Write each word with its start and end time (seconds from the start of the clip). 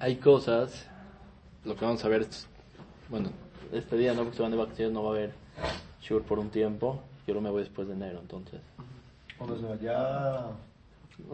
Hay 0.00 0.16
cosas, 0.16 0.86
lo 1.64 1.74
que 1.76 1.84
vamos 1.84 2.04
a 2.04 2.08
ver, 2.08 2.22
es, 2.22 2.46
bueno, 3.08 3.30
este 3.72 3.96
día 3.96 4.14
no, 4.14 4.22
porque 4.22 4.36
se 4.36 4.42
van 4.42 4.52
de 4.52 4.56
vacaciones, 4.58 4.94
no 4.94 5.02
va 5.02 5.10
a 5.10 5.12
haber 5.12 5.32
sure 6.00 6.24
por 6.24 6.38
un 6.38 6.50
tiempo. 6.50 7.00
Yo 7.26 7.34
no 7.34 7.40
me 7.40 7.50
voy 7.50 7.62
después 7.62 7.86
de 7.88 7.94
enero, 7.94 8.20
entonces. 8.20 8.60
Cuando 9.36 9.58
se 9.58 9.66
vaya. 9.66 10.46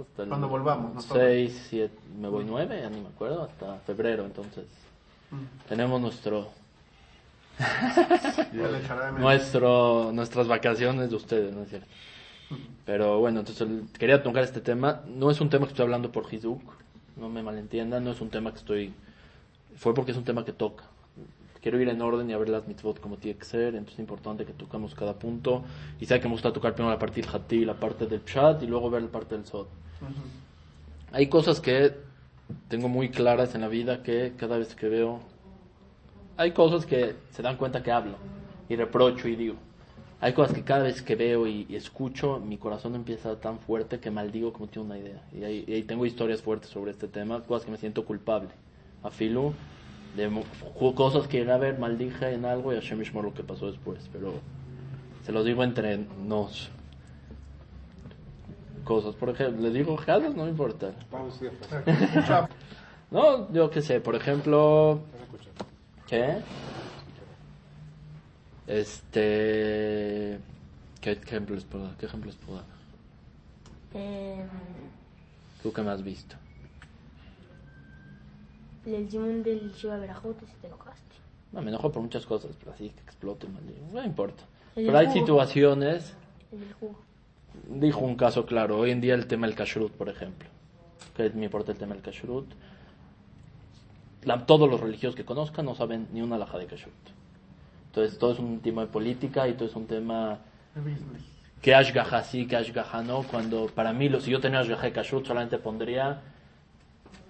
Hasta 0.00 0.22
el 0.22 0.28
Cuando 0.28 0.48
volvamos, 0.48 0.94
¿no? 0.94 1.00
6, 1.00 1.66
7, 1.68 1.94
me 2.18 2.28
voy 2.28 2.44
9, 2.46 2.80
ya 2.80 2.90
ni 2.90 3.00
me 3.00 3.08
acuerdo, 3.08 3.44
hasta 3.44 3.76
febrero, 3.80 4.24
entonces. 4.24 4.64
Tenemos 5.68 6.00
nuestro, 6.00 6.48
Ya 7.58 8.68
le 8.68 8.78
echará 8.78 9.06
de 9.06 9.12
menos. 9.12 9.20
nuestro, 9.20 10.10
nuestras 10.12 10.48
vacaciones 10.48 11.10
de 11.10 11.16
ustedes, 11.16 11.54
¿no 11.54 11.62
es 11.62 11.68
cierto? 11.68 11.86
Pero 12.84 13.18
bueno, 13.18 13.40
entonces 13.40 13.66
quería 13.98 14.22
tocar 14.22 14.44
este 14.44 14.60
tema. 14.60 15.02
No 15.06 15.30
es 15.30 15.40
un 15.40 15.50
tema 15.50 15.66
que 15.66 15.72
estoy 15.72 15.84
hablando 15.84 16.12
por 16.12 16.32
Hizuk, 16.32 16.60
no 17.16 17.28
me 17.28 17.42
malentiendan, 17.42 18.04
no 18.04 18.10
es 18.10 18.20
un 18.20 18.30
tema 18.30 18.50
que 18.52 18.58
estoy... 18.58 18.94
Fue 19.76 19.94
porque 19.94 20.12
es 20.12 20.16
un 20.16 20.24
tema 20.24 20.44
que 20.44 20.52
toca. 20.52 20.84
Quiero 21.60 21.80
ir 21.80 21.88
en 21.88 22.02
orden 22.02 22.28
y 22.28 22.34
a 22.34 22.38
ver 22.38 22.50
las 22.50 22.68
mitzvot 22.68 23.00
como 23.00 23.16
tiene 23.16 23.38
que 23.38 23.46
ser, 23.46 23.68
entonces 23.68 23.94
es 23.94 24.00
importante 24.00 24.44
que 24.44 24.52
tocamos 24.52 24.94
cada 24.94 25.14
punto. 25.14 25.64
Y 25.98 26.06
sé 26.06 26.20
que 26.20 26.28
me 26.28 26.34
gusta 26.34 26.52
tocar 26.52 26.74
primero 26.74 26.92
la 26.92 26.98
parte 26.98 27.22
del 27.22 27.30
Hati, 27.30 27.64
la 27.64 27.74
parte 27.74 28.06
del 28.06 28.20
Pshat 28.20 28.62
y 28.62 28.66
luego 28.66 28.90
ver 28.90 29.02
la 29.02 29.08
parte 29.08 29.34
del 29.34 29.46
Sod. 29.46 29.66
Hay 31.12 31.28
cosas 31.28 31.60
que 31.60 31.94
tengo 32.68 32.88
muy 32.88 33.08
claras 33.08 33.54
en 33.54 33.62
la 33.62 33.68
vida 33.68 34.02
que 34.02 34.34
cada 34.36 34.58
vez 34.58 34.74
que 34.74 34.88
veo 34.88 35.20
hay 36.36 36.52
cosas 36.52 36.84
que 36.84 37.14
se 37.30 37.42
dan 37.42 37.56
cuenta 37.56 37.82
que 37.82 37.92
hablo 37.92 38.16
y 38.68 38.76
reprocho 38.76 39.28
y 39.28 39.36
digo. 39.36 39.54
Hay 40.20 40.32
cosas 40.32 40.54
que 40.54 40.62
cada 40.62 40.84
vez 40.84 41.02
que 41.02 41.16
veo 41.16 41.46
y, 41.46 41.66
y 41.68 41.76
escucho, 41.76 42.40
mi 42.40 42.56
corazón 42.56 42.94
empieza 42.94 43.40
tan 43.40 43.58
fuerte 43.58 44.00
que 44.00 44.10
maldigo 44.10 44.52
como 44.52 44.68
tiene 44.68 44.86
una 44.86 44.98
idea. 44.98 45.22
Y 45.32 45.44
ahí, 45.44 45.64
y 45.66 45.74
ahí 45.74 45.82
tengo 45.82 46.06
historias 46.06 46.40
fuertes 46.40 46.70
sobre 46.70 46.92
este 46.92 47.08
tema, 47.08 47.42
cosas 47.42 47.66
que 47.66 47.70
me 47.72 47.76
siento 47.76 48.04
culpable. 48.04 48.48
A 49.02 49.10
Filu, 49.10 49.52
de 50.16 50.30
cosas 50.94 51.26
que 51.26 51.38
llegué 51.38 51.52
a 51.52 51.58
ver, 51.58 51.78
maldije 51.78 52.32
en 52.32 52.44
algo 52.44 52.72
y 52.72 52.76
a 52.76 52.80
Hashem 52.80 53.00
Yishmor 53.00 53.24
lo 53.24 53.34
que 53.34 53.42
pasó 53.42 53.66
después. 53.66 54.08
Pero 54.12 54.34
se 55.24 55.32
los 55.32 55.44
digo 55.44 55.62
entre 55.62 55.98
nos. 56.24 56.70
Cosas, 58.84 59.14
por 59.14 59.30
ejemplo, 59.30 59.62
les 59.62 59.74
digo 59.74 59.96
jadas, 59.96 60.34
no 60.34 60.44
me 60.44 60.50
importa. 60.50 60.92
Ir. 61.42 61.52
No, 63.10 63.52
yo 63.52 63.70
qué 63.70 63.80
sé, 63.80 64.00
por 64.00 64.16
ejemplo, 64.16 64.98
¿qué? 66.08 66.38
Este, 68.66 70.38
¿qué 71.00 71.12
ejemplos 71.12 71.64
puedo 71.64 71.84
dar? 71.84 71.96
¿Qué 71.96 72.06
ejemplos 72.06 72.36
puedo 72.36 72.58
dar? 72.58 72.66
Eh, 73.94 74.44
¿Tú 75.62 75.72
qué 75.72 75.82
me 75.82 75.90
has 75.90 76.02
visto? 76.02 76.36
el 78.86 79.10
Simón 79.10 79.42
del 79.42 79.72
Shiva 79.72 79.96
Berajot, 79.96 80.38
si 80.46 80.52
te 80.60 80.66
enojaste. 80.66 81.00
No, 81.52 81.62
me 81.62 81.70
enojo 81.70 81.90
por 81.90 82.02
muchas 82.02 82.26
cosas, 82.26 82.54
pero 82.58 82.72
así 82.72 82.90
que 82.90 83.00
explote, 83.00 83.46
no 83.92 84.04
importa. 84.04 84.42
El 84.76 84.86
Pero 84.86 84.98
hay 84.98 85.06
jugo. 85.06 85.18
situaciones, 85.20 86.12
El 86.52 86.72
jugo. 86.74 86.98
dijo 87.68 88.00
un 88.00 88.16
caso 88.16 88.44
claro, 88.44 88.78
hoy 88.78 88.90
en 88.90 89.00
día 89.00 89.14
el 89.14 89.26
tema 89.26 89.46
del 89.46 89.56
kashrut, 89.56 89.92
por 89.92 90.10
ejemplo, 90.10 90.48
que 91.16 91.30
me 91.30 91.46
importa 91.46 91.72
el 91.72 91.78
tema 91.78 91.94
del 91.94 92.02
kashrut, 92.02 92.46
la- 94.24 94.44
todos 94.44 94.68
los 94.68 94.80
religiosos 94.80 95.16
que 95.16 95.24
conozcan 95.24 95.64
no 95.64 95.74
saben 95.74 96.08
ni 96.12 96.20
una 96.20 96.36
alhaja 96.36 96.58
de 96.58 96.66
kashrut. 96.66 96.92
Entonces 97.94 98.18
todo 98.18 98.32
es 98.32 98.40
un 98.40 98.58
tema 98.58 98.82
de 98.82 98.88
política 98.88 99.46
y 99.46 99.52
todo 99.52 99.68
es 99.68 99.76
un 99.76 99.86
tema 99.86 100.40
que 101.62 101.76
ashgaha 101.76 102.24
sí, 102.24 102.48
que 102.48 102.56
ashgaha 102.56 103.04
no, 103.04 103.22
cuando 103.22 103.66
para 103.66 103.92
mí, 103.92 104.10
si 104.20 104.32
yo 104.32 104.40
tenía 104.40 104.58
ashgaha 104.58 104.82
de 104.82 104.92
kashrut, 104.92 105.24
solamente 105.24 105.58
pondría 105.58 106.20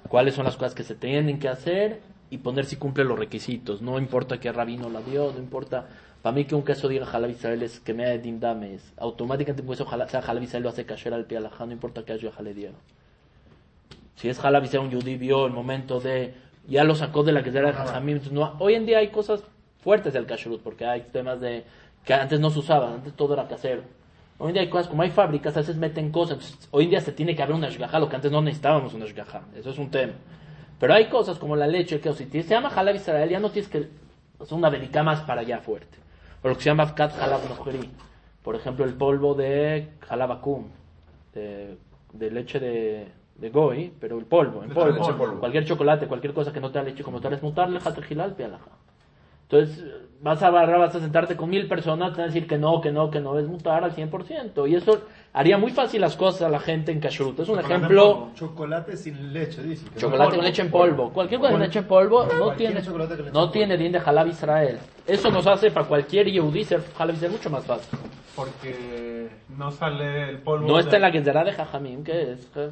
cuáles 0.09 0.35
son 0.35 0.47
las 0.47 0.57
cosas 0.57 0.75
que 0.75 0.83
se 0.83 0.95
tienen 0.95 1.39
que 1.39 1.51
hacer 1.51 2.01
y 2.31 2.39
poner 2.39 2.65
si 2.65 2.77
cumple 2.77 3.05
los 3.05 3.19
requisitos. 3.19 3.83
No 3.83 3.99
importa 3.99 4.41
qué 4.41 4.53
rabino 4.53 4.89
la 4.89 5.03
dio, 5.03 5.33
no 5.33 5.39
importa. 5.39 5.87
Para 6.23 6.35
mí 6.35 6.47
que 6.47 6.55
un 6.55 6.63
queso 6.65 6.89
diga 6.89 7.07
halal 7.13 7.33
Israel 7.33 7.63
es 7.63 7.79
que 7.81 7.93
me 7.93 8.19
dindame, 8.19 8.73
es 8.77 8.95
automáticamente 8.97 9.63
pues 9.63 9.83
ojalá 9.83 10.09
sea 10.09 10.21
halal 10.21 10.45
Israel 10.45 10.63
lo 10.63 10.71
hace 10.71 10.87
kasher 10.87 11.13
al 11.13 11.27
pie 11.27 11.37
alajá, 11.37 11.67
no 11.67 11.73
importa 11.73 12.07
qué 12.07 12.15
ashgaha 12.15 12.41
le 12.41 12.55
dieron. 12.55 12.79
Si 14.17 14.31
es 14.31 14.43
halal 14.43 14.65
Israel, 14.65 14.87
un 14.87 14.91
yudí 14.93 15.19
vio 15.19 15.45
el 15.45 15.53
momento 15.53 16.01
de, 16.01 16.33
ya 16.67 16.85
lo 16.85 16.95
sacó 16.95 17.23
de 17.23 17.33
la 17.33 17.43
que 17.43 17.51
era 17.51 18.01
no, 18.33 18.57
hoy 18.61 18.75
en 18.75 18.87
día 18.87 18.99
hay 18.99 19.09
cosas 19.09 19.45
fuertes 19.85 20.13
del 20.15 20.27
kashrut, 20.27 20.63
porque 20.63 20.85
hay 20.87 21.03
temas 21.13 21.41
de, 21.41 21.65
que 22.05 22.15
antes 22.15 22.41
no 22.41 22.51
se 22.51 22.59
usaban, 22.59 22.95
antes 22.95 23.13
todo 23.13 23.35
era 23.35 23.47
casero. 23.47 23.83
Hoy 24.39 24.49
en 24.49 24.55
día 24.55 24.63
hay 24.63 24.69
cosas, 24.69 24.89
como 24.89 25.03
hay 25.03 25.11
fábricas, 25.11 25.57
a 25.57 25.61
veces 25.61 25.77
meten 25.77 26.11
cosas. 26.11 26.39
Entonces, 26.39 26.69
hoy 26.73 26.85
en 26.85 26.91
día 26.91 27.01
se 27.01 27.13
tiene 27.13 27.37
que 27.37 27.43
haber 27.43 27.55
una 27.55 27.69
shgaha, 27.69 28.01
lo 28.01 28.09
que 28.09 28.17
antes 28.17 28.33
no 28.33 28.41
necesitábamos 28.43 28.93
una 28.95 29.05
shgaha. 29.07 29.43
Eso 29.55 29.71
es 29.71 29.79
un 29.79 29.91
tema. 29.91 30.15
Pero 30.81 30.93
hay 30.95 31.07
cosas 31.07 31.39
como 31.39 31.55
la 31.55 31.69
leche, 31.69 32.01
que 32.01 32.09
o 32.09 32.15
si 32.15 32.27
te- 32.27 32.43
se 32.43 32.49
llama 32.49 32.69
halal 32.75 32.97
Israel, 32.97 33.29
ya 33.31 33.39
no 33.39 33.51
tienes 33.51 33.71
que 33.71 33.89
hacer 34.41 34.59
una 34.59 34.71
verica 34.71 35.03
más 35.05 35.21
para 35.21 35.43
allá 35.43 35.61
fuerte. 35.61 35.99
O 36.43 36.49
lo 36.49 36.55
que 36.57 36.63
se 36.63 36.71
llama 36.71 36.83
Afkat 36.83 37.13
halab 37.23 37.49
nohri. 37.49 37.91
Por 38.43 38.57
ejemplo, 38.57 38.85
el 38.85 38.95
polvo 38.95 39.35
de 39.35 39.89
halab 40.09 40.33
akum, 40.33 40.65
de, 41.33 41.79
de 42.13 42.31
leche 42.31 42.59
de, 42.59 43.07
de 43.37 43.51
goy, 43.51 43.93
pero 44.01 44.19
el 44.19 44.25
polvo, 44.27 44.63
en 44.65 44.71
polvo. 44.71 45.17
polvo. 45.17 45.41
Cualquier 45.41 45.65
chocolate, 45.65 46.07
cualquier 46.07 46.35
cosa 46.35 46.53
que 46.53 46.61
no 46.61 46.71
te 46.71 46.83
leche 46.83 47.03
como 47.05 47.21
tal 47.21 47.33
es 47.35 47.43
mutarle 47.43 47.79
hilal 48.11 48.35
pialaja. 48.35 48.71
Entonces, 49.55 49.85
vas 50.21 50.43
a 50.43 50.51
barrar, 50.51 50.79
vas 50.79 50.95
a 50.95 51.01
sentarte 51.01 51.37
con 51.37 51.51
mil 51.51 51.69
personas, 51.69 52.13
te 52.13 52.21
van 52.23 52.31
a 52.31 52.33
decir 52.33 52.49
que 52.49 52.57
no, 52.59 52.81
que 52.81 52.91
no, 52.91 53.11
que 53.11 53.21
no, 53.21 53.39
es 53.39 53.47
mutar 53.47 53.85
al 53.85 53.95
100%. 53.95 54.69
Y 54.69 54.75
eso 54.75 55.03
haría 55.33 55.59
muy 55.59 55.71
fácil 55.71 56.01
las 56.01 56.17
cosas 56.17 56.43
a 56.43 56.49
la 56.49 56.61
gente 56.61 56.93
en 56.93 57.01
kashrut. 57.01 57.39
Es 57.41 57.49
un 57.49 57.57
Chocolate 57.57 57.75
ejemplo. 57.75 58.29
Chocolate 58.35 58.97
sin 58.97 59.33
leche, 59.33 59.63
dice. 59.63 59.87
chocolate 59.97 60.37
con 60.37 60.45
leche 60.45 60.63
en 60.63 60.71
polvo. 60.71 61.11
Cualquier 61.11 61.41
cosa 61.41 61.53
con 61.53 61.61
leche 61.61 61.79
en 61.81 61.85
polvo 61.87 62.27
no 62.39 62.53
tiene, 62.53 62.83
no 63.33 63.45
en 63.45 63.53
tiene 63.53 63.77
din 63.77 63.93
de 63.93 63.99
halab 63.99 64.29
Israel. 64.29 64.79
Eso 65.07 65.31
nos 65.31 65.47
hace 65.47 65.71
para 65.71 65.87
cualquier 65.87 66.31
yehudí 66.31 66.65
ser 66.65 66.83
halab 66.99 67.15
Israel 67.15 67.33
mucho 67.33 67.51
más 67.51 67.65
fácil. 67.65 67.99
Porque 68.35 69.29
no 69.57 69.71
sale 69.71 70.31
el 70.31 70.39
polvo. 70.39 70.67
No 70.67 70.75
de- 70.75 70.81
está 70.81 70.97
en 70.97 71.03
la 71.03 71.13
Gezerá 71.13 71.45
de 71.45 71.53
Jajamim, 71.53 72.03
que 72.03 72.33
es 72.33 72.53
de. 72.55 72.71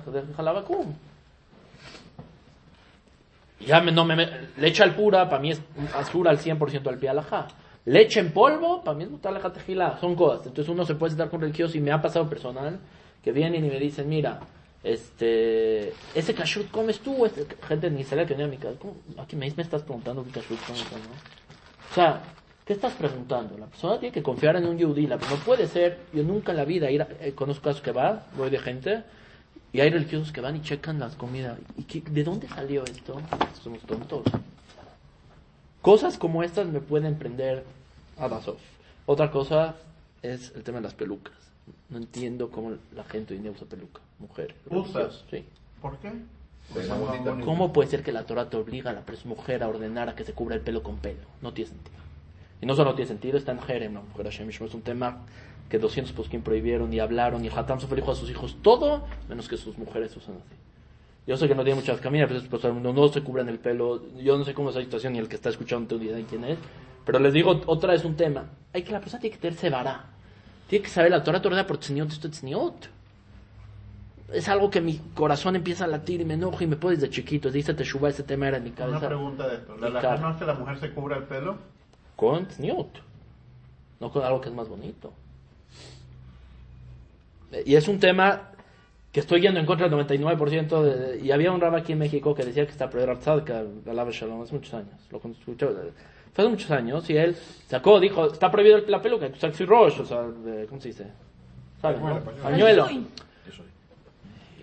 Ya 3.67 3.81
me, 3.81 3.93
no 3.93 4.05
me, 4.05 4.17
me- 4.17 4.29
leche 4.59 4.83
al 4.83 4.95
pura, 4.95 5.29
para 5.29 5.41
mí 5.41 5.51
es 5.51 5.61
azul 5.95 6.27
al 6.29 6.39
100% 6.39 6.87
al 6.89 6.99
pie 6.99 7.09
alajá. 7.09 7.49
Leche 7.85 8.21
en 8.21 8.33
polvo, 8.33 8.83
para 8.85 8.97
mí 8.97 9.05
es 9.05 9.11
mutar 9.11 9.31
alajá 9.33 9.53
tejilá. 9.53 9.99
Son 10.01 10.15
cosas. 10.15 10.47
Entonces 10.47 10.69
uno 10.73 10.85
se 10.85 10.95
puede 10.95 11.11
sentar 11.11 11.31
con 11.31 11.41
religiosos 11.41 11.75
y 11.77 11.81
me 11.81 11.91
ha 11.93 12.01
pasado 12.01 12.29
personal 12.29 12.79
que 13.23 13.33
vienen 13.33 13.65
y 13.65 13.69
me 13.69 13.79
dicen, 13.79 14.09
mira, 14.09 14.41
este, 14.85 15.93
ese 16.15 16.35
kashrut 16.35 16.71
comes 16.71 17.01
tú, 17.01 17.25
este, 17.27 17.47
gente 17.67 17.91
ni 17.91 18.01
Israel 18.01 18.27
que 18.27 18.35
viene 18.35 18.49
a 18.49 18.51
mi 18.51 18.59
casa. 18.59 18.75
¿Cómo? 18.81 18.95
Aquí 19.19 19.37
me, 19.37 19.51
me 19.57 19.63
estás 19.63 19.83
preguntando 19.83 20.25
qué 20.25 20.31
kashrut 20.31 20.61
comes 20.67 20.83
o 20.83 20.97
no. 20.97 21.91
O 21.91 21.95
sea, 21.95 22.21
¿qué 22.65 22.73
estás 22.73 22.93
preguntando? 22.95 23.57
La 23.59 23.67
persona 23.67 23.99
tiene 23.99 24.13
que 24.13 24.23
confiar 24.23 24.57
en 24.57 24.67
un 24.67 24.79
yudí. 24.79 25.07
La- 25.07 25.17
No 25.17 25.37
puede 25.45 25.67
ser, 25.67 25.99
yo 26.13 26.23
nunca 26.23 26.53
en 26.53 26.59
la 26.59 26.65
vida 26.65 26.91
ir 26.91 27.03
a- 27.03 27.09
eh, 27.21 27.33
conozco 27.35 27.65
casos 27.65 27.83
que 27.83 27.93
va, 27.93 28.27
voy 28.37 28.51
de 28.51 28.59
gente, 28.59 29.03
y 29.73 29.81
hay 29.81 29.91
religiosos 29.91 30.33
que 30.33 30.41
van 30.41 30.57
y 30.57 30.63
checan 30.63 30.99
las 30.99 31.15
comidas. 31.17 31.59
¿Y 31.77 31.85
qué- 31.85 32.01
de 32.03 32.25
dónde 32.25 32.49
salió 32.49 32.85
esto? 32.85 33.21
Somos 33.63 33.81
tontos. 33.83 34.23
Cosas 35.81 36.17
como 36.19 36.43
estas 36.43 36.67
me 36.69 36.81
pueden 36.81 37.17
prender 37.17 37.65
a 38.19 38.29
vasos. 38.29 38.57
Otra 39.07 39.31
cosa 39.31 39.75
es 40.23 40.53
el 40.55 40.63
tema 40.63 40.79
de 40.79 40.83
las 40.85 40.95
pelucas. 40.95 41.35
No 41.89 41.99
entiendo 41.99 42.51
cómo 42.51 42.73
la 42.95 43.05
gente 43.05 43.35
hoy 43.35 43.39
en 43.39 43.43
día 43.45 43.53
usa 43.53 43.67
peluca. 43.67 44.01
Mujer. 44.19 44.55
Sí. 45.31 45.45
¿Por 45.81 45.97
qué? 45.99 46.13
Pues. 46.73 46.89
¿Cómo 47.45 47.73
puede 47.73 47.89
ser 47.91 48.03
que 48.05 48.13
la 48.13 48.25
Torah 48.25 48.49
te 48.49 48.57
obliga 48.57 48.91
a 48.91 48.95
la 48.95 49.03
mujer 49.25 49.63
a 49.65 49.69
ordenar 49.69 50.09
a 50.09 50.15
que 50.15 50.25
se 50.25 50.33
cubra 50.33 50.55
el 50.55 50.61
pelo 50.61 50.83
con 50.83 50.99
pelo? 50.99 51.21
No 51.41 51.53
tiene 51.53 51.71
sentido. 51.71 51.97
Y 52.61 52.67
no 52.67 52.77
solo 52.77 52.91
no 52.91 52.97
tiene 52.97 53.09
sentido, 53.09 53.37
está 53.37 53.51
en 53.51 53.61
Jerem, 53.61 53.95
la 53.95 54.01
mujer 54.03 54.27
Hashem 54.27 54.49
es 54.49 54.61
un 54.61 54.83
tema 54.83 55.19
que 55.73 55.79
200 55.79 56.13
poskim 56.13 56.43
prohibieron 56.43 56.93
y 56.93 57.01
hablaron 57.01 57.43
y 57.47 57.49
Hatam 57.49 57.81
Sofer 57.81 57.97
dijo 57.97 58.13
a 58.13 58.15
sus 58.15 58.29
hijos 58.29 58.59
todo 58.61 59.07
menos 59.31 59.49
que 59.49 59.57
sus 59.57 59.79
mujeres 59.79 60.15
usan 60.15 60.35
así. 60.35 60.55
Yo 61.27 61.39
sé 61.39 61.49
que 61.49 61.55
no 61.55 61.65
tiene 61.65 61.81
muchas 61.81 61.99
caminas, 61.99 62.29
pero 62.29 62.43
pues, 62.51 62.63
el 62.65 62.75
mundo 62.75 62.93
no 62.93 63.09
se 63.09 63.23
cubren 63.23 63.49
el 63.49 63.59
pelo. 63.59 64.03
Yo 64.19 64.37
no 64.37 64.45
sé 64.45 64.53
cómo 64.53 64.69
es 64.69 64.75
la 64.75 64.83
situación 64.83 65.15
ni 65.15 65.19
el 65.19 65.29
que 65.29 65.37
está 65.37 65.49
escuchando 65.49 65.97
no 65.97 66.03
idea 66.03 66.15
de 66.15 66.25
quién 66.25 66.45
es. 66.45 66.59
Pero 67.07 67.19
les 67.21 67.33
digo, 67.33 67.59
otra 67.65 67.93
vez 67.93 68.05
un 68.05 68.17
tema. 68.17 68.51
Hay 68.75 68.83
que 68.83 68.93
la 68.93 69.01
persona 69.01 69.23
tiene 69.23 69.35
que 69.35 69.41
tener 69.41 69.57
sevará. 69.57 70.11
Tiene 70.69 70.83
que 70.83 70.91
saber 70.91 71.11
la 71.11 71.25
Torah, 71.25 71.41
Torah 71.41 71.67
por 71.67 71.79
tzniot, 71.79 72.11
esto 72.11 72.29
es 72.29 72.35
tzniot 72.35 72.91
es 74.31 74.49
algo 74.49 74.71
que 74.71 74.81
mi 74.81 74.99
corazón 75.15 75.57
empieza 75.57 75.85
a 75.85 75.89
latir 75.89 76.21
y 76.23 76.25
me 76.25 76.35
enojo 76.35 76.65
y 76.65 76.67
me 76.67 76.77
puede 76.77 76.97
desde 76.97 77.11
chiquito. 77.11 77.51
Dice 77.51 77.75
Teshuvah, 77.75 78.09
ese 78.09 78.23
tema 78.23 78.49
era 78.49 78.57
en 78.57 78.65
mi 78.65 78.71
Una 78.71 78.79
cabeza. 78.79 79.09
pregunta 79.09 79.47
de 79.47 79.57
esto. 79.57 79.77
¿La 79.77 79.89
Y 80.17 80.21
no 80.21 80.31
es 80.31 80.37
que 80.37 80.45
la 80.47 80.55
mujer 80.55 80.79
se 80.79 80.91
cubra 80.93 81.19
el 81.19 81.25
pelo? 81.25 81.57
Con 82.17 82.47
tzniut. 82.47 82.99
No 84.01 84.11
con 84.11 84.25
algo 84.25 84.41
que 84.41 84.49
es 84.49 84.55
más 84.55 84.69
bonito. 84.69 85.13
Y 87.65 87.75
es 87.75 87.89
un 87.89 87.99
tema 87.99 88.51
que 89.13 89.21
estoy 89.21 89.41
yendo 89.43 89.61
en 89.61 89.67
contra 89.67 89.89
del 89.89 89.99
99%. 90.07 90.83
De, 90.83 91.21
y 91.21 91.31
había 91.33 91.53
un 91.53 91.61
rab 91.61 91.75
aquí 91.75 91.93
en 91.93 91.99
México 91.99 92.35
que 92.35 92.45
decía 92.45 92.65
que 92.65 92.73
está 92.73 92.89
prohibido 92.89 93.19
Tzadka, 93.19 93.63
Alaba 93.89 94.11
Shalom, 94.11 94.43
hace 94.43 94.55
muchos 94.55 94.73
años. 94.75 94.95
Lo 95.11 95.19
escuché, 95.19 95.67
fue 95.67 96.45
hace 96.45 96.49
muchos 96.49 96.71
años 96.71 97.09
y 97.11 97.17
él 97.17 97.37
sacó, 97.69 98.01
dijo, 98.01 98.27
está 98.27 98.51
prohibido 98.51 98.79
la 98.89 99.03
peluca, 99.03 99.29
Saxi 99.39 99.67
Rosh, 99.67 100.01
o 100.01 100.07
sea, 100.07 100.23
de- 100.23 100.67
¿cómo 100.67 100.81
se 100.81 100.89
dice? 100.89 101.07
¿Sabes? 101.83 102.01
no? 102.01 102.21
Pañuelo. 102.43 102.87
Eso. 102.87 103.63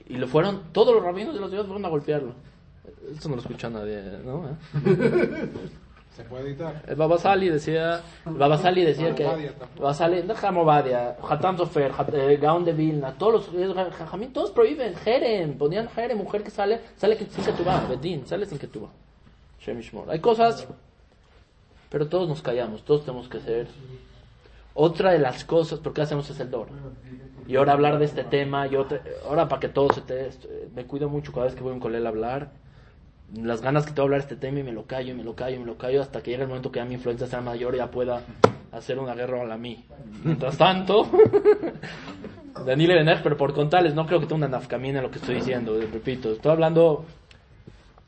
Y 0.08 0.16
lo 0.18 0.28
fueron, 0.28 0.64
todos 0.72 0.96
los 0.96 1.04
rabinos 1.04 1.36
de 1.36 1.42
la 1.42 1.48
ciudad 1.48 1.66
fueron 1.66 1.86
a 1.86 1.90
golpearlo. 1.90 2.34
Esto 3.14 3.30
no 3.30 3.36
lo 3.36 3.42
escucha 3.42 3.70
nadie, 3.70 4.02
¿no? 4.26 4.50
¿Eh? 4.50 5.50
Se 6.19 6.25
puede 6.25 6.50
editar. 6.50 6.83
El 6.86 6.95
Babasali 6.98 7.48
decía, 7.50 8.01
el 8.25 8.33
Babasali 8.33 8.83
decía 8.83 9.16
que. 9.16 9.24
Babasali, 9.80 10.21
no 10.24 10.36
Jamobadia, 10.36 11.16
Hatam 11.24 11.56
Sofer, 11.57 11.94
Hat- 11.98 12.13
eh, 12.13 12.36
Gaon 12.36 12.66
de 12.66 12.74
Vilna, 12.74 13.13
todos 13.18 13.48
los 13.54 13.56
eh, 13.56 13.74
Jajamín, 13.98 14.33
todos 14.33 14.51
prohíben 14.51 14.95
Jerem, 14.98 15.57
ponían 15.57 15.88
Jerem, 15.88 16.18
mujer 16.18 16.44
que 16.44 16.50
sale, 16.51 16.81
sale 16.98 17.16
sin 17.18 17.45
que 17.45 17.54
tú 17.54 17.63
vas, 17.63 17.88
Bedín, 17.88 18.27
sale 18.27 18.45
sin 18.45 18.57
que 18.60 18.68
tú 18.68 18.81
vas. 18.81 18.92
Shem 19.62 19.77
Yishmor. 19.77 20.12
Hay 20.12 20.19
cosas, 20.19 20.68
pero 21.89 22.10
todos 22.10 22.27
nos 22.27 22.42
callamos, 22.42 22.83
todos 22.83 23.06
tenemos 23.06 23.30
que 23.30 23.39
ser. 23.39 23.68
Otra 24.74 25.12
de 25.13 25.19
las 25.19 25.45
cosas, 25.45 25.80
porque 25.80 26.01
hacemos 26.01 26.30
es 26.30 26.39
el 26.42 26.51
dor. 26.51 26.68
Y 27.48 27.56
ahora 27.56 27.71
hablar 27.74 27.98
de 27.98 28.04
este 28.06 28.25
tema, 28.25 28.68
y 28.68 28.75
otra, 28.75 29.01
ahora 29.25 29.48
para 29.48 29.62
que 29.62 29.69
todos 29.69 29.95
se 29.95 30.01
te, 30.01 30.30
me 30.75 30.86
cuido 30.86 31.07
mucho 31.07 31.31
cada 31.31 31.45
vez 31.45 31.56
que 31.56 31.62
voy 31.63 31.71
a 31.71 31.75
un 31.75 31.80
colel 31.80 32.06
a 32.06 32.10
hablar, 32.10 32.51
las 33.36 33.62
ganas 33.62 33.86
que 33.86 33.92
tengo 33.92 34.04
hablar 34.04 34.22
este 34.22 34.36
tema 34.36 34.60
y 34.60 34.64
me 34.64 34.72
lo 34.72 34.86
callo, 34.86 35.12
y 35.14 35.16
me 35.16 35.24
lo 35.24 35.36
callo, 35.36 35.58
y 35.58 35.60
me 35.60 35.66
lo 35.66 35.78
callo, 35.78 36.02
hasta 36.02 36.22
que 36.22 36.31
llegue 36.31 36.44
el 36.44 36.50
momento 36.50 36.72
que 36.72 36.80
ya 36.80 36.86
mi 36.86 36.96
influencia 36.96 37.28
sea 37.28 37.42
mayor 37.42 37.76
y 37.76 37.78
ya 37.78 37.92
pueda 37.92 38.22
hacer 38.72 39.00
una 39.00 39.14
guerra 39.14 39.42
a 39.42 39.46
la 39.46 39.58
mí. 39.58 39.86
Mientras 40.24 40.58
tanto, 40.58 41.10
Daniel 42.66 42.94
Benej, 42.94 43.22
pero 43.24 43.38
por 43.38 43.54
contarles, 43.54 43.94
no 43.94 44.06
creo 44.06 44.20
que 44.20 44.26
tenga 44.26 44.48
una 44.48 44.48
nafkamina 44.48 45.00
en 45.00 45.04
lo 45.04 45.12
que 45.12 45.20
estoy 45.20 45.36
diciendo, 45.36 45.80
repito, 45.92 46.31
estoy 46.31 46.52
hablando 46.52 47.06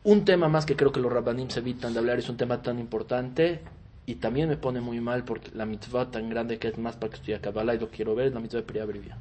un 0.03 0.25
tema 0.25 0.49
más 0.49 0.65
que 0.65 0.75
creo 0.75 0.91
que 0.91 0.99
los 0.99 1.11
rabbanim 1.11 1.49
se 1.49 1.59
evitan 1.59 1.93
de 1.93 1.99
hablar, 1.99 2.17
es 2.19 2.29
un 2.29 2.37
tema 2.37 2.61
tan 2.61 2.79
importante 2.79 3.61
y 4.05 4.15
también 4.15 4.49
me 4.49 4.57
pone 4.57 4.81
muy 4.81 4.99
mal 4.99 5.23
porque 5.23 5.51
la 5.53 5.65
mitzvah 5.65 6.09
tan 6.09 6.29
grande 6.29 6.57
que 6.57 6.69
es 6.69 6.77
más 6.77 6.95
para 6.95 7.11
que 7.11 7.17
estudie 7.17 7.39
Kabbalah 7.39 7.75
y 7.75 7.79
lo 7.79 7.89
quiero 7.89 8.15
ver 8.15 8.27
es 8.27 8.33
la 8.33 8.39
mitzvah 8.39 8.61
de 8.61 8.65
Priya 8.65 8.85
Brivia. 8.85 9.17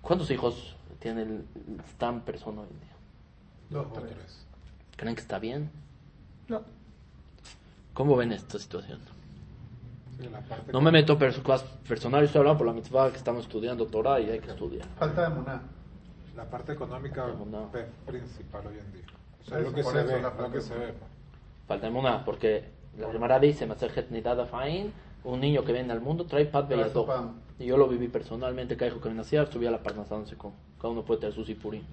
¿Cuántos 0.00 0.30
hijos 0.30 0.76
tiene 1.00 1.22
el 1.22 1.44
Stam 1.92 2.20
persona? 2.20 2.62
Dos 3.70 3.86
o 3.86 4.00
tres. 4.00 4.46
¿Creen 4.96 5.14
que 5.14 5.20
está 5.22 5.38
bien? 5.38 5.70
No. 6.48 6.62
¿Cómo 7.94 8.16
ven 8.16 8.32
esta 8.32 8.58
situación? 8.58 8.98
Sí, 10.20 10.28
la 10.28 10.40
parte 10.40 10.72
No 10.72 10.80
me 10.80 10.90
meto 10.90 11.16
en 11.20 11.42
cosas 11.42 11.62
personales, 11.88 12.28
estoy 12.28 12.40
hablando 12.40 12.58
por 12.58 12.66
la 12.66 12.72
mitzvah 12.72 13.10
que 13.10 13.16
estamos 13.16 13.44
estudiando 13.44 13.86
Torah 13.86 14.20
y 14.20 14.30
hay 14.30 14.40
que 14.40 14.50
estudiar. 14.50 14.86
Falta 14.98 15.28
de 15.28 15.34
muná. 15.34 15.62
La 16.36 16.44
parte 16.44 16.72
económica 16.72 17.26
pe- 17.72 17.86
principal 18.06 18.66
hoy 18.66 18.78
en 18.78 18.92
día. 18.92 19.02
O 19.42 19.48
sea, 19.48 19.58
Eso, 19.58 19.70
lo 19.70 19.74
que 19.74 19.82
por 19.82 19.92
se 19.92 20.02
ve, 20.04 20.20
lo 20.22 20.50
que 20.50 20.58
de 20.58 20.60
se 20.62 20.74
muná. 20.74 20.86
ve. 20.86 20.94
Falta 21.66 21.86
una, 21.90 22.24
porque 22.24 22.64
la 22.98 23.10
Gemara 23.12 23.38
dice, 23.38 23.66
un 25.24 25.40
niño 25.40 25.64
que 25.64 25.72
viene 25.72 25.92
al 25.92 26.00
mundo 26.00 26.24
trae 26.26 26.46
su 26.72 26.82
beyadó. 26.82 27.06
pan. 27.06 27.34
Y 27.58 27.66
yo 27.66 27.76
lo 27.76 27.88
viví 27.88 28.08
personalmente, 28.08 28.76
cada 28.76 28.90
hijo 28.90 29.00
que 29.00 29.08
me 29.10 29.14
nacía 29.14 29.46
subía 29.46 29.68
a 29.68 29.72
la 29.72 29.82
parnasá, 29.82 30.16
no 30.16 30.26
sé 30.26 30.36
cómo. 30.36 30.54
Cada 30.80 30.88
uno 30.92 31.02
puede 31.02 31.20
tener 31.20 31.34
su 31.34 31.44
sipurín. 31.44 31.84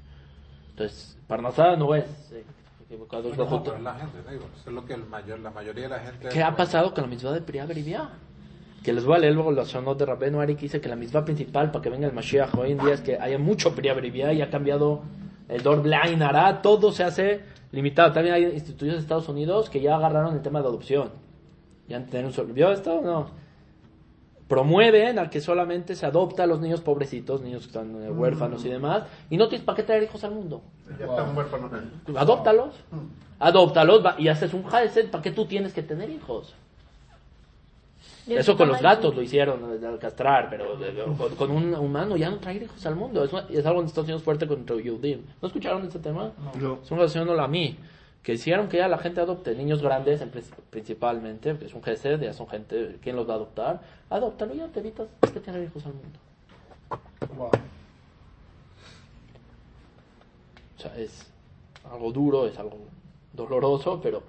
Entonces, 0.77 1.17
parnasá 1.27 1.75
no 1.75 1.95
es 1.95 2.05
eh, 2.31 2.43
equivocado. 2.85 3.23
Bueno, 3.23 3.33
es 3.33 3.37
no, 3.39 3.45
bajo- 3.45 3.63
pero 3.63 3.77
es 3.77 3.81
la 3.83 3.95
gente, 3.95 4.17
digo, 4.31 4.45
es 4.65 4.71
lo 4.71 4.85
que 4.85 4.93
el 4.93 5.05
mayor, 5.05 5.39
la 5.39 5.49
mayoría 5.49 5.83
de 5.83 5.89
la 5.89 5.99
gente... 5.99 6.29
¿Qué 6.29 6.43
ha 6.43 6.55
pasado 6.55 6.93
con 6.93 7.03
la 7.05 7.09
misma 7.09 7.31
de 7.31 7.41
Priya 7.41 7.65
Berivia? 7.65 8.09
Que 8.83 8.93
les 8.93 9.03
voy 9.03 9.15
a 9.15 9.19
leer 9.19 9.33
luego 9.33 9.51
los 9.51 9.69
sonot 9.69 9.97
de 9.97 10.05
Rabenu 10.05 10.39
Ari 10.39 10.53
que 10.55 10.61
dice 10.61 10.79
que 10.79 10.87
la 10.87 10.95
misma 10.95 11.25
principal 11.25 11.71
para 11.71 11.81
que 11.81 11.89
venga 11.89 12.05
el 12.05 12.13
Mashiach 12.13 12.53
hoy 12.55 12.73
en 12.73 12.77
día 12.77 12.93
es 12.93 13.01
que 13.01 13.17
haya 13.17 13.39
mucho 13.39 13.73
Priya 13.73 13.95
Berivia 13.95 14.31
y 14.33 14.41
ha 14.43 14.51
cambiado 14.51 15.01
el 15.49 15.63
Dor 15.63 15.81
Blain 15.81 16.21
Ara, 16.21 16.61
todo 16.61 16.91
se 16.91 17.03
hace 17.03 17.41
limitado. 17.71 18.13
También 18.13 18.35
hay 18.35 18.43
instituciones 18.45 18.97
de 18.97 19.01
Estados 19.01 19.27
Unidos 19.29 19.71
que 19.71 19.81
ya 19.81 19.95
agarraron 19.95 20.35
el 20.35 20.41
tema 20.43 20.61
de 20.61 20.67
adopción. 20.67 21.09
Ya 21.87 21.97
han 21.97 22.05
tenido 22.05 22.43
un. 22.43 22.53
¿Vio 22.53 22.71
esto 22.71 22.97
o 22.99 23.01
no? 23.01 23.29
Promueven 24.47 25.19
a 25.19 25.29
que 25.29 25.41
solamente 25.41 25.93
se 25.95 26.05
adopta 26.05 26.43
a 26.43 26.47
los 26.47 26.61
niños 26.61 26.79
pobrecitos, 26.81 27.41
niños 27.41 27.61
que 27.63 27.67
están 27.67 28.01
eh, 28.01 28.09
huérfanos 28.09 28.63
y 28.65 28.69
demás, 28.69 29.03
y 29.29 29.35
no 29.37 29.49
tienes 29.49 29.65
para 29.65 29.75
qué 29.75 29.83
traer 29.83 30.03
hijos 30.03 30.23
al 30.23 30.31
mundo. 30.31 30.61
Ya 30.97 31.05
están 31.05 31.35
huérfanos. 31.37 31.71
Adóptalos. 32.15 32.73
Adóptalos 33.39 34.05
va- 34.05 34.15
y 34.17 34.29
haces 34.29 34.53
un 34.53 34.63
jaeset. 34.63 35.11
¿Para 35.11 35.21
qué 35.21 35.31
tú 35.31 35.45
tienes 35.45 35.73
que 35.73 35.83
tener 35.83 36.09
hijos? 36.09 36.53
Eso 38.27 38.57
con 38.57 38.67
los 38.67 38.77
gatos 38.81 39.15
lo 39.15 39.21
hicieron, 39.21 39.59
eh, 39.81 39.85
al 39.87 39.99
castrar, 39.99 40.49
pero 40.49 40.75
de- 40.77 40.91
de- 40.91 41.03
con, 41.03 41.35
con 41.35 41.51
un 41.51 41.73
humano 41.75 42.17
ya 42.17 42.29
no 42.29 42.37
traer 42.37 42.63
hijos 42.63 42.85
al 42.85 42.95
mundo. 42.95 43.23
Es 43.23 43.65
algo 43.65 43.79
en 43.81 43.85
Estados 43.85 44.05
Unidos 44.05 44.23
fuerte 44.23 44.47
contra 44.47 44.75
Yehudim. 44.77 45.21
¿No 45.41 45.47
escucharon 45.47 45.85
ese 45.87 45.99
tema? 45.99 46.31
No. 46.59 46.79
Es 46.83 46.91
una 46.91 46.99
relación 47.01 47.29
a 47.39 47.47
mí. 47.47 47.77
Que 48.27 48.33
hicieron 48.33 48.67
que 48.67 48.75
ya 48.75 48.89
la 48.89 48.97
gente 48.97 49.21
adopte 49.21 49.55
niños 49.55 49.81
grandes 49.81 50.19
en 50.19 50.29
prin- 50.29 50.43
principalmente, 50.69 51.51
porque 51.51 51.67
es 51.67 51.73
un 51.73 51.81
GSD, 51.81 52.25
ya 52.25 52.33
son 52.33 52.45
gente, 52.49 52.97
¿quién 53.01 53.15
los 53.15 53.25
va 53.25 53.31
a 53.31 53.35
adoptar? 53.37 53.79
Adóptalo 54.09 54.53
y 54.53 54.57
ya 54.57 54.67
te 54.67 54.81
evitas 54.81 55.07
que 55.33 55.39
tener 55.39 55.63
hijos 55.63 55.85
al 55.85 55.93
mundo. 55.93 56.19
Wow. 57.37 57.51
O 60.77 60.81
sea, 60.81 60.97
es 60.97 61.31
algo 61.89 62.11
duro, 62.11 62.47
es 62.47 62.59
algo 62.59 62.77
doloroso, 63.31 64.01
pero 64.03 64.21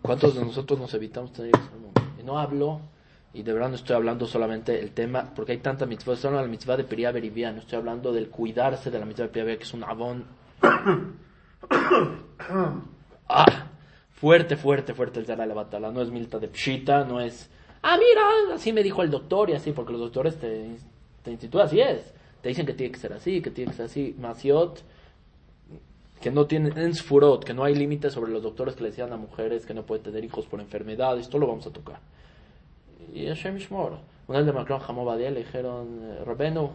¿cuántos 0.00 0.34
de 0.34 0.42
nosotros 0.42 0.80
nos 0.80 0.94
evitamos 0.94 1.34
tener 1.34 1.50
hijos 1.54 1.68
al 1.70 1.80
mundo? 1.80 2.00
Y 2.18 2.22
no 2.22 2.38
hablo, 2.38 2.80
y 3.34 3.42
de 3.42 3.52
verdad 3.52 3.68
no 3.68 3.74
estoy 3.74 3.94
hablando 3.94 4.26
solamente 4.26 4.80
el 4.80 4.92
tema, 4.92 5.34
porque 5.36 5.52
hay 5.52 5.58
tanta 5.58 5.84
mitzvah, 5.84 6.14
estoy 6.14 6.28
hablando 6.28 6.44
de 6.44 6.48
la 6.48 6.52
mitzvah 6.52 6.78
de 6.78 6.84
Periá 6.84 7.12
Berivia, 7.12 7.52
no 7.52 7.58
estoy 7.58 7.76
hablando 7.76 8.10
del 8.10 8.30
cuidarse 8.30 8.90
de 8.90 8.98
la 8.98 9.04
mitzvah 9.04 9.26
de 9.26 9.32
Periá 9.32 9.58
que 9.58 9.64
es 9.64 9.74
un 9.74 9.84
abón. 9.84 10.24
ah, 13.34 13.66
fuerte, 14.12 14.56
fuerte, 14.56 14.94
fuerte 14.94 15.20
el 15.20 15.26
Zara 15.26 15.46
Batala, 15.46 15.90
no 15.90 16.00
es 16.00 16.10
Milta 16.10 16.38
de 16.38 16.48
Pshita, 16.48 17.04
no 17.04 17.20
es, 17.20 17.50
ah, 17.82 17.96
mira, 17.98 18.54
así 18.54 18.72
me 18.72 18.82
dijo 18.82 19.02
el 19.02 19.10
doctor 19.10 19.50
y 19.50 19.54
así, 19.54 19.72
porque 19.72 19.92
los 19.92 20.00
doctores 20.00 20.36
te, 20.36 20.76
te 21.22 21.30
instituyen, 21.30 21.66
así 21.66 21.80
es. 21.80 22.14
Te 22.40 22.50
dicen 22.50 22.66
que 22.66 22.74
tiene 22.74 22.92
que 22.92 23.00
ser 23.00 23.12
así, 23.12 23.40
que 23.40 23.50
tiene 23.50 23.70
que 23.70 23.76
ser 23.78 23.86
así. 23.86 24.14
Masiot, 24.18 24.82
que 26.20 26.30
no 26.30 26.46
tienen 26.46 26.76
en 26.78 26.94
Sfurot, 26.94 27.44
que 27.44 27.54
no 27.54 27.64
hay 27.64 27.74
límites 27.74 28.12
sobre 28.12 28.32
los 28.32 28.42
doctores 28.42 28.74
que 28.74 28.82
le 28.82 28.90
decían 28.90 29.12
a 29.12 29.16
mujeres 29.16 29.66
que 29.66 29.74
no 29.74 29.82
puede 29.82 30.02
tener 30.02 30.24
hijos 30.24 30.46
por 30.46 30.60
enfermedades, 30.60 31.26
esto 31.26 31.38
lo 31.38 31.46
vamos 31.46 31.66
a 31.66 31.70
tocar. 31.70 32.00
Y 33.12 33.26
Hashem 33.26 33.56
Shmor, 33.58 33.98
una 34.26 34.38
vez 34.38 34.46
le 34.46 34.52
marcaron 34.52 34.82
a 34.82 34.86
Hamobadia, 34.86 35.30
le 35.30 35.40
dijeron, 35.40 36.00
eh, 36.02 36.24
Rabenu, 36.24 36.70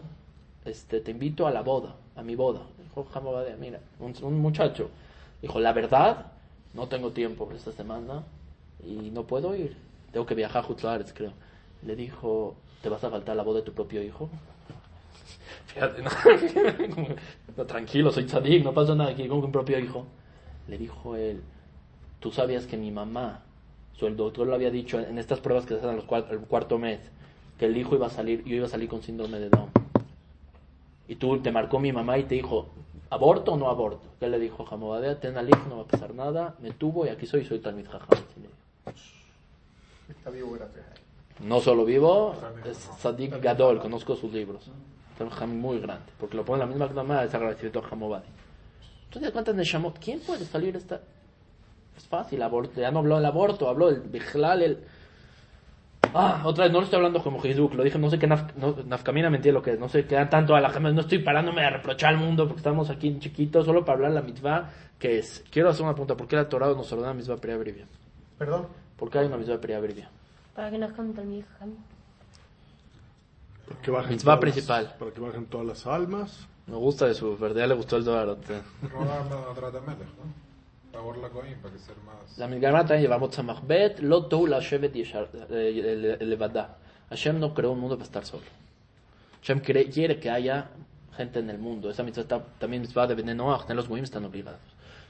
este, 0.64 1.00
te 1.00 1.10
invito 1.10 1.46
a 1.46 1.50
la 1.50 1.62
boda, 1.62 1.96
a 2.14 2.22
mi 2.22 2.36
boda. 2.36 2.60
Dijo 2.82 3.06
Hamobadia, 3.12 3.56
mira, 3.56 3.80
un, 3.98 4.14
un 4.22 4.38
muchacho, 4.38 4.88
dijo, 5.42 5.58
la 5.58 5.72
verdad, 5.72 6.29
no 6.74 6.86
tengo 6.88 7.10
tiempo 7.10 7.50
esta 7.54 7.72
semana 7.72 8.24
y 8.86 9.10
no 9.10 9.24
puedo 9.24 9.54
ir, 9.54 9.76
tengo 10.12 10.26
que 10.26 10.34
viajar 10.34 10.62
a 10.64 10.66
Jutlares, 10.66 11.12
creo. 11.12 11.32
Le 11.86 11.96
dijo, 11.96 12.54
¿te 12.82 12.88
vas 12.88 13.02
a 13.04 13.10
faltar 13.10 13.36
la 13.36 13.42
boda 13.42 13.60
de 13.60 13.66
tu 13.66 13.72
propio 13.72 14.02
hijo? 14.02 14.28
Fíjate, 15.66 16.02
no, 16.02 16.10
No, 17.56 17.64
tranquilo, 17.66 18.10
soy 18.12 18.24
tzadik, 18.24 18.64
no 18.64 18.72
pasa 18.72 18.94
nada 18.94 19.10
aquí, 19.10 19.26
como 19.28 19.44
un 19.44 19.52
propio 19.52 19.78
hijo. 19.78 20.06
Le 20.68 20.78
dijo 20.78 21.16
él, 21.16 21.42
tú 22.20 22.30
sabías 22.30 22.66
que 22.66 22.76
mi 22.76 22.90
mamá, 22.90 23.42
o 24.00 24.06
el 24.06 24.16
doctor 24.16 24.46
lo 24.46 24.54
había 24.54 24.70
dicho 24.70 24.98
en 24.98 25.18
estas 25.18 25.40
pruebas 25.40 25.66
que 25.66 25.74
se 25.74 25.80
hacen 25.80 25.96
los 25.96 26.06
cuar- 26.06 26.26
el 26.30 26.38
cuarto 26.40 26.78
mes, 26.78 27.00
que 27.58 27.66
el 27.66 27.76
hijo 27.76 27.94
iba 27.94 28.06
a 28.06 28.10
salir, 28.10 28.42
yo 28.44 28.56
iba 28.56 28.66
a 28.66 28.70
salir 28.70 28.88
con 28.88 29.02
síndrome 29.02 29.38
de 29.38 29.50
Down. 29.50 29.68
Y 31.08 31.16
tú 31.16 31.38
te 31.40 31.52
marcó 31.52 31.78
mi 31.80 31.92
mamá 31.92 32.16
y 32.18 32.24
te 32.24 32.36
dijo, 32.36 32.68
¿aborto 33.10 33.52
o 33.52 33.56
no 33.56 33.68
aborto? 33.68 34.08
¿Qué 34.18 34.28
le 34.28 34.38
dijo 34.38 34.64
Jamobadea? 34.64 35.20
Ten 35.20 35.36
al 35.36 35.48
hijo, 35.48 35.66
no 35.68 35.76
va 35.76 35.82
a 35.82 35.86
pasar 35.86 36.14
nada, 36.14 36.54
me 36.60 36.70
tuvo 36.70 37.06
y 37.06 37.10
aquí 37.10 37.26
soy, 37.26 37.44
soy 37.44 37.58
Talmid 37.58 37.86
Jajam. 37.86 38.18
Está 40.08 40.30
vivo, 40.30 40.52
gracias. 40.52 40.86
No 41.40 41.60
solo 41.60 41.84
vivo, 41.84 42.34
es 42.64 42.76
Sadik 42.98 43.40
Gadol, 43.40 43.80
conozco 43.80 44.16
sus 44.16 44.32
libros. 44.32 44.70
Es 45.14 45.20
un 45.20 45.30
jam 45.30 45.50
muy 45.50 45.80
grande, 45.80 46.06
porque 46.18 46.36
lo 46.36 46.44
pone 46.44 46.62
en 46.62 46.68
la 46.68 46.74
misma 46.74 46.86
Gdama, 46.86 47.24
es 47.24 47.34
agradecimiento 47.34 47.80
a 47.80 47.88
Hamobadi. 47.88 48.26
Entonces, 49.04 49.32
¿cuántas 49.32 49.54
Neshamot? 49.54 49.98
¿Quién 49.98 50.20
puede 50.20 50.44
salir 50.44 50.76
esta? 50.76 51.00
Es 51.96 52.06
fácil, 52.06 52.42
aborto. 52.42 52.80
Ya 52.80 52.90
no 52.90 53.00
habló 53.00 53.16
del 53.16 53.26
aborto, 53.26 53.68
habló 53.68 53.90
del 53.90 54.00
Bijlal, 54.00 54.62
el... 54.62 54.84
Ah, 56.14 56.42
otra 56.44 56.64
vez, 56.64 56.72
no 56.72 56.78
lo 56.78 56.84
estoy 56.84 56.96
hablando 56.98 57.22
como 57.22 57.40
Jesús, 57.40 57.72
lo 57.74 57.82
dije, 57.84 57.98
no 57.98 58.10
sé 58.10 58.18
qué 58.18 58.26
naf, 58.26 58.54
no, 58.56 58.74
nafkamina 58.86 59.30
mentira 59.30 59.54
lo 59.54 59.62
que 59.62 59.72
es, 59.72 59.78
no 59.80 59.88
sé 59.88 60.06
qué 60.06 60.14
da 60.16 60.28
tanto 60.28 60.54
a 60.56 60.60
la 60.60 60.70
gente, 60.70 60.92
no 60.92 61.00
estoy 61.02 61.18
parándome 61.20 61.64
a 61.64 61.70
reprochar 61.70 62.10
al 62.10 62.16
mundo 62.18 62.46
porque 62.46 62.58
estamos 62.60 62.90
aquí 62.90 63.08
en 63.08 63.20
chiquitos, 63.20 63.64
solo 63.66 63.84
para 63.84 63.96
hablar 63.96 64.10
de 64.12 64.14
la 64.16 64.22
mitzvah, 64.22 64.70
que 64.98 65.18
es, 65.18 65.44
quiero 65.50 65.68
hacer 65.70 65.82
una 65.84 65.92
pregunta, 65.92 66.16
¿por 66.16 66.26
qué 66.26 66.36
la 66.36 66.48
Torah 66.48 66.68
nos 66.68 66.90
ordena 66.92 67.08
la 67.08 67.14
mitzvah 67.14 67.36
Priya 67.36 67.56
Brivia? 67.56 67.86
Perdón. 68.38 68.66
¿Por 68.96 69.10
qué 69.10 69.18
hay 69.18 69.26
una 69.26 69.36
mitzvah 69.36 69.60
Priya 69.60 69.80
Brivia? 69.80 70.10
Para 70.54 70.70
que 70.70 70.78
nazcan 70.78 71.12
Talmid 71.14 71.44
Jajam. 71.52 71.74
Para 73.68 73.80
que 73.82 73.90
bajen 73.90 74.10
Mitzvah 74.10 74.34
todas 74.36 74.44
las- 74.44 74.52
principal. 74.54 74.94
para 74.98 75.10
que 75.12 75.20
bajen 75.20 75.46
todas 75.46 75.66
las 75.66 75.86
almas. 75.86 76.46
Me 76.66 76.76
gusta 76.76 77.06
de 77.06 77.14
su 77.14 77.36
verdad, 77.36 77.68
le 77.68 77.74
gustó 77.74 77.96
el 77.96 78.04
Melech, 78.04 78.48
¿no? 78.48 78.90
Favor 80.92 81.16
la. 81.18 81.30
La 82.36 83.16
a 83.16 83.42
Mahbet, 83.42 84.00
lo 84.00 84.26
tou 84.26 84.46
la 84.46 84.60
shevet 84.60 84.94
yeshar- 84.94 85.28
eh, 85.50 86.16
el- 86.20 86.28
levadá. 86.28 86.76
Hashem 87.10 87.38
no 87.38 87.54
creó 87.54 87.72
un 87.72 87.80
mundo 87.80 87.96
para 87.96 88.06
estar 88.06 88.24
solo. 88.24 88.42
Hashem 89.40 89.60
quiere 89.60 90.18
que 90.20 90.30
haya 90.30 90.68
gente 91.16 91.38
en 91.40 91.50
el 91.50 91.58
mundo. 91.58 91.90
Esa 91.90 92.02
mitzvah 92.02 92.22
está, 92.22 92.44
también 92.58 92.82
mitzvah 92.82 93.06
de 93.06 93.34
Noach, 93.34 93.68
los 93.70 93.88
goyim 93.88 94.04
están 94.04 94.24
obligados. 94.24 94.60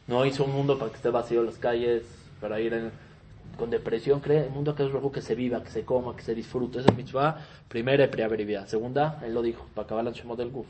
No 0.06 0.25
hizo 0.25 0.44
un 0.44 0.52
mundo 0.52 0.78
para 0.78 0.90
que 0.90 0.96
esté 0.96 1.10
vacío 1.10 1.42
las 1.42 1.56
calles, 1.56 2.02
para 2.40 2.60
ir 2.60 2.72
en- 2.75 2.90
con 3.58 3.70
depresión. 3.70 4.20
Cree 4.20 4.44
el 4.44 4.50
mundo 4.50 4.75
que 4.75 4.84
es 4.87 4.94
algo 4.94 5.12
que 5.12 5.20
se 5.20 5.34
viva, 5.34 5.62
que 5.62 5.70
se 5.70 5.84
coma, 5.84 6.16
que 6.16 6.22
se 6.22 6.34
disfrute. 6.34 6.80
Esa 6.80 6.90
es 6.90 6.96
mitzvah 6.96 7.38
primera 7.68 8.04
y 8.04 8.08
preaverivia. 8.08 8.66
Segunda, 8.66 9.20
él 9.25 9.34
lo 9.34 9.42
dijo, 9.42 9.66
para 9.75 9.84
acabar 9.87 10.04
la 10.04 10.12
Shemot 10.12 10.38
del 10.38 10.50
Guf. 10.50 10.66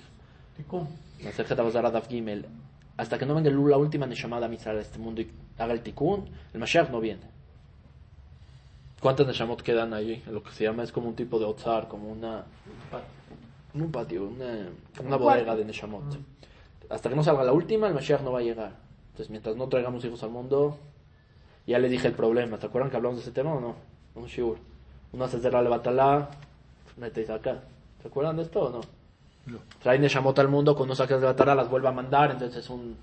Tikkun. 0.57 0.89
Masejet 1.25 1.59
Abazar 1.59 1.91
Daf 1.93 2.09
Gimel, 2.09 2.45
hasta 3.01 3.19
que 3.19 3.25
no 3.25 3.35
venga 3.35 3.51
la 3.51 3.79
última 3.79 4.07
Neshama 4.07 4.39
de 4.41 4.55
Israel 4.55 4.77
a 4.77 4.83
este 4.83 4.99
mundo 4.99 5.23
y 5.23 5.31
haga 5.57 5.73
el 5.73 5.81
tikkun, 5.81 6.29
el 6.53 6.61
Mashiach 6.61 6.91
no 6.91 7.01
viene. 7.01 7.23
¿Cuántas 9.01 9.27
Neshamot 9.27 9.63
quedan 9.63 9.95
allí? 9.95 10.23
Lo 10.27 10.43
que 10.43 10.51
se 10.51 10.65
llama 10.65 10.83
es 10.83 10.93
como 10.93 11.09
un 11.09 11.15
tipo 11.15 11.39
de 11.39 11.47
Otzar, 11.47 11.89
como 11.89 12.13
una, 12.13 12.45
un 13.73 13.91
patio, 13.91 14.29
una, 14.29 14.69
una 15.03 15.17
bodega 15.17 15.57
de 15.57 15.65
Neshamot. 15.65 16.19
Hasta 16.91 17.09
que 17.09 17.17
no 17.17 17.25
salga 17.25 17.43
la 17.43 17.55
última, 17.55 17.87
el 17.87 17.95
Mashiach 17.95 18.21
no 18.21 18.33
va 18.33 18.41
a 18.41 18.43
llegar. 18.43 18.73
Entonces, 19.13 19.31
mientras 19.31 19.57
no 19.57 19.67
traigamos 19.71 20.05
hijos 20.05 20.23
al 20.23 20.31
mundo, 20.31 20.77
ya 21.67 21.79
le 21.79 21.89
dije 21.89 22.07
el 22.07 22.15
problema. 22.15 22.59
¿Se 22.59 22.67
acuerdan 22.67 22.91
que 22.91 22.99
hablamos 22.99 23.17
de 23.17 23.23
ese 23.23 23.33
tema 23.33 23.55
o 23.55 23.61
no? 23.61 23.77
Un 24.15 24.27
shiur. 24.27 24.59
Una 25.15 25.27
se 25.27 25.41
cerra 25.41 25.63
le 25.63 25.71
batalá, 25.71 26.29
metéis 26.99 27.31
acá. 27.31 27.63
¿Se 28.03 28.09
acuerdan 28.09 28.37
de 28.37 28.43
esto 28.43 28.61
o 28.61 28.69
no? 28.71 29.00
No. 29.47 29.59
Trae 29.83 29.99
Neshamot 29.99 30.39
al 30.39 30.49
mundo, 30.49 30.77
cuando 30.77 30.95
sacas 30.95 31.21
de 31.21 31.27
batalá 31.27 31.55
las 31.55 31.69
vuelve 31.69 31.89
a 31.89 31.93
mandar, 31.93 32.31
entonces 32.33 32.65
es 32.65 32.71
un... 32.71 32.97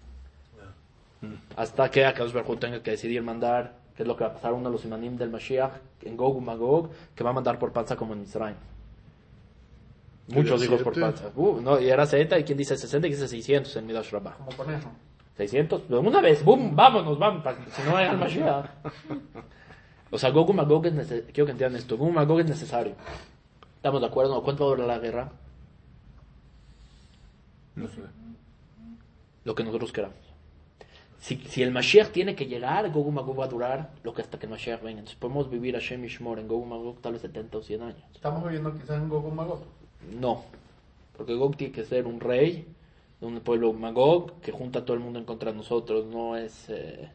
Hasta 1.55 1.89
que 1.89 2.05
Akadosh 2.05 2.35
Hu 2.47 2.55
tenga 2.57 2.81
que 2.81 2.91
decidir 2.91 3.23
mandar, 3.23 3.73
qué 3.95 4.03
es 4.03 4.07
lo 4.07 4.15
que 4.15 4.23
va 4.23 4.29
a 4.29 4.33
pasar, 4.33 4.53
uno 4.53 4.69
de 4.69 4.73
los 4.73 4.85
imanim 4.85 5.17
del 5.17 5.31
Mashiach, 5.31 5.71
en 6.03 6.15
Gog 6.15 6.39
Magog, 6.41 6.89
que 7.15 7.23
va 7.23 7.31
a 7.31 7.33
mandar 7.33 7.57
por 7.57 7.73
panza 7.73 7.95
como 7.95 8.13
en 8.13 8.21
Israel. 8.21 8.55
Muchos 10.27 10.61
¿Era 10.61 10.65
hijos 10.65 10.83
por 10.83 10.99
panza. 10.99 11.31
Uh, 11.35 11.59
no, 11.61 11.79
y 11.79 11.89
era 11.89 12.05
Z, 12.05 12.37
y 12.37 12.43
quien 12.43 12.57
dice 12.57 12.77
60 12.77 13.07
y 13.07 13.09
quien 13.09 13.21
dice 13.21 13.27
600 13.27 13.75
en 13.77 13.87
Midash 13.87 14.11
Rabbah. 14.11 14.35
Como 14.35 14.51
conejo. 14.51 14.91
600, 15.37 15.81
pero 15.87 16.01
una 16.01 16.21
vez, 16.21 16.43
boom, 16.43 16.75
vámonos, 16.75 17.17
vamos, 17.17 17.43
si 17.71 17.81
no 17.83 17.97
hay 17.97 18.07
al 18.07 18.17
Mashiach. 18.17 18.65
O 20.09 20.17
sea, 20.17 20.29
Gog 20.29 20.53
Magog 20.53 20.85
es 20.85 20.93
necesario, 20.93 21.25
quiero 21.33 21.45
que 21.45 21.51
entiendan 21.51 21.79
esto, 21.79 21.97
Gog 21.97 22.13
Magog 22.13 22.39
es 22.39 22.47
necesario. 22.47 22.93
¿Estamos 23.75 23.99
de 23.99 24.07
acuerdo? 24.07 24.41
¿Cuánto 24.41 24.65
va 24.65 24.71
a 24.71 24.75
durar 24.75 24.87
la 24.87 24.99
guerra? 24.99 25.31
No 27.77 27.87
sé. 27.87 28.01
Lo 29.45 29.55
que 29.55 29.63
nosotros 29.63 29.91
queramos. 29.91 30.17
Si, 31.19 31.37
si 31.37 31.63
el 31.63 31.71
Mashiach 31.71 32.11
tiene 32.11 32.35
que 32.35 32.45
llegar, 32.45 32.91
Gog 32.91 33.11
Magog 33.11 33.39
va 33.39 33.45
a 33.45 33.47
durar 33.47 33.91
lo 34.03 34.13
que 34.13 34.21
hasta 34.21 34.37
que 34.37 34.45
el 34.45 34.51
Mashiach 34.51 34.81
venga. 34.81 34.99
Entonces 34.99 35.17
podemos 35.19 35.49
vivir 35.49 35.75
a 35.75 35.79
Shem 35.79 36.03
Ishmor 36.05 36.39
en 36.39 36.47
Gog 36.47 36.65
Magog 36.65 37.01
tal 37.01 37.13
vez 37.13 37.21
70 37.21 37.57
o 37.57 37.61
100 37.61 37.81
años. 37.81 38.03
Estamos 38.13 38.43
viviendo 38.43 38.73
quizás 38.73 38.97
en 39.01 39.09
Gogu 39.09 39.31
Magog. 39.31 39.61
No, 40.19 40.43
porque 41.15 41.33
Gog 41.33 41.55
tiene 41.57 41.73
que 41.73 41.83
ser 41.85 42.05
un 42.05 42.19
rey 42.19 42.67
de 43.19 43.25
un 43.25 43.39
pueblo 43.39 43.73
Magog 43.73 44.39
que 44.41 44.51
junta 44.51 44.79
a 44.79 44.85
todo 44.85 44.95
el 44.95 45.01
mundo 45.03 45.17
en 45.19 45.25
contra 45.25 45.51
de 45.51 45.57
nosotros. 45.57 46.05
No 46.05 46.35
es... 46.35 46.69
eh, 46.69 47.09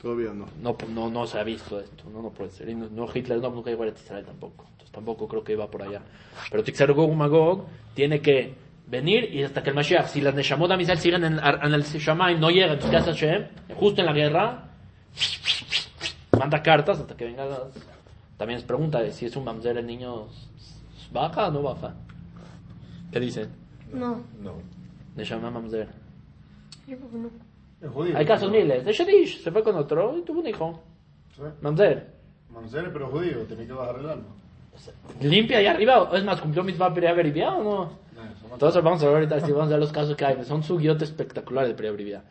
Todavía 0.00 0.32
no. 0.32 0.46
No, 0.62 0.76
no, 0.88 1.10
no 1.10 1.26
se 1.26 1.38
ha 1.38 1.44
visto 1.44 1.80
esto, 1.80 2.04
no, 2.10 2.22
no 2.22 2.30
puede 2.30 2.50
ser. 2.50 2.68
Y 2.68 2.74
no, 2.74 2.88
no, 2.90 3.06
Hitler 3.14 3.40
no, 3.40 3.50
nunca 3.50 3.70
llegó 3.70 3.84
a 3.84 3.88
Israel 3.88 4.24
tampoco. 4.24 4.64
Entonces 4.70 4.90
tampoco 4.90 5.28
creo 5.28 5.44
que 5.44 5.52
iba 5.52 5.70
por 5.70 5.82
allá. 5.82 6.02
Pero 6.50 6.64
Tixar 6.64 6.92
Gog 6.92 7.12
y 7.12 7.16
Magog 7.16 7.64
tiene 7.94 8.20
que 8.20 8.54
venir 8.86 9.34
y 9.34 9.42
hasta 9.42 9.62
que 9.62 9.70
el 9.70 9.76
Mashiach, 9.76 10.06
si 10.08 10.20
las 10.20 10.34
Neshamot 10.34 10.68
de 10.68 10.74
Amisrael 10.74 10.98
siguen 10.98 11.24
en, 11.24 11.38
en 11.38 11.72
el 11.74 11.82
Shammai, 11.82 12.38
no 12.38 12.50
llegan, 12.50 12.70
entonces 12.72 12.90
¿qué 12.90 12.96
hace 12.96 13.12
Hashem? 13.12 13.48
Justo 13.76 14.00
en 14.00 14.06
la 14.06 14.12
guerra, 14.12 14.64
manda 16.38 16.62
cartas 16.62 17.00
hasta 17.00 17.16
que 17.16 17.24
vengan 17.24 17.48
las... 17.48 17.60
También 18.36 18.58
es 18.58 18.64
pregunta 18.64 19.00
de 19.00 19.12
si 19.12 19.26
es 19.26 19.36
un 19.36 19.44
mamzer 19.44 19.78
el 19.78 19.86
niño 19.86 20.26
baja 21.12 21.48
o 21.48 21.50
no 21.52 21.62
baja. 21.62 21.94
¿Qué 23.12 23.20
dicen? 23.20 23.48
No, 23.92 24.20
No. 24.42 24.54
Neshama 25.14 25.50
mamzer. 25.50 25.88
yo 26.88 26.96
creo 26.96 27.10
que 27.10 27.16
no. 27.16 27.30
Es 27.80 27.90
judío. 27.90 28.16
Hay 28.16 28.26
casos 28.26 28.50
miles. 28.50 28.84
De 28.84 28.92
Shadish 28.92 29.42
se 29.42 29.52
fue 29.52 29.62
con 29.62 29.76
otro 29.76 30.18
y 30.18 30.22
tuvo 30.22 30.40
un 30.40 30.48
hijo. 30.48 30.82
Sí. 31.36 31.42
Mamzer. 31.60 32.10
Mamzer, 32.50 32.92
pero 32.92 33.08
judío, 33.08 33.44
tenía 33.44 33.66
que 33.66 33.72
bajar 33.72 33.98
el 34.00 34.08
alma. 34.08 34.28
limpia 35.20 35.58
ahí 35.58 35.66
arriba. 35.66 36.10
Es 36.12 36.24
más, 36.24 36.40
cumplió 36.40 36.64
mis 36.64 36.80
va 36.80 36.88
Beribia 36.88 37.52
o 37.52 37.62
no? 37.62 38.03
Entonces 38.54 38.82
vamos 38.82 39.02
a 39.02 39.06
ver 39.06 39.14
ahorita 39.16 39.40
si 39.40 39.52
vamos 39.52 39.66
a 39.68 39.70
ver 39.70 39.80
los 39.80 39.92
casos 39.92 40.16
que 40.16 40.24
hay. 40.24 40.44
Son 40.44 40.62
sugiot 40.62 41.02
espectaculares 41.02 41.76
de 41.76 41.90
Beribia. 41.90 42.22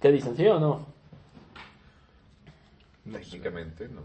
¿Qué 0.00 0.10
dicen? 0.10 0.36
¿Sí 0.36 0.46
o 0.46 0.58
no? 0.58 0.86
Técnicamente, 3.10 3.88
no. 3.88 4.02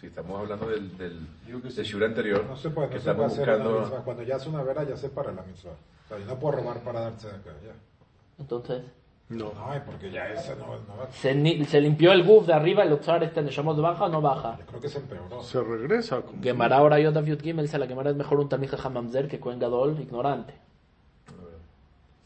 Si 0.00 0.08
estamos 0.08 0.40
hablando 0.40 0.68
del, 0.68 0.96
del, 0.98 1.26
que 1.46 1.52
del 1.52 1.70
sí. 1.72 1.82
shur 1.82 2.04
anterior, 2.04 2.44
No 2.44 2.56
se 2.56 2.70
puede, 2.70 2.88
que 2.88 2.96
no 2.96 3.00
se 3.00 3.14
puede 3.14 3.28
estamos 3.28 3.32
hacer 3.32 3.60
una 3.60 3.68
buscando... 3.68 4.04
Cuando 4.04 4.22
ya 4.24 4.36
es 4.36 4.46
una 4.46 4.62
vera, 4.62 4.84
ya 4.84 4.96
se 4.96 5.08
para 5.08 5.32
la 5.32 5.42
mitzvah. 5.42 5.70
O 5.70 6.08
sea, 6.08 6.18
yo 6.18 6.26
no 6.26 6.38
puedo 6.38 6.56
robar 6.56 6.80
para 6.80 7.00
darse 7.00 7.28
de 7.28 7.34
acá, 7.34 7.50
ya. 7.64 7.72
Entonces, 8.38 8.82
No. 9.28 9.46
No, 9.46 9.82
porque 9.84 10.10
ya 10.10 10.28
esa 10.32 10.54
no, 10.54 10.66
no 10.66 10.96
va. 10.98 11.10
¿se, 11.10 11.34
ni- 11.34 11.64
se 11.64 11.80
limpió 11.80 12.12
el 12.12 12.22
guf 12.22 12.46
de 12.46 12.52
arriba, 12.52 12.84
el 12.84 12.92
oxar 12.92 13.24
este 13.24 13.42
de 13.42 13.50
Shamos 13.50 13.80
baja 13.80 14.04
o 14.04 14.08
no 14.08 14.20
baja? 14.20 14.56
Yo 14.60 14.66
creo 14.66 14.80
que 14.80 14.88
se 14.88 14.98
empeoró. 14.98 15.42
Se 15.42 15.60
regresa. 15.60 16.20
Como 16.22 16.40
Gemara 16.42 16.76
ahora 16.76 17.00
yo 17.00 17.10
David 17.10 17.40
Gimel 17.42 17.64
dice 17.66 17.76
la 17.78 17.88
Gemara 17.88 18.10
es 18.10 18.16
mejor 18.16 18.38
un 18.38 18.48
Talmid 18.48 18.70
Jajam 18.70 18.92
Mamzer 18.94 19.26
que 19.26 19.40
Cohen 19.40 19.58
Gadol 19.58 19.98
ignorante. 20.00 20.54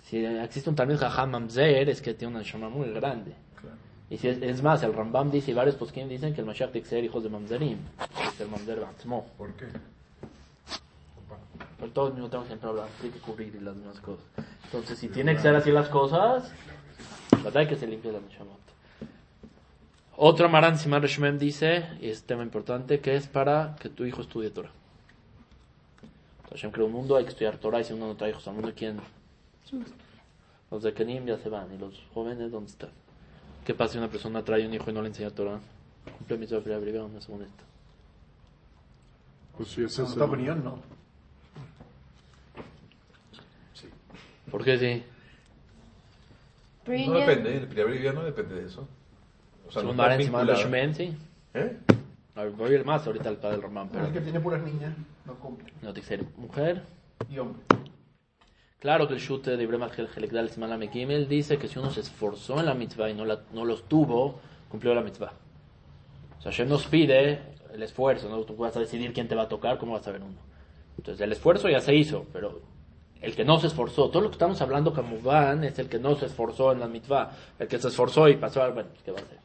Si 0.04 0.24
existe 0.24 0.68
un 0.68 0.76
Talmid 0.76 0.96
Jajam 0.98 1.30
Mamzer 1.30 1.88
es 1.88 2.02
que 2.02 2.12
tiene 2.12 2.34
una 2.34 2.42
Shama 2.44 2.68
muy 2.68 2.90
grande. 2.92 3.32
Y 4.10 4.18
si 4.18 4.26
es, 4.28 4.42
es 4.42 4.60
más, 4.62 4.82
el 4.82 4.92
Rambam 4.92 5.30
dice 5.30 5.52
y 5.52 5.54
varios 5.54 5.76
poskim 5.76 6.08
dicen 6.08 6.34
que 6.34 6.40
el 6.40 6.46
Mashiach 6.48 6.72
tiene 6.72 6.82
que 6.82 6.90
ser 6.90 7.04
hijos 7.04 7.22
de 7.22 7.28
Mamzerim. 7.30 7.78
Es 8.26 8.40
el 8.40 8.48
Mamzer 8.48 8.80
Batzmo. 8.80 9.24
¿Por 9.38 9.52
qué? 9.52 9.66
Pero 11.78 11.92
todos 11.92 12.12
mismo 12.12 12.28
tengo 12.28 12.42
que 12.42 12.48
siempre 12.48 12.68
hablar, 12.68 12.88
hay 13.02 13.08
que 13.10 13.18
cubrir 13.20 13.54
las 13.62 13.74
mismas 13.76 14.00
cosas. 14.00 14.24
Entonces, 14.64 14.98
si 14.98 15.08
tiene 15.08 15.34
que 15.34 15.40
ser 15.40 15.54
así 15.54 15.70
las 15.70 15.88
cosas, 15.88 16.52
verdad 17.44 17.68
que 17.68 17.76
se 17.76 17.86
limpia 17.86 18.12
la 18.12 18.20
Neshamot. 18.20 18.58
Otro 20.16 20.48
Maran 20.48 20.78
Simar 20.78 21.04
Shmem 21.06 21.38
dice, 21.38 21.86
y 22.00 22.08
es 22.10 22.24
tema 22.24 22.42
importante, 22.42 23.00
que 23.00 23.16
es 23.16 23.26
para 23.26 23.76
que 23.80 23.88
tu 23.88 24.04
hijo 24.04 24.20
estudie 24.20 24.50
Torah. 24.50 24.70
Hashem 26.50 26.70
creó 26.72 26.86
un 26.86 26.92
mundo, 26.92 27.16
hay 27.16 27.24
que 27.24 27.30
estudiar 27.30 27.56
Torah, 27.58 27.80
y 27.80 27.84
si 27.84 27.92
uno 27.92 28.06
no 28.08 28.16
trae 28.16 28.30
hijos 28.30 28.46
al 28.48 28.54
mundo, 28.54 28.72
¿quién? 28.76 29.00
Los 30.70 30.82
de 30.82 30.92
Kenim 30.92 31.24
ya 31.26 31.38
se 31.38 31.48
van, 31.48 31.72
y 31.74 31.78
los 31.78 32.02
jóvenes, 32.12 32.50
¿dónde 32.50 32.70
están? 32.70 32.90
¿Qué 33.64 33.72
pasa 33.74 33.92
si 33.92 33.98
una 33.98 34.08
persona 34.08 34.42
trae 34.44 34.66
un 34.66 34.74
hijo 34.74 34.90
y 34.90 34.92
no 34.92 35.00
le 35.02 35.08
enseña 35.08 35.30
Torah? 35.30 35.58
Cumple 36.18 36.38
mi 36.38 36.46
breve, 36.46 37.00
una 37.00 37.20
según 37.20 37.42
esto. 37.42 37.64
Pues 39.56 39.68
sí, 39.70 39.84
ese 39.84 40.02
En 40.02 40.08
es 40.08 40.16
el- 40.16 40.22
opinión, 40.22 40.64
no. 40.64 40.78
¿Por 44.50 44.64
qué 44.64 44.78
sí? 44.78 45.02
Pero 46.90 47.12
No 47.12 47.18
depende, 47.18 47.56
el 47.58 47.68
primer 47.68 48.14
no 48.14 48.22
depende 48.24 48.54
de 48.56 48.66
eso. 48.66 48.88
O 49.68 49.70
sea, 49.72 49.82
no 49.82 49.90
está 49.90 50.16
vinculado. 50.16 50.94
Sí. 50.94 51.16
¿Eh? 51.54 51.76
A 52.34 52.44
ver, 52.44 52.52
voy 52.52 52.70
a 52.70 52.74
ir 52.74 52.84
más 52.84 53.06
ahorita 53.06 53.28
al 53.28 53.36
padre 53.36 53.56
del 53.56 53.62
Román, 53.62 53.88
pero 53.92 54.06
El 54.06 54.12
que 54.12 54.20
tiene 54.20 54.40
puras 54.40 54.62
niñas 54.62 54.94
no 55.26 55.34
cumple. 55.34 55.72
no 55.82 55.94
ser 55.94 56.24
mujer. 56.36 56.82
Y 57.28 57.38
hombre. 57.38 57.62
Claro 58.78 59.06
que 59.06 59.14
el 59.14 59.20
shute 59.20 59.56
de 59.56 59.62
Ibrahim 59.62 59.84
Helekdal 60.16 60.48
Simala 60.48 60.78
Mekimel 60.78 61.28
dice 61.28 61.58
que 61.58 61.68
si 61.68 61.78
uno 61.78 61.90
se 61.90 62.00
esforzó 62.00 62.58
en 62.60 62.66
la 62.66 62.74
mitzvah 62.74 63.10
y 63.10 63.14
no, 63.14 63.26
la- 63.26 63.42
no 63.52 63.64
los 63.64 63.86
tuvo, 63.88 64.40
cumplió 64.70 64.94
la 64.94 65.02
mitzvah. 65.02 65.32
O 66.38 66.42
sea, 66.42 66.50
Hashem 66.50 66.68
nos 66.68 66.86
pide 66.86 67.40
el 67.74 67.82
esfuerzo, 67.82 68.28
¿no? 68.30 68.40
Tú 68.44 68.56
vas 68.56 68.74
a 68.76 68.80
decidir 68.80 69.12
quién 69.12 69.28
te 69.28 69.34
va 69.34 69.42
a 69.42 69.48
tocar, 69.48 69.76
cómo 69.76 69.92
vas 69.92 70.08
a 70.08 70.12
ver 70.12 70.22
uno. 70.22 70.38
Entonces, 70.96 71.20
el 71.20 71.32
esfuerzo 71.32 71.68
ya 71.68 71.80
se 71.80 71.94
hizo, 71.94 72.24
pero 72.32 72.62
el 73.20 73.36
que 73.36 73.44
no 73.44 73.58
se 73.60 73.66
esforzó, 73.66 74.08
todo 74.08 74.22
lo 74.22 74.30
que 74.30 74.34
estamos 74.34 74.60
hablando, 74.62 74.94
van, 75.22 75.64
es 75.64 75.78
el 75.78 75.88
que 75.88 75.98
no 75.98 76.14
se 76.16 76.26
esforzó 76.26 76.72
en 76.72 76.80
la 76.80 76.88
mitzvah. 76.88 77.30
El 77.58 77.68
que 77.68 77.78
se 77.78 77.88
esforzó 77.88 78.28
y 78.28 78.36
pasó, 78.36 78.60
bueno, 78.72 78.88
¿qué 79.04 79.10
va 79.10 79.18
a 79.18 79.22
hacer? 79.22 79.38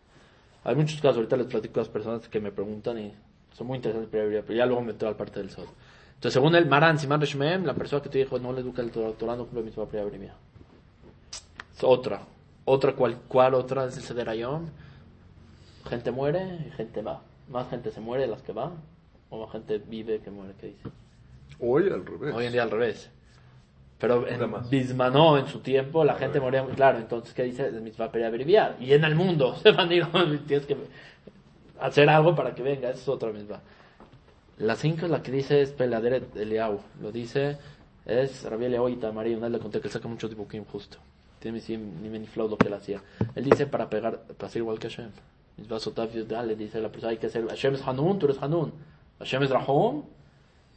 Hay 0.64 0.76
muchos 0.76 1.02
casos, 1.02 1.18
ahorita 1.18 1.38
les 1.38 1.48
platico 1.48 1.80
a 1.80 1.84
las 1.84 1.90
personas 1.90 2.28
que 2.28 2.40
me 2.40 2.52
preguntan 2.52 2.98
y 2.98 3.14
son 3.54 3.68
muy 3.68 3.78
interesantes, 3.78 4.10
pero 4.12 4.44
pero 4.46 4.58
ya 4.58 4.66
luego 4.66 4.82
me 4.82 4.94
meto 4.94 5.08
al 5.08 5.16
parte 5.16 5.40
del 5.40 5.50
sol. 5.50 5.68
Entonces, 6.16 6.34
según 6.34 6.56
el 6.56 6.66
Maran 6.66 6.98
Simán 6.98 7.20
Reshmem, 7.20 7.66
la 7.66 7.74
persona 7.74 8.02
que 8.02 8.10
te 8.10 8.18
dijo 8.18 8.40
no 8.40 8.54
le 8.54 8.62
educa 8.62 8.82
el 8.82 8.92
Torah, 8.92 9.36
no 9.36 9.46
cumple 9.46 9.62
mitzvah 9.62 9.86
previa 9.86 10.06
brivia. 10.06 10.34
Es 11.76 11.84
otra. 11.84 12.22
Otra, 12.64 12.94
¿cuál, 12.94 13.20
cuál 13.28 13.54
otra 13.54 13.86
es 13.86 13.98
el 13.98 14.04
Sederayón? 14.04 14.72
Gente 15.88 16.12
muere 16.12 16.66
y 16.66 16.72
gente 16.72 17.02
va. 17.02 17.22
Más 17.50 17.70
gente 17.70 17.92
se 17.92 18.00
muere 18.00 18.24
de 18.24 18.30
las 18.30 18.42
que 18.42 18.54
va, 18.54 18.72
o 19.30 19.44
más 19.44 19.52
gente 19.52 19.78
vive 19.78 20.20
que 20.20 20.32
muere, 20.32 20.54
¿qué 20.60 20.68
dice? 20.68 20.90
Hoy 21.60 21.90
al 21.90 22.06
revés. 22.06 22.34
Hoy 22.34 22.46
en 22.46 22.54
día 22.54 22.64
al 22.64 22.72
revés. 22.72 23.12
Pero 24.00 24.28
en. 24.28 24.70
Bismanó, 24.70 25.38
en 25.38 25.48
su 25.48 25.60
tiempo, 25.60 26.04
la 26.04 26.16
gente 26.16 26.40
moría 26.40 26.64
muy 26.64 26.74
claro. 26.74 26.98
Entonces, 26.98 27.34
¿qué 27.34 27.44
dice? 27.44 27.68
El 27.68 27.82
mitzvah 27.82 28.08
brivia. 28.08 28.76
Y 28.80 28.94
en 28.94 29.04
el 29.04 29.16
mundo 29.16 29.56
se 29.64 29.72
van 29.72 29.90
a 29.90 29.94
ir, 29.94 30.08
tienes 30.48 30.66
que 30.66 30.78
hacer 31.80 32.10
algo 32.10 32.36
para 32.36 32.54
que 32.54 32.64
venga. 32.64 32.90
Esa 32.90 33.00
es 33.00 33.10
otra 33.10 33.32
misma. 33.32 33.62
La 34.58 34.76
cinco, 34.76 35.08
la 35.08 35.22
que 35.22 35.32
dice 35.32 35.62
es 35.62 35.72
Peladeret 35.72 36.36
Eliau. 36.36 36.80
Lo 37.02 37.12
dice, 37.12 37.58
es 38.06 38.44
Rabbi 38.44 38.66
Eliau 38.66 38.90
y 38.90 38.96
Tamarí. 38.96 39.34
Una 39.34 39.48
vez 39.48 39.54
le 39.54 39.60
conté 39.60 39.82
que 39.82 39.88
él 39.88 39.94
saca 39.94 40.08
mucho 40.08 40.28
dibuquín 40.28 40.66
justo. 40.66 40.98
Tiene 41.40 41.62
ni 41.68 42.10
ni 42.10 42.28
lo 42.36 42.58
que 42.58 42.68
él 42.68 42.74
hacía. 42.74 43.02
Él 43.36 43.44
dice 43.44 43.68
para 43.68 43.90
pegar, 43.90 44.20
para 44.38 44.50
ser 44.50 44.62
igual 44.62 44.80
que 44.80 44.90
Hashem. 44.90 45.12
Mitzvah 45.58 45.80
Sotav 45.80 46.10
le 46.14 46.56
dice 46.56 46.82
la 46.82 46.90
persona, 46.90 47.12
hay 47.12 47.18
que 47.18 47.30
ser, 47.30 47.48
Hashem 47.48 47.76
es 47.76 47.88
Hanun, 47.88 48.20
tú 48.20 48.26
eres 48.26 48.42
Hanun. 48.42 48.74
Hashem 49.20 49.44
es 49.44 49.50
Rahum, 49.50 50.04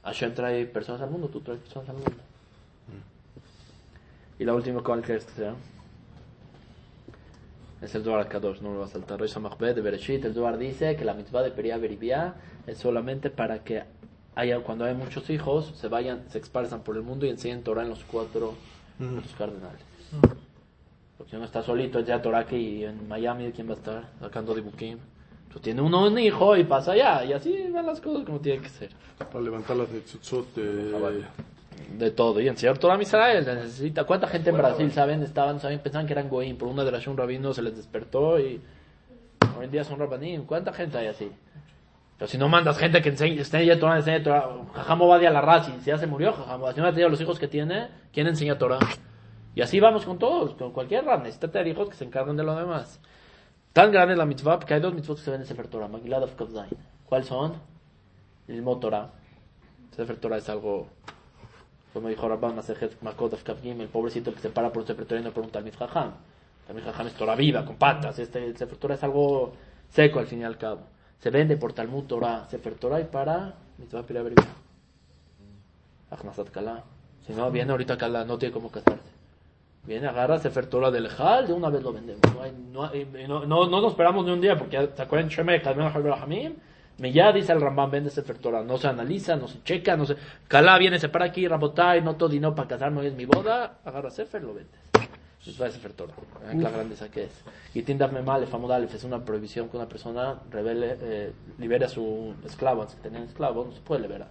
Hashem 0.04 0.34
trae 0.34 0.66
personas 0.66 1.00
al 1.02 1.10
mundo, 1.10 1.28
tú 1.28 1.40
traes 1.40 1.60
personas 1.60 1.88
al 1.88 1.96
mundo. 1.96 2.12
Y 4.38 4.44
la 4.44 4.54
última, 4.54 4.82
¿cuál 4.82 5.02
crees 5.02 5.24
que 5.24 5.32
sea? 5.32 5.54
Es 7.80 7.94
el 7.94 8.02
Zohar 8.02 8.28
Kadosh, 8.28 8.60
no 8.60 8.70
me 8.70 8.78
va 8.78 8.84
a 8.86 8.88
saltar. 8.88 9.18
Rosh 9.18 9.34
de 9.34 9.80
Bereshit, 9.80 10.24
el 10.24 10.34
Zohar 10.34 10.58
dice 10.58 10.96
que 10.96 11.04
la 11.04 11.14
mitzvah 11.14 11.42
de 11.42 11.50
Peria 11.50 11.76
Beribia 11.76 12.34
es 12.66 12.78
solamente 12.78 13.30
para 13.30 13.62
que 13.62 13.84
haya, 14.34 14.60
cuando 14.60 14.84
hay 14.84 14.94
muchos 14.94 15.30
hijos, 15.30 15.72
se 15.76 15.88
vayan, 15.88 16.24
se 16.28 16.38
esparzan 16.38 16.82
por 16.82 16.96
el 16.96 17.02
mundo 17.02 17.26
y 17.26 17.30
enseñen 17.30 17.62
Torah 17.62 17.82
en 17.82 17.90
los 17.90 18.04
cuatro 18.04 18.54
los 18.98 19.34
cardenales. 19.36 19.80
Porque 21.16 21.30
si 21.30 21.36
uno 21.36 21.44
está 21.44 21.62
solito, 21.62 22.00
ya 22.00 22.20
Torah 22.22 22.40
aquí 22.40 22.84
en 22.84 23.08
Miami, 23.08 23.50
¿quién 23.52 23.68
va 23.68 23.72
a 23.72 23.76
estar? 23.76 24.08
Sacando 24.20 24.54
de 24.54 24.60
Bukim. 24.60 24.98
Tú 25.52 25.60
tienes 25.60 25.82
uno 25.82 26.06
un 26.06 26.18
hijo 26.18 26.56
y 26.56 26.64
pasa 26.64 26.92
allá, 26.92 27.24
y 27.24 27.32
así 27.32 27.68
van 27.72 27.86
las 27.86 28.00
cosas 28.00 28.24
como 28.24 28.38
tienen 28.40 28.62
que 28.62 28.68
ser. 28.68 28.90
Para 29.18 29.40
levantar 29.40 29.76
las 29.76 29.90
de 29.92 30.00
tzutzot 30.00 30.46
de... 31.78 32.04
De 32.04 32.10
todo. 32.10 32.40
Y 32.40 32.48
enseñar 32.48 32.78
Torah 32.78 32.96
a 32.96 33.02
Israel 33.02 33.44
necesita. 33.44 34.04
¿Cuánta 34.04 34.26
gente 34.26 34.50
en 34.50 34.56
Brasil, 34.56 34.90
saben, 34.92 35.22
estaban, 35.22 35.60
saben, 35.60 35.78
pensaban 35.80 36.06
que 36.06 36.12
eran 36.12 36.28
goyim? 36.28 36.56
Por 36.56 36.68
una 36.68 36.84
de 36.84 36.92
las 36.92 37.06
un 37.06 37.16
rabino 37.16 37.52
se 37.52 37.62
les 37.62 37.76
despertó 37.76 38.38
y 38.38 38.60
hoy 39.58 39.64
en 39.64 39.70
día 39.70 39.84
son 39.84 39.98
rabanim. 39.98 40.44
¿Cuánta 40.44 40.72
gente 40.72 40.98
hay 40.98 41.08
así? 41.08 41.30
Pero 42.18 42.28
si 42.28 42.36
no 42.36 42.48
mandas 42.48 42.78
gente 42.78 43.00
que 43.00 43.10
enseñe, 43.10 43.36
ya 43.64 43.78
Torah, 43.78 43.96
enseñe 43.96 44.20
Torah. 44.22 44.48
Jajam 44.74 45.02
Obadia 45.02 45.30
la 45.30 45.40
raza, 45.40 45.72
y 45.76 45.80
si 45.80 45.86
ya 45.86 45.98
se 45.98 46.06
murió, 46.08 46.32
Jajam 46.32 46.62
Obadia, 46.62 46.74
si 46.74 46.80
no 46.80 46.86
ha 46.88 46.90
tenido 46.90 47.08
los 47.08 47.20
hijos 47.20 47.38
que 47.38 47.46
tiene, 47.46 47.88
¿quién 48.12 48.26
enseña 48.26 48.58
Torah? 48.58 48.80
Y 49.54 49.62
así 49.62 49.78
vamos 49.78 50.04
con 50.04 50.18
todos, 50.18 50.54
con 50.54 50.72
cualquier 50.72 51.04
rab. 51.04 51.20
Necesita 51.20 51.48
tener 51.48 51.68
hijos 51.68 51.88
que 51.88 51.94
se 51.94 52.04
encarguen 52.04 52.36
de 52.36 52.44
lo 52.44 52.56
demás. 52.56 53.00
Tan 53.72 53.92
grande 53.92 54.14
es 54.14 54.18
la 54.18 54.26
mitzvah, 54.26 54.58
que 54.58 54.74
hay 54.74 54.80
dos 54.80 54.94
mitzvot 54.94 55.18
que 55.18 55.24
se 55.24 55.30
ven 55.30 55.40
en 55.40 55.46
Sefer 55.46 55.68
Torah, 55.68 55.88
Magilad 55.88 56.24
of. 56.24 56.32
¿Cuáles 57.04 57.26
son? 57.28 57.54
El 58.48 58.64
Torah. 58.80 59.10
Sefer 59.94 60.16
Torah 60.16 60.38
es 60.38 60.48
algo, 60.48 60.88
como 61.92 62.08
dijo 62.08 62.28
Rabban 62.28 62.56
Masejet 62.56 63.00
Makot 63.02 63.32
of 63.32 63.42
Kavgim, 63.42 63.80
el 63.80 63.88
pobrecito 63.88 64.32
que 64.34 64.40
se 64.40 64.50
para 64.50 64.72
por 64.72 64.84
un 64.84 65.24
no 65.24 65.30
por 65.32 65.44
un 65.44 65.50
Talmid 65.50 65.74
Jajam. 65.74 66.12
Talmid 66.66 66.84
Jajam 66.84 67.06
es 67.06 67.14
Torah 67.14 67.34
viva, 67.34 67.64
con 67.64 67.76
patas. 67.76 68.18
Este, 68.18 68.44
el 68.44 68.56
Sefer 68.56 68.92
es 68.92 69.02
algo 69.02 69.52
seco 69.88 70.18
al 70.18 70.26
fin 70.26 70.40
y 70.40 70.44
al 70.44 70.58
cabo. 70.58 70.80
Se 71.18 71.30
vende 71.30 71.56
por 71.56 71.72
Talmud 71.72 72.04
Torah, 72.04 72.46
Sefer 72.48 72.74
Torah 72.74 73.00
y 73.00 73.04
para 73.04 73.54
mitzvah 73.78 74.02
Pirah 74.02 74.22
Beribah. 74.22 74.46
Achnasat 76.10 76.50
Kala. 76.50 76.84
Si 77.26 77.32
no, 77.32 77.50
viene 77.50 77.70
ahorita 77.72 77.98
Kala, 77.98 78.24
no 78.24 78.38
tiene 78.38 78.52
cómo 78.52 78.70
casarse. 78.70 79.18
Viene, 79.84 80.06
agarra 80.06 80.38
Sefer 80.38 80.66
Torah 80.66 80.90
del 80.90 81.06
Ejal, 81.06 81.46
de 81.46 81.52
una 81.52 81.70
vez 81.70 81.82
lo 81.82 81.92
vendemos. 81.92 82.20
No, 82.34 82.42
hay- 82.42 82.52
no, 82.52 82.90
no, 83.28 83.46
no, 83.46 83.66
no 83.68 83.80
nos 83.80 83.92
esperamos 83.92 84.24
ni 84.24 84.32
un 84.32 84.40
día, 84.40 84.56
porque 84.58 84.76
ya, 84.76 84.86
¿se 84.94 85.02
acuerdan? 85.02 85.28
Shemek, 85.28 85.62
Kalmen 85.62 86.12
Hamim. 86.12 86.54
Me 86.98 87.12
ya 87.12 87.32
dice 87.32 87.52
el 87.52 87.60
Rambam, 87.60 87.90
vende 87.90 88.10
Sefer 88.10 88.38
Torah. 88.38 88.62
No 88.64 88.76
se 88.76 88.88
analiza, 88.88 89.36
no 89.36 89.46
se 89.48 89.62
checa, 89.62 89.96
no 89.96 90.04
se. 90.04 90.16
Kala 90.48 90.76
viene, 90.78 90.98
se 90.98 91.08
para 91.08 91.26
aquí, 91.26 91.46
Rabotai, 91.46 92.02
no 92.02 92.16
todo 92.16 92.28
dinero 92.28 92.54
para 92.54 92.68
casarme, 92.68 93.00
hoy 93.00 93.06
es 93.06 93.14
mi 93.14 93.24
boda. 93.24 93.78
Agarra 93.84 94.10
Sefer, 94.10 94.42
lo 94.42 94.54
vendes. 94.54 94.80
Pues 95.44 95.62
va 95.62 95.66
a 95.66 95.70
Sefer 95.70 95.92
Torah. 95.92 96.12
Vean 96.44 96.62
la 96.62 96.70
grandeza 96.70 97.08
que 97.10 97.24
es. 97.24 97.44
Y 97.72 97.82
Tindaf 97.82 98.12
Memal, 98.12 98.46
Famudalef, 98.48 98.92
es 98.94 99.04
una 99.04 99.24
prohibición 99.24 99.68
que 99.68 99.76
una 99.76 99.88
persona 99.88 100.40
revele, 100.50 100.96
eh, 101.00 101.32
libere 101.58 101.84
a 101.84 101.88
su 101.88 102.34
esclavo. 102.44 102.82
Antes 102.82 102.96
que 102.96 103.02
tener 103.02 103.22
esclavo, 103.22 103.64
no 103.64 103.72
se 103.72 103.80
puede 103.80 104.02
liberar. 104.02 104.28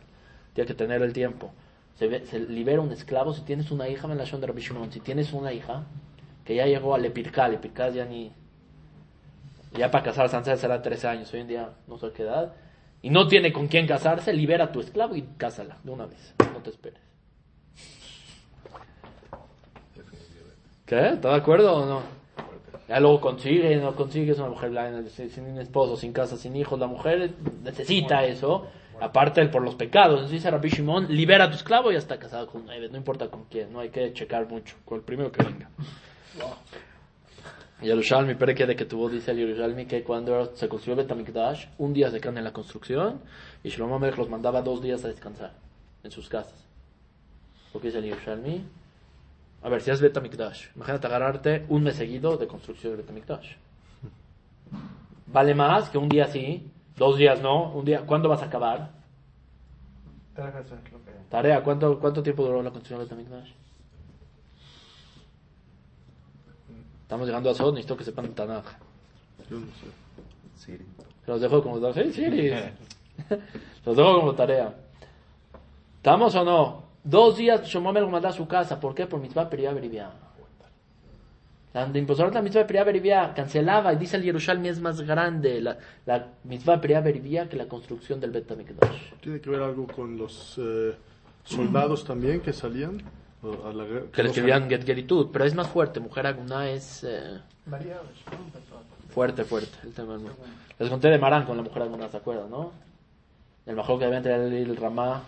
Tiene 0.54 0.68
que 0.68 0.74
tener 0.74 1.02
el 1.02 1.14
tiempo. 1.14 1.52
Se, 1.98 2.08
ve- 2.08 2.26
se 2.26 2.40
libera 2.40 2.82
un 2.82 2.92
esclavo 2.92 3.34
si 3.34 3.42
tienes 3.42 3.72
una 3.72 3.88
hija, 3.88 4.12
en 4.12 4.18
la 4.18 4.26
de 4.26 4.46
Rabbi 4.48 4.62
Shimon, 4.62 4.92
si 4.92 5.00
tienes 5.00 5.32
una 5.34 5.54
hija 5.54 5.86
que 6.44 6.56
ya 6.56 6.66
llegó 6.66 6.94
al 6.94 7.06
Epirká, 7.06 7.46
el 7.48 7.56
Epirká 7.56 7.90
ya 7.90 8.06
ni. 8.06 8.32
Ya 9.74 9.92
para 9.92 10.04
casarse 10.04 10.36
antes 10.36 10.60
será 10.60 10.82
13 10.82 11.08
años, 11.08 11.34
hoy 11.34 11.42
en 11.42 11.48
día 11.48 11.70
no 11.88 11.98
sé 11.98 12.12
qué 12.12 12.24
edad. 12.24 12.54
Y 13.02 13.10
no 13.10 13.28
tiene 13.28 13.54
con 13.54 13.68
quién 13.68 13.88
casarse, 13.88 14.34
libera 14.34 14.66
a 14.66 14.72
tu 14.72 14.80
esclavo 14.80 15.16
y 15.16 15.24
cásala 15.38 15.78
de 15.84 15.92
una 15.92 16.06
vez. 16.06 16.34
No 16.54 16.60
te 16.62 16.72
esperes. 16.72 17.02
¿Qué? 20.86 21.10
¿Estás 21.10 21.32
de 21.32 21.38
acuerdo 21.38 21.76
o 21.76 21.86
no? 21.86 22.02
Ya 22.88 23.02
luego 23.02 23.20
consigue, 23.20 23.76
no 23.76 23.94
consigue, 23.96 24.32
es 24.32 24.40
una 24.40 24.50
mujer 24.50 24.72
sin, 25.10 25.58
esposo, 25.60 25.98
sin 25.98 26.14
casa, 26.14 26.38
sin 26.38 26.56
hijos. 26.56 26.80
La 26.80 26.88
mujer 26.88 27.32
necesita 27.62 28.24
eso, 28.24 28.68
aparte 29.02 29.46
por 29.48 29.62
los 29.62 29.76
pecados. 29.76 30.14
Entonces 30.14 30.32
dice 30.32 30.50
Rabbi 30.50 30.70
Shimon, 30.70 31.08
libera 31.10 31.46
a 31.46 31.50
tu 31.50 31.58
esclavo 31.58 31.92
y 31.92 31.96
ya 31.96 32.00
está 32.00 32.18
casado 32.18 32.48
con 32.48 32.66
nueve, 32.66 32.88
no 32.90 32.98
importa 32.98 33.28
con 33.28 33.44
quién, 33.46 33.74
no 33.74 33.82
hay 33.82 33.90
que 33.90 34.14
checar 34.14 34.48
mucho, 34.48 34.78
con 34.86 35.00
el 35.00 35.04
primero 35.04 35.32
que 35.32 35.44
venga. 35.44 35.70
Yerushalmi, 37.82 38.36
que 38.36 38.66
de 38.66 38.76
que 38.76 38.86
tuvo, 38.86 39.08
dice 39.10 39.32
el 39.32 39.38
Yerushalmi, 39.38 39.86
que 39.86 40.04
cuando 40.04 40.56
se 40.56 40.68
construyó 40.68 40.96
Betamikdash, 40.96 41.68
un 41.78 41.94
día 41.94 42.10
se 42.10 42.20
quedan 42.20 42.40
en 42.40 42.44
la 42.44 42.52
construcción 42.52 43.22
y 43.64 43.70
Shlomo 43.70 44.00
Melech 44.00 44.18
los 44.18 44.30
mandaba 44.30 44.62
dos 44.62 44.82
días 44.82 45.06
a 45.06 45.10
descansar 45.10 45.54
en 46.04 46.10
sus 46.10 46.28
casas. 46.28 46.66
Lo 47.74 47.80
que 47.80 47.88
dice 47.88 48.00
el 48.00 48.06
Yerushalmi, 48.06 48.64
a 49.62 49.70
ver, 49.70 49.82
si 49.82 49.92
es 49.92 50.02
Betamikdash, 50.02 50.70
imagínate 50.76 51.08
agarrarte 51.08 51.66
un 51.70 51.84
mes 51.84 51.96
seguido 51.96 52.36
de 52.38 52.48
construcción 52.48 52.94
de 52.94 52.98
Betamikdash. 53.04 53.56
Vale 55.28 55.54
más 55.54 55.90
que 55.90 56.00
un 56.00 56.10
día 56.10 56.26
sí, 56.28 56.72
dos 56.96 57.18
días 57.18 57.42
no, 57.42 57.74
un 57.74 57.86
día, 57.86 58.02
¿cuándo 58.08 58.28
vas 58.28 58.42
a 58.42 58.46
acabar? 58.46 58.92
Tarea, 61.30 61.64
¿cuánto, 61.64 62.00
cuánto 62.00 62.24
tiempo 62.24 62.44
duró 62.44 62.64
la 62.64 62.72
construcción 62.72 63.00
del 63.00 63.08
Betamikdash? 63.08 63.52
Estamos 67.08 67.26
llegando 67.26 67.50
a 67.50 67.54
Sod, 67.54 67.72
necesito 67.72 67.96
que 67.96 68.04
sepan 68.04 68.34
Tanaj. 68.34 68.66
Yo 69.50 69.58
no 69.60 69.68
sé. 70.60 70.78
Los 71.26 71.40
dejo 71.40 71.64
como 71.64 71.80
tarea. 71.80 72.12
Sí, 72.12 72.26
los 73.86 73.96
dejo 73.96 74.20
como 74.20 74.36
tarea. 74.36 74.76
¿Estamos 75.96 76.36
o 76.36 76.44
no? 76.44 76.84
Dos 77.02 77.38
días 77.38 77.66
Shomomel 77.66 78.04
lo 78.04 78.10
mandó 78.10 78.28
a 78.28 78.34
su 78.34 78.46
casa. 78.46 78.78
¿Por 78.78 78.94
qué? 78.94 79.08
Por 79.08 79.22
mitzvah 79.22 79.50
peribá 79.50 79.72
beribia. 79.72 80.10
La 81.74 81.86
de 81.86 81.98
imposar 81.98 82.34
la 82.34 82.42
mitzvah 82.42 82.68
peribá 82.68 82.84
beribia 82.84 83.34
cancelaba. 83.34 83.94
Y 83.94 83.96
dice 83.96 84.18
el 84.18 84.24
Yerushalmi 84.24 84.68
es 84.68 84.82
más 84.82 85.00
grande 85.00 85.62
la, 85.62 85.78
la 86.06 86.28
mitzvah 86.44 86.82
peribá 86.82 87.00
beribia 87.00 87.48
que 87.48 87.56
la 87.56 87.70
construcción 87.70 88.20
del 88.20 88.32
Bet. 88.32 88.52
¿Tiene 89.22 89.40
que 89.40 89.50
ver 89.50 89.62
algo 89.62 89.88
con 89.88 90.18
los 90.18 90.58
eh, 90.58 90.94
soldados 91.46 92.04
también 92.04 92.42
que 92.42 92.52
salían 92.52 93.02
a 93.44 93.74
la 93.74 93.84
guerra? 93.86 94.06
Que 94.12 94.24
le 94.24 94.30
escribían 94.30 94.70
Get 94.70 94.86
Geritud. 94.86 95.30
Pero 95.32 95.46
es 95.46 95.56
más 95.56 95.68
fuerte. 95.68 96.00
Mujer 96.00 96.28
Aguná 96.28 96.70
es 96.70 97.04
eh, 97.04 97.40
fuerte, 99.10 99.44
fuerte. 99.44 99.78
El 99.84 99.94
tema 99.94 100.18
no. 100.18 100.30
Les 100.80 100.90
conté 100.90 101.10
de 101.10 101.18
Marán 101.18 101.46
con 101.46 101.58
la 101.58 101.64
mujer 101.64 101.84
Aguná, 101.84 102.08
¿se 102.10 102.18
acuerdan, 102.18 102.50
no? 102.50 102.72
El 103.66 103.76
mejor 103.76 104.00
que 104.00 104.06
debía 104.06 104.18
entrar 104.18 104.40
el, 104.40 104.54
el 104.54 104.76
Ramá. 104.78 105.24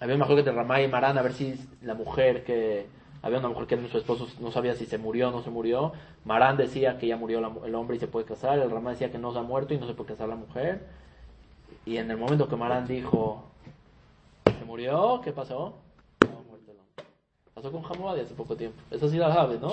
Había 0.00 0.14
un 0.14 0.20
mejor 0.20 0.36
que 0.36 0.42
de 0.42 0.52
Ramá 0.52 0.80
y 0.80 0.88
Marán 0.88 1.18
a 1.18 1.22
ver 1.22 1.32
si 1.32 1.54
la 1.82 1.94
mujer 1.94 2.44
que... 2.44 2.86
Había 3.20 3.40
una 3.40 3.48
mujer 3.48 3.66
que 3.66 3.88
su 3.88 3.98
esposo 3.98 4.28
no 4.38 4.52
sabía 4.52 4.76
si 4.76 4.86
se 4.86 4.96
murió 4.96 5.28
o 5.28 5.32
no 5.32 5.42
se 5.42 5.50
murió. 5.50 5.92
Marán 6.24 6.56
decía 6.56 6.98
que 6.98 7.08
ya 7.08 7.16
murió 7.16 7.40
la 7.40 7.50
el 7.66 7.74
hombre 7.74 7.96
y 7.96 8.00
se 8.00 8.06
puede 8.06 8.24
casar. 8.24 8.60
El 8.60 8.70
Ramá 8.70 8.90
decía 8.90 9.10
que 9.10 9.18
no 9.18 9.32
se 9.32 9.40
ha 9.40 9.42
muerto 9.42 9.74
y 9.74 9.78
no 9.78 9.88
se 9.88 9.94
puede 9.94 10.10
casar 10.10 10.28
la 10.28 10.36
mujer. 10.36 10.86
Y 11.84 11.96
en 11.96 12.10
el 12.12 12.16
momento 12.16 12.48
que 12.48 12.54
Marán 12.54 12.86
dijo, 12.86 13.44
¿se 14.44 14.64
murió? 14.64 15.20
¿Qué 15.24 15.32
pasó? 15.32 15.74
Estaba 16.20 16.42
muerto 16.42 16.70
el 16.70 16.78
hombre. 16.78 17.04
Pasó 17.58 17.72
con 17.72 17.84
Hammadi 17.84 18.20
hace 18.20 18.34
poco 18.34 18.54
tiempo. 18.54 18.80
Eso 18.88 19.08
sí 19.08 19.16
la 19.16 19.34
sabes, 19.34 19.60
¿no? 19.60 19.72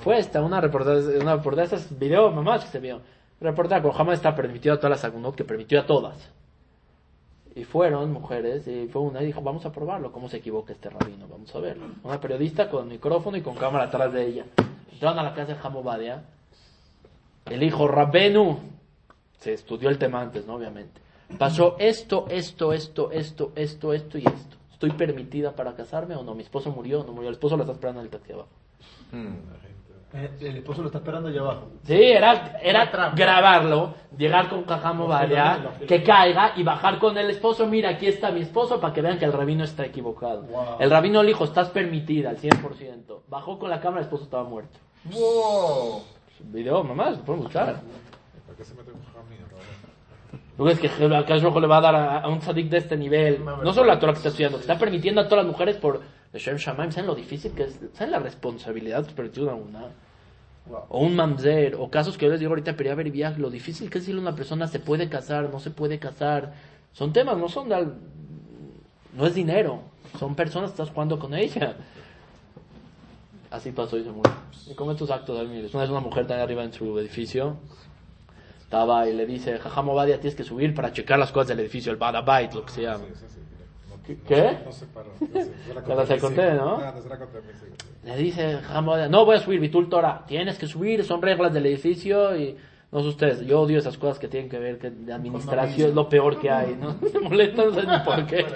Fue 0.00 0.18
esta, 0.18 0.42
una 0.42 0.60
reportaje, 0.60 1.18
una 1.18 1.36
reportaje, 1.36 1.74
esas 1.74 1.98
videos 1.98 2.34
mamás 2.34 2.66
que 2.66 2.70
se 2.70 2.80
vio. 2.80 3.00
Reportaje 3.40 3.80
con 3.80 3.92
Hammadi 3.98 4.16
está 4.16 4.34
permitido 4.36 4.74
a 4.74 4.76
todas 4.76 4.90
las 4.90 5.04
Agunot, 5.06 5.34
que 5.34 5.42
permitió 5.42 5.80
a 5.80 5.86
todas. 5.86 6.30
Y 7.54 7.64
fueron 7.64 8.12
mujeres, 8.12 8.68
y 8.68 8.88
fue 8.88 9.00
una 9.00 9.22
y 9.22 9.26
dijo, 9.26 9.40
vamos 9.40 9.64
a 9.64 9.72
probarlo, 9.72 10.12
cómo 10.12 10.28
se 10.28 10.36
equivoca 10.36 10.74
este 10.74 10.90
rabino, 10.90 11.26
vamos 11.26 11.54
a 11.54 11.60
verlo. 11.60 11.86
Una 12.02 12.20
periodista 12.20 12.68
con 12.68 12.88
micrófono 12.88 13.38
y 13.38 13.40
con 13.40 13.54
cámara 13.54 13.84
atrás 13.84 14.12
de 14.12 14.26
ella. 14.26 14.44
Entraron 14.92 15.18
a 15.18 15.22
la 15.22 15.34
casa 15.34 15.54
de 15.54 15.60
Hamobadia. 15.62 16.24
El 17.46 17.62
hijo 17.62 17.88
Rabenu, 17.88 18.58
se 19.38 19.54
estudió 19.54 19.88
el 19.88 19.96
tema 19.96 20.20
antes, 20.20 20.46
¿no? 20.46 20.56
Obviamente. 20.56 21.00
Pasó 21.38 21.76
esto, 21.78 22.26
esto, 22.28 22.74
esto, 22.74 23.10
esto, 23.10 23.52
esto, 23.56 23.94
esto 23.94 24.18
y 24.18 24.26
esto. 24.26 24.61
¿Estoy 24.82 24.98
permitida 24.98 25.54
para 25.54 25.76
casarme 25.76 26.16
o 26.16 26.24
no? 26.24 26.34
¿Mi 26.34 26.42
esposo 26.42 26.72
murió 26.72 27.02
o 27.02 27.04
no 27.04 27.12
murió? 27.12 27.28
El 27.28 27.34
esposo 27.36 27.56
lo 27.56 27.62
está 27.62 27.72
esperando 27.72 28.00
en 28.00 28.06
el 28.06 28.10
taxi 28.10 28.32
abajo. 28.32 28.48
Eh, 30.12 30.30
El 30.40 30.56
esposo 30.56 30.80
lo 30.80 30.88
está 30.88 30.98
esperando 30.98 31.28
allá 31.28 31.40
abajo. 31.40 31.68
Sí, 31.84 32.02
era, 32.02 32.58
era 32.60 32.90
grabarlo, 33.14 33.94
llegar 34.18 34.48
con 34.48 34.64
Cajamo 34.64 35.06
Varia, 35.06 35.78
que 35.86 36.02
caiga 36.02 36.54
y 36.56 36.64
bajar 36.64 36.98
con 36.98 37.16
el 37.16 37.30
esposo. 37.30 37.68
Mira, 37.68 37.90
aquí 37.90 38.08
está 38.08 38.32
mi 38.32 38.40
esposo 38.40 38.80
para 38.80 38.92
que 38.92 39.02
vean 39.02 39.20
que 39.20 39.24
el 39.24 39.32
rabino 39.32 39.62
está 39.62 39.86
equivocado. 39.86 40.42
Wow. 40.42 40.64
El 40.80 40.90
rabino 40.90 41.22
le 41.22 41.28
dijo, 41.28 41.44
estás 41.44 41.68
permitida 41.68 42.30
al 42.30 42.38
100%. 42.38 43.20
Bajó 43.28 43.60
con 43.60 43.70
la 43.70 43.78
cámara, 43.78 44.00
el 44.00 44.06
esposo 44.06 44.24
estaba 44.24 44.42
muerto. 44.42 44.80
¡Wow! 45.04 46.02
Video, 46.40 46.82
mamá, 46.82 47.10
lo 47.10 47.18
pueden 47.18 47.44
buscar. 47.44 47.82
¿Para 48.46 48.58
qué 48.58 48.64
se 48.64 48.74
mete 48.74 48.90
un 48.90 49.04
jamín, 49.14 49.41
¿Tú 50.56 50.64
crees 50.64 50.78
que 50.78 50.86
a 50.88 51.24
Kadosh 51.24 51.42
Baruj 51.42 51.56
Hu 51.56 51.60
le 51.60 51.66
va 51.66 51.78
a 51.78 51.80
dar 51.80 51.94
a, 51.94 52.20
a 52.20 52.28
un 52.28 52.38
tzadik 52.40 52.68
de 52.68 52.78
este 52.78 52.96
nivel? 52.96 53.42
No 53.44 53.72
solo 53.72 53.86
la 53.86 53.98
Torah 53.98 54.12
que 54.12 54.18
está 54.18 54.28
estudiando, 54.28 54.58
que 54.58 54.62
está 54.62 54.78
permitiendo 54.78 55.20
a 55.20 55.24
todas 55.28 55.44
las 55.44 55.50
mujeres 55.52 55.76
por 55.76 56.02
Shem 56.34 56.56
Shamaim. 56.56 56.92
¿Saben 56.92 57.06
lo 57.06 57.14
difícil 57.14 57.52
que 57.52 57.64
es? 57.64 57.80
¿Saben 57.94 58.10
la 58.12 58.18
responsabilidad 58.18 59.06
que 59.06 59.14
permitió 59.14 59.44
una 59.44 59.54
una? 59.54 59.84
O 60.90 61.00
un 61.00 61.16
mamzer, 61.16 61.74
o 61.74 61.90
casos 61.90 62.16
que 62.16 62.26
yo 62.26 62.30
les 62.30 62.38
digo 62.40 62.50
ahorita, 62.50 62.76
pero 62.76 62.94
ver 62.94 63.10
viaje, 63.10 63.40
lo 63.40 63.50
difícil 63.50 63.90
que 63.90 63.98
es 63.98 64.04
decirle 64.04 64.20
a 64.20 64.22
una 64.28 64.36
persona 64.36 64.68
se 64.68 64.78
puede 64.78 65.08
casar, 65.08 65.48
no 65.50 65.58
se 65.58 65.70
puede 65.70 65.98
casar. 65.98 66.52
Son 66.92 67.12
temas, 67.12 67.36
no 67.36 67.48
son 67.48 67.72
al- 67.72 67.94
no 69.16 69.26
es 69.26 69.34
dinero, 69.34 69.80
son 70.18 70.34
personas 70.36 70.70
que 70.70 70.74
estás 70.74 70.90
jugando 70.90 71.18
con 71.18 71.34
ella. 71.34 71.74
Así 73.50 73.72
pasó 73.72 73.98
y 73.98 74.04
se 74.04 74.10
murió. 74.10 74.32
Y 74.70 74.74
con 74.74 74.90
estos 74.90 75.10
actos, 75.10 75.46
miles. 75.48 75.74
Una 75.74 76.00
mujer 76.00 76.30
ahí 76.32 76.40
arriba 76.40 76.62
en 76.62 76.72
su 76.72 76.98
edificio, 76.98 77.56
estaba 78.72 79.06
y 79.06 79.12
le 79.12 79.26
dice, 79.26 79.58
Jajam 79.58 79.90
Obadia, 79.90 80.18
tienes 80.18 80.34
que 80.34 80.44
subir 80.44 80.74
para 80.74 80.90
checar 80.90 81.18
las 81.18 81.30
cosas 81.30 81.48
del 81.48 81.60
edificio, 81.60 81.92
el 81.92 81.98
Badabait, 81.98 82.54
lo 82.54 82.64
que 82.64 82.72
se 82.72 82.82
llama. 82.82 83.04
Sí, 83.06 83.14
sí, 83.16 83.26
sí. 83.28 83.40
No 83.90 84.24
¿Qué? 84.26 84.58
No 84.64 84.72
se 84.72 84.86
paró. 84.86 85.12
No 85.20 85.26
sé, 85.26 85.52
se 85.66 85.74
la 85.74 85.82
Te 86.06 86.14
la 86.14 86.18
conté 86.18 86.42
a. 86.42 86.54
¿no? 86.54 86.76
A. 86.76 86.94
Le 88.04 88.16
dice 88.16 88.60
Hamoda, 88.70 89.08
no 89.08 89.26
voy 89.26 89.36
a 89.36 89.40
subir 89.40 89.70
Torah, 89.90 90.24
tienes 90.26 90.58
que 90.58 90.66
subir, 90.66 91.04
son 91.04 91.20
reglas 91.20 91.52
del 91.52 91.66
edificio 91.66 92.34
y 92.34 92.56
no 92.90 93.02
sé 93.02 93.08
ustedes, 93.08 93.40
yo 93.42 93.60
odio 93.60 93.78
esas 93.78 93.98
cosas 93.98 94.18
que 94.18 94.28
tienen 94.28 94.48
que 94.48 94.58
ver 94.58 94.78
que 94.78 94.90
de 94.90 95.12
administración 95.12 95.90
es 95.90 95.94
lo 95.94 96.08
peor 96.08 96.40
que 96.40 96.50
hay, 96.50 96.74
¿no? 96.74 96.96
Se 97.12 97.20
molestan, 97.20 97.66
no 97.66 97.74
sé 97.74 97.86
ni 97.86 97.98
por 97.98 98.26
qué. 98.26 98.46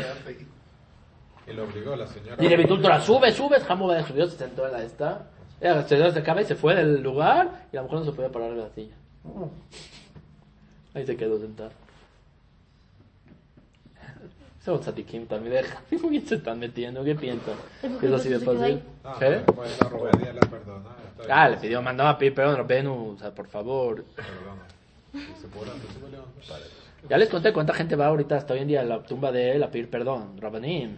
Y 1.47 1.53
lo 1.53 1.65
obligó 1.65 1.95
la 1.95 2.07
señora. 2.07 2.37
Dile 2.37 2.57
Bitul 2.57 2.81
Torah, 2.81 3.03
sube, 3.03 3.29
Hamoda 3.69 4.03
subió, 4.03 4.27
se 4.27 4.39
sentó 4.39 4.67
en 4.67 4.73
la 4.73 4.83
esta, 4.83 5.27
se 5.61 6.23
cabeza 6.23 6.41
y 6.41 6.45
se 6.47 6.55
fue 6.55 6.75
del 6.75 7.03
lugar 7.03 7.67
y 7.71 7.77
la 7.77 7.83
mujer 7.83 7.99
no 7.99 8.05
se 8.07 8.13
podía 8.13 8.33
parar 8.33 8.51
de 8.53 8.57
la 8.57 8.71
silla. 8.71 8.97
Ahí 10.97 11.05
se 11.05 11.15
quedó 11.15 11.39
sentado. 11.39 11.73
Son 14.65 14.81
tzadikim 14.81 15.27
también, 15.27 15.57
deja. 15.57 15.83
¿Qué 15.91 16.21
se 16.23 16.37
están 16.37 16.59
metiendo? 16.59 17.05
¿Qué 17.05 17.15
piensan? 17.15 17.55
¿Que 18.01 18.07
es 18.07 18.13
así 18.13 18.31
de 18.31 18.39
fácil? 18.39 18.81
Ah, 19.05 19.19
la 19.21 20.41
perdona. 20.41 20.91
está 21.11 21.23
bien. 21.23 21.31
Ah, 21.31 21.49
le 21.51 21.59
pidió, 21.59 21.83
mandó 21.83 22.09
a 22.09 22.17
pedir 22.17 22.35
perdón, 22.35 22.57
Rabenu, 22.57 23.11
o 23.11 23.19
sea, 23.19 23.31
por 23.31 23.47
favor. 23.47 24.07
Ya 27.11 27.19
les 27.19 27.29
conté 27.29 27.53
cuánta 27.53 27.75
gente 27.75 27.95
va 27.95 28.07
ahorita 28.07 28.37
hasta 28.39 28.55
hoy 28.55 28.61
en 28.61 28.69
día 28.69 28.81
a 28.81 28.85
la 28.85 29.03
tumba 29.03 29.31
de 29.31 29.53
él 29.53 29.63
a 29.63 29.71
pedir 29.71 29.91
perdón, 29.91 30.39
Rabanim. 30.41 30.97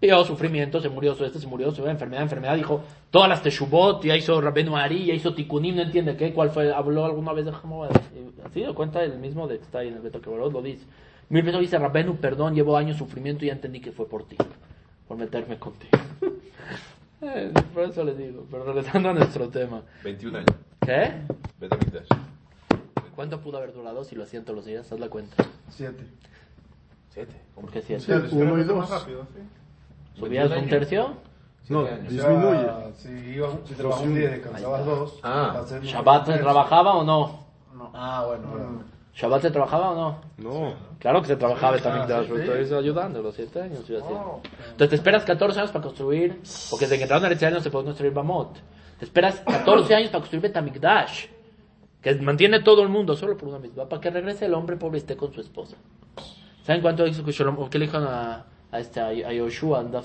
Pidió 0.00 0.24
sufrimiento, 0.24 0.80
se 0.80 0.88
murió, 0.88 1.14
su 1.14 1.26
este 1.26 1.38
se 1.38 1.46
murió, 1.46 1.70
se 1.72 1.82
enfermedad, 1.82 2.22
enfermedad, 2.22 2.56
dijo 2.56 2.82
todas 3.10 3.28
las 3.28 3.42
teshubot, 3.42 4.02
ya 4.02 4.16
hizo 4.16 4.40
Rabenu 4.40 4.74
Ari, 4.74 5.04
ya 5.04 5.12
hizo 5.12 5.34
Tikunim, 5.34 5.76
no 5.76 5.82
entiende 5.82 6.16
qué, 6.16 6.32
cuál 6.32 6.48
fue, 6.48 6.72
habló 6.72 7.04
alguna 7.04 7.34
vez 7.34 7.44
de 7.44 7.52
Hamoed. 7.52 7.90
Así 8.44 8.64
lo 8.64 8.74
cuenta 8.74 9.02
el 9.02 9.18
mismo 9.18 9.46
de 9.48 9.58
que 9.58 9.64
está 9.64 9.80
ahí 9.80 9.88
en 9.88 9.94
el 9.94 10.00
Beto 10.00 10.20
Kevorot, 10.20 10.52
lo 10.52 10.62
dice. 10.62 10.84
Mil 11.28 11.42
veces 11.42 11.60
dice 11.60 11.78
Rabenu, 11.78 12.16
perdón, 12.16 12.54
llevo 12.54 12.76
años 12.76 12.96
sufrimiento 12.96 13.44
y 13.44 13.48
ya 13.48 13.52
entendí 13.54 13.80
que 13.80 13.92
fue 13.92 14.08
por 14.08 14.24
ti, 14.26 14.36
por 15.06 15.16
meterme 15.16 15.58
contigo. 15.58 15.98
Eh, 17.22 17.52
por 17.74 17.82
eso 17.84 18.02
les 18.02 18.16
digo, 18.16 18.46
pero 18.50 18.64
regresando 18.64 19.10
a 19.10 19.12
nuestro 19.12 19.46
tema. 19.50 19.82
21 20.02 20.38
años. 20.38 20.56
¿Qué? 20.80 21.12
Vete 21.60 21.74
a 21.74 21.78
Mikdash. 21.78 22.08
¿Cuánto 23.14 23.38
pudo 23.42 23.58
haber 23.58 23.74
durado 23.74 24.04
si 24.04 24.16
lo 24.16 24.22
hacían 24.22 24.42
todos 24.44 24.56
los 24.56 24.64
días? 24.64 24.90
Haz 24.90 24.98
la 24.98 25.10
cuenta. 25.10 25.36
Siete. 25.68 26.02
Siete. 27.10 27.34
¿Por 27.54 27.70
qué 27.70 27.82
siete? 27.82 28.02
Sí, 28.04 28.12
uno 28.32 28.54
y 28.54 28.64
Más 28.64 28.66
dos. 28.68 28.90
rápido, 28.90 29.26
sí. 29.34 30.18
¿Subías 30.18 30.50
un 30.50 30.68
tercio? 30.70 31.12
No, 31.68 31.86
Siete 31.86 32.02
disminuye. 32.08 32.46
O 32.46 32.50
sea, 32.62 32.92
si, 32.94 33.08
ibas, 33.10 33.50
si 33.66 33.74
trabajas 33.74 34.02
un 34.06 34.14
día 34.14 34.24
y 34.24 34.28
descansabas 34.32 34.86
dos. 34.86 35.20
Ah. 35.22 35.62
¿Shabbat 35.82 36.24
se 36.24 36.30
tercio. 36.32 36.44
trabajaba 36.46 36.94
o 36.96 37.04
no? 37.04 37.46
No. 37.80 37.90
Ah, 37.94 38.24
bueno, 38.26 38.48
bueno. 38.48 38.84
¿Shabbat 39.14 39.42
se 39.42 39.50
trabajaba 39.50 39.90
o 39.90 39.94
no? 39.94 40.20
No. 40.38 40.74
Claro 40.98 41.20
que 41.22 41.28
se 41.28 41.36
trabajaba 41.36 41.78
Sí, 41.78 41.82
también, 41.82 42.04
ah, 42.12 42.22
estoy 42.22 42.78
ayudando 42.78 43.22
los 43.22 43.34
siete 43.34 43.60
años. 43.62 43.80
Oh, 44.02 44.40
Entonces 44.44 44.88
te 44.90 44.94
esperas 44.96 45.24
14 45.24 45.58
años 45.60 45.72
para 45.72 45.84
construir, 45.84 46.40
porque 46.70 46.84
desde 46.84 46.96
que 46.98 47.02
entraron 47.02 47.24
a 47.24 47.28
Eretz 47.28 47.52
no 47.52 47.60
se 47.60 47.70
puede 47.70 47.86
construir 47.86 48.12
Bamot. 48.12 48.54
Te 48.98 49.04
esperas 49.06 49.40
14 49.40 49.94
años 49.94 50.10
para 50.10 50.20
construir 50.20 50.42
Betamikdash, 50.42 51.26
que 52.02 52.14
mantiene 52.16 52.60
todo 52.60 52.82
el 52.82 52.88
mundo 52.88 53.16
solo 53.16 53.36
por 53.36 53.48
una 53.48 53.58
misma, 53.58 53.88
para 53.88 54.00
que 54.00 54.10
regrese 54.10 54.44
el 54.46 54.54
hombre 54.54 54.76
pobre 54.76 54.98
y 54.98 55.00
esté 55.00 55.16
con 55.16 55.32
su 55.32 55.40
esposa. 55.40 55.76
¿Saben 56.62 56.82
cuánto 56.82 57.06
hizo 57.06 57.24
que 57.24 57.32
Shalom- 57.32 57.56
o 57.58 57.70
qué 57.70 57.78
le 57.78 57.86
dijeron 57.86 58.06
a, 58.06 58.44
a, 58.70 58.78
este, 58.78 59.00
a, 59.00 59.32
Yoshua, 59.32 59.82
cuando 59.82 59.98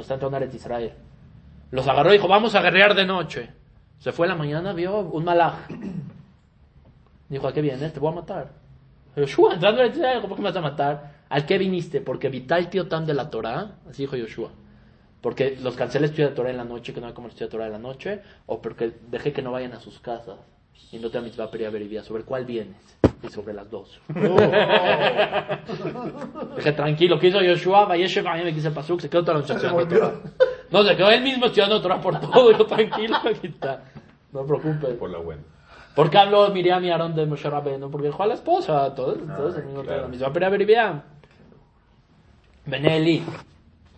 está 0.00 0.14
entrando 0.14 0.36
a 0.36 0.44
Israel? 0.44 0.92
Los 1.72 1.88
agarró 1.88 2.10
y 2.10 2.14
dijo, 2.14 2.28
vamos 2.28 2.54
a 2.54 2.62
guerrear 2.62 2.94
de 2.94 3.04
noche. 3.04 3.50
Se 3.98 4.12
fue 4.12 4.26
en 4.26 4.32
la 4.32 4.38
mañana, 4.38 4.72
vio 4.72 5.00
un 5.00 5.24
malaj. 5.24 5.54
Dijo, 7.34 7.48
¿a 7.48 7.52
qué 7.52 7.60
vienes? 7.62 7.92
Te 7.92 7.98
voy 7.98 8.12
a 8.12 8.14
matar. 8.14 8.52
Yoshua, 9.16 9.54
entrando 9.54 9.80
a 9.80 9.84
Eretz 9.86 9.96
Israel, 9.96 10.20
¿cómo 10.20 10.36
que 10.36 10.42
me 10.42 10.50
vas 10.50 10.56
a 10.56 10.60
matar? 10.60 11.14
¿Al 11.28 11.44
qué 11.44 11.58
viniste? 11.58 12.00
Porque 12.00 12.28
vital 12.28 12.70
tiotam 12.70 13.04
de 13.06 13.12
la 13.12 13.28
Torah, 13.28 13.72
así 13.90 14.02
dijo 14.02 14.14
Yoshua. 14.14 14.50
Porque 15.20 15.58
los 15.60 15.74
cancelé 15.74 16.06
estudiar 16.06 16.30
la 16.30 16.36
Torah 16.36 16.50
en 16.50 16.58
la 16.58 16.64
noche, 16.64 16.94
que 16.94 17.00
no 17.00 17.08
hay 17.08 17.12
como 17.12 17.26
estudiar 17.26 17.50
Torah 17.50 17.66
en 17.66 17.72
la 17.72 17.80
noche, 17.80 18.20
o 18.46 18.62
porque 18.62 18.92
dejé 19.10 19.32
que 19.32 19.42
no 19.42 19.50
vayan 19.50 19.72
a 19.72 19.80
sus 19.80 19.98
casas 19.98 20.36
y 20.92 20.98
no 21.00 21.10
te 21.10 21.20
mitzvah 21.20 21.50
peria 21.50 21.70
verivía. 21.70 22.04
¿Sobre 22.04 22.22
cuál 22.22 22.44
vienes? 22.44 22.76
Y 23.20 23.28
sobre 23.30 23.52
las 23.52 23.68
dos. 23.68 24.00
Dije, 26.56 26.72
tranquilo, 26.72 27.18
¿qué 27.18 27.26
hizo 27.26 27.42
Yoshua? 27.42 27.86
Vayeshev 27.86 28.28
a 28.28 28.36
mí 28.36 28.44
me 28.44 28.54
quise 28.54 28.70
pasuk, 28.70 29.00
se 29.00 29.10
quedó 29.10 29.22
toda 29.22 29.34
la 29.34 29.40
noche 29.40 29.54
estudiando 29.54 29.88
Torah. 29.88 30.14
No, 30.70 30.84
se 30.84 30.96
quedó 30.96 31.10
él 31.10 31.24
mismo 31.24 31.46
estudiando 31.46 31.82
Torah 31.82 32.00
por 32.00 32.20
todo. 32.20 32.50
Dijo, 32.50 32.64
tranquilo, 32.68 33.16
aquí 33.16 33.48
está. 33.48 33.82
No 34.30 34.42
te 34.42 34.46
preocupes. 34.46 34.94
Por 34.98 35.10
la 35.10 35.18
buena. 35.18 35.42
¿Por 35.94 36.10
qué 36.10 36.18
habló 36.18 36.48
Miriam 36.50 36.84
y 36.84 36.90
Aarón 36.90 37.14
de 37.14 37.24
Moshe 37.24 37.48
Rabbeinu? 37.48 37.90
Porque 37.90 38.08
dejó 38.08 38.24
a 38.24 38.26
la 38.26 38.34
esposa, 38.34 38.94
todos, 38.94 39.18
todos 39.36 39.56
el 39.56 39.64
mismo 39.64 39.82
tema. 39.82 40.08
Mitzvah 40.08 40.32
Perea 40.32 40.48
Beribia. 40.48 41.04
Beneli. 42.66 43.22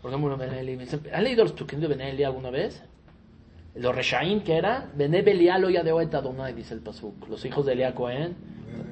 ¿Por 0.02 0.10
qué 0.10 0.16
murió 0.16 0.36
dice, 0.36 1.00
¿Has 1.12 1.22
leído 1.22 1.44
los 1.44 1.54
tuquín 1.54 1.80
de 1.80 1.86
Beneli 1.86 2.22
alguna 2.24 2.50
vez? 2.50 2.82
Los 3.76 3.94
Reshaim 3.94 4.40
que 4.42 4.56
eran, 4.56 4.90
Bené 4.94 5.22
Belial 5.22 5.64
Oya 5.64 5.82
de 5.82 5.92
Oet 5.92 6.14
Adonai, 6.14 6.54
dice 6.54 6.74
el 6.74 6.80
Pasuk. 6.80 7.28
Los 7.28 7.44
hijos 7.44 7.66
de 7.66 7.72
Elia 7.72 7.94
Cohen, 7.94 8.34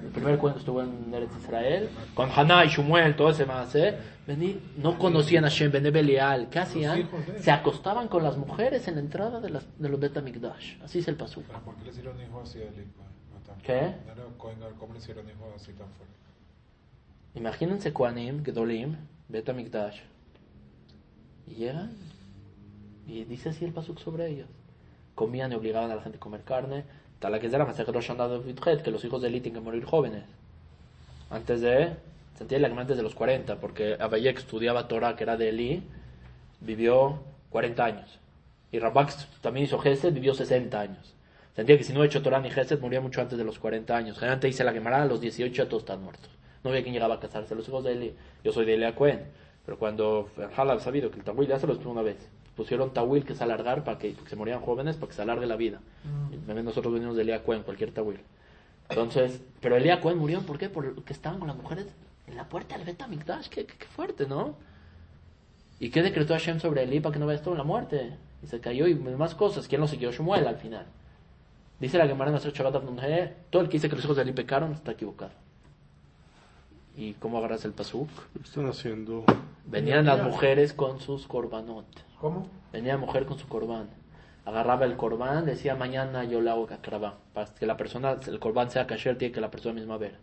el 0.04 0.10
primer 0.10 0.38
que 0.38 0.46
estuvo 0.58 0.82
en 0.82 1.12
Eretz 1.12 1.36
Israel, 1.38 1.88
con 2.14 2.30
Haná 2.30 2.64
y 2.64 2.68
Shumuel, 2.68 3.16
todo 3.16 3.30
ese 3.30 3.46
más, 3.46 3.74
¿eh? 3.74 3.96
Vení, 4.26 4.60
no 4.76 4.98
conocían 4.98 5.44
a 5.44 5.48
Shem, 5.48 5.70
Bené 5.70 5.90
Belial. 5.90 6.48
¿Qué 6.50 6.58
hacían? 6.58 7.00
hijos. 7.00 7.20
Se 7.40 7.50
acostaban 7.50 8.08
con 8.08 8.22
las 8.22 8.36
mujeres 8.36 8.86
en 8.88 8.94
la 8.94 9.00
entrada 9.00 9.40
de, 9.40 9.50
las, 9.50 9.66
de 9.78 9.88
los 9.88 10.00
Betamikdash. 10.00 10.82
Así 10.82 10.98
es 11.00 11.08
el 11.08 11.16
Pasuk. 11.16 11.44
Pero 11.46 11.60
¿por 11.60 11.74
qué 11.76 11.84
le 11.84 11.90
hicieron 11.90 12.20
hijo 12.20 12.40
así 12.40 12.60
a 12.60 13.62
¿Qué? 13.62 13.72
era 13.72 13.94
¿Cómo 14.78 14.92
le 14.92 14.98
hicieron 14.98 15.26
hijo 15.28 15.52
así 15.54 15.72
tan 15.72 15.88
fuerte? 15.92 16.14
Imagínense 17.34 17.92
Koanim, 17.92 18.44
Gedolim, 18.44 18.96
Bet 19.28 19.48
Amikdash. 19.48 20.00
Y 21.46 21.54
llegan 21.54 21.90
y 23.06 23.24
dice 23.24 23.50
así 23.50 23.64
el 23.64 23.72
pasuk 23.72 23.98
sobre 23.98 24.28
ellos. 24.28 24.48
Comían 25.14 25.52
y 25.52 25.54
obligaban 25.54 25.90
a 25.90 25.96
la 25.96 26.02
gente 26.02 26.18
a 26.18 26.20
comer 26.20 26.42
carne. 26.42 26.84
Tal 27.18 27.38
que 27.40 27.48
Vitjet, 27.48 28.82
que 28.82 28.90
los 28.90 29.04
hijos 29.04 29.22
de 29.22 29.28
Eli 29.28 29.40
tienen 29.40 29.62
que 29.62 29.64
morir 29.64 29.84
jóvenes. 29.84 30.24
Antes 31.30 31.60
de, 31.60 31.94
se 32.36 32.44
entiende 32.44 32.68
que 32.68 32.78
antes 32.78 32.96
de 32.96 33.02
los 33.02 33.14
40, 33.14 33.56
porque 33.60 33.96
Abayek 33.98 34.38
estudiaba 34.38 34.88
Torah, 34.88 35.16
que 35.16 35.24
era 35.24 35.36
de 35.36 35.48
Eli, 35.48 35.82
vivió 36.60 37.20
40 37.50 37.84
años. 37.84 38.18
Y 38.72 38.78
Rabak 38.78 39.14
también 39.40 39.66
hizo 39.66 39.78
Gesed, 39.78 40.12
vivió 40.12 40.34
60 40.34 40.80
años. 40.80 41.14
Se 41.54 41.60
entiende 41.60 41.78
que 41.78 41.84
si 41.84 41.92
no 41.92 42.02
ha 42.02 42.06
hecho 42.06 42.22
Torah 42.22 42.40
ni 42.40 42.50
Gesed, 42.50 42.80
moría 42.80 43.00
mucho 43.00 43.20
antes 43.20 43.38
de 43.38 43.44
los 43.44 43.58
40 43.58 43.96
años. 43.96 44.16
Generalmente 44.16 44.48
dice 44.48 44.64
la 44.64 44.72
Gemara, 44.72 45.02
a 45.02 45.06
los 45.06 45.20
18 45.20 45.62
ya 45.62 45.68
todos 45.68 45.84
están 45.84 46.02
muertos. 46.02 46.28
No 46.64 46.70
había 46.70 46.82
quien 46.82 46.94
llegaba 46.94 47.14
a 47.14 47.20
casarse. 47.20 47.54
Los 47.54 47.68
hijos 47.68 47.84
de 47.84 47.92
Eli, 47.92 48.14
yo 48.42 48.52
soy 48.52 48.66
de 48.66 48.74
Elia 48.74 48.94
Cohen. 48.94 49.24
Pero 49.64 49.78
cuando 49.78 50.28
Halab 50.56 50.80
sabido 50.80 51.10
que 51.10 51.18
el 51.18 51.24
Tawil 51.24 51.48
ya 51.48 51.58
se 51.58 51.66
lo 51.66 51.74
explicó 51.74 51.92
una 51.92 52.02
vez, 52.02 52.16
pusieron 52.56 52.92
Tawil 52.92 53.24
que 53.24 53.32
es 53.32 53.40
alargar 53.40 53.84
para 53.84 53.98
que, 53.98 54.10
porque 54.10 54.30
se 54.30 54.36
morían 54.36 54.60
jóvenes 54.60 54.96
para 54.96 55.08
que 55.08 55.14
se 55.14 55.22
alargue 55.22 55.46
la 55.46 55.56
vida. 55.56 55.80
También 56.46 56.64
nosotros 56.64 56.92
venimos 56.92 57.16
de 57.16 57.22
Elia 57.22 57.42
Cohen, 57.42 57.62
cualquier 57.62 57.92
Tawil. 57.92 58.20
Entonces, 58.88 59.40
pero 59.60 59.76
Elia 59.76 60.00
Cohen 60.00 60.18
murió, 60.18 60.40
¿por 60.42 60.58
qué? 60.58 60.68
Porque 60.68 61.12
estaban 61.12 61.38
con 61.38 61.48
las 61.48 61.56
mujeres 61.56 61.86
en 62.26 62.36
la 62.36 62.48
puerta 62.48 62.76
del 62.76 62.86
Betamikdash. 62.86 63.48
Qué, 63.48 63.66
qué, 63.66 63.74
qué 63.76 63.86
fuerte, 63.86 64.26
¿no? 64.26 64.56
¿Y 65.80 65.90
qué 65.90 66.02
decretó 66.02 66.34
Hashem 66.34 66.60
sobre 66.60 66.82
Eli 66.82 67.00
para 67.00 67.12
que 67.12 67.18
no 67.18 67.26
vaya 67.26 67.36
esto 67.36 67.50
en 67.50 67.58
la 67.58 67.64
muerte? 67.64 68.16
Y 68.42 68.46
se 68.46 68.60
cayó 68.60 68.86
y 68.86 68.94
más 68.94 69.34
cosas. 69.34 69.68
¿Quién 69.68 69.80
lo 69.80 69.88
siguió? 69.88 70.12
Shmuel 70.12 70.46
al 70.46 70.56
final. 70.56 70.86
Dice 71.80 71.98
la 71.98 72.06
Gemara 72.06 72.30
en 72.30 72.34
Maseret 72.34 72.56
Shabbat 72.56 72.84
todo 73.50 73.62
el 73.62 73.68
que 73.68 73.74
dice 73.74 73.88
que 73.88 73.96
los 73.96 74.04
hijos 74.04 74.16
de 74.16 74.22
Eli 74.22 74.32
pecaron 74.32 74.72
está 74.72 74.92
equivocado. 74.92 75.32
¿Y 76.96 77.14
cómo 77.14 77.38
agarras 77.38 77.64
el 77.64 77.72
pasuk? 77.72 78.08
Están 78.42 78.66
haciendo. 78.68 79.24
Venían 79.66 80.06
las 80.06 80.22
mujeres 80.22 80.72
con 80.72 81.00
sus 81.00 81.26
korbanot. 81.26 81.86
¿Cómo? 82.20 82.48
Venía 82.72 82.94
la 82.94 82.98
mujer 83.00 83.26
con 83.26 83.38
su 83.38 83.48
corbán. 83.48 83.88
Agarraba 84.44 84.84
el 84.84 84.96
corbán, 84.96 85.46
decía 85.46 85.74
mañana 85.74 86.24
yo 86.24 86.40
le 86.40 86.50
hago 86.50 86.66
kakrabá. 86.66 87.18
Para 87.32 87.52
que 87.54 87.66
la 87.66 87.76
persona, 87.76 88.16
el 88.26 88.38
corbán 88.38 88.70
sea 88.70 88.86
kasher, 88.86 89.18
tiene 89.18 89.32
que 89.32 89.40
la 89.40 89.50
persona 89.50 89.74
misma 89.74 89.96
ver. 89.96 90.18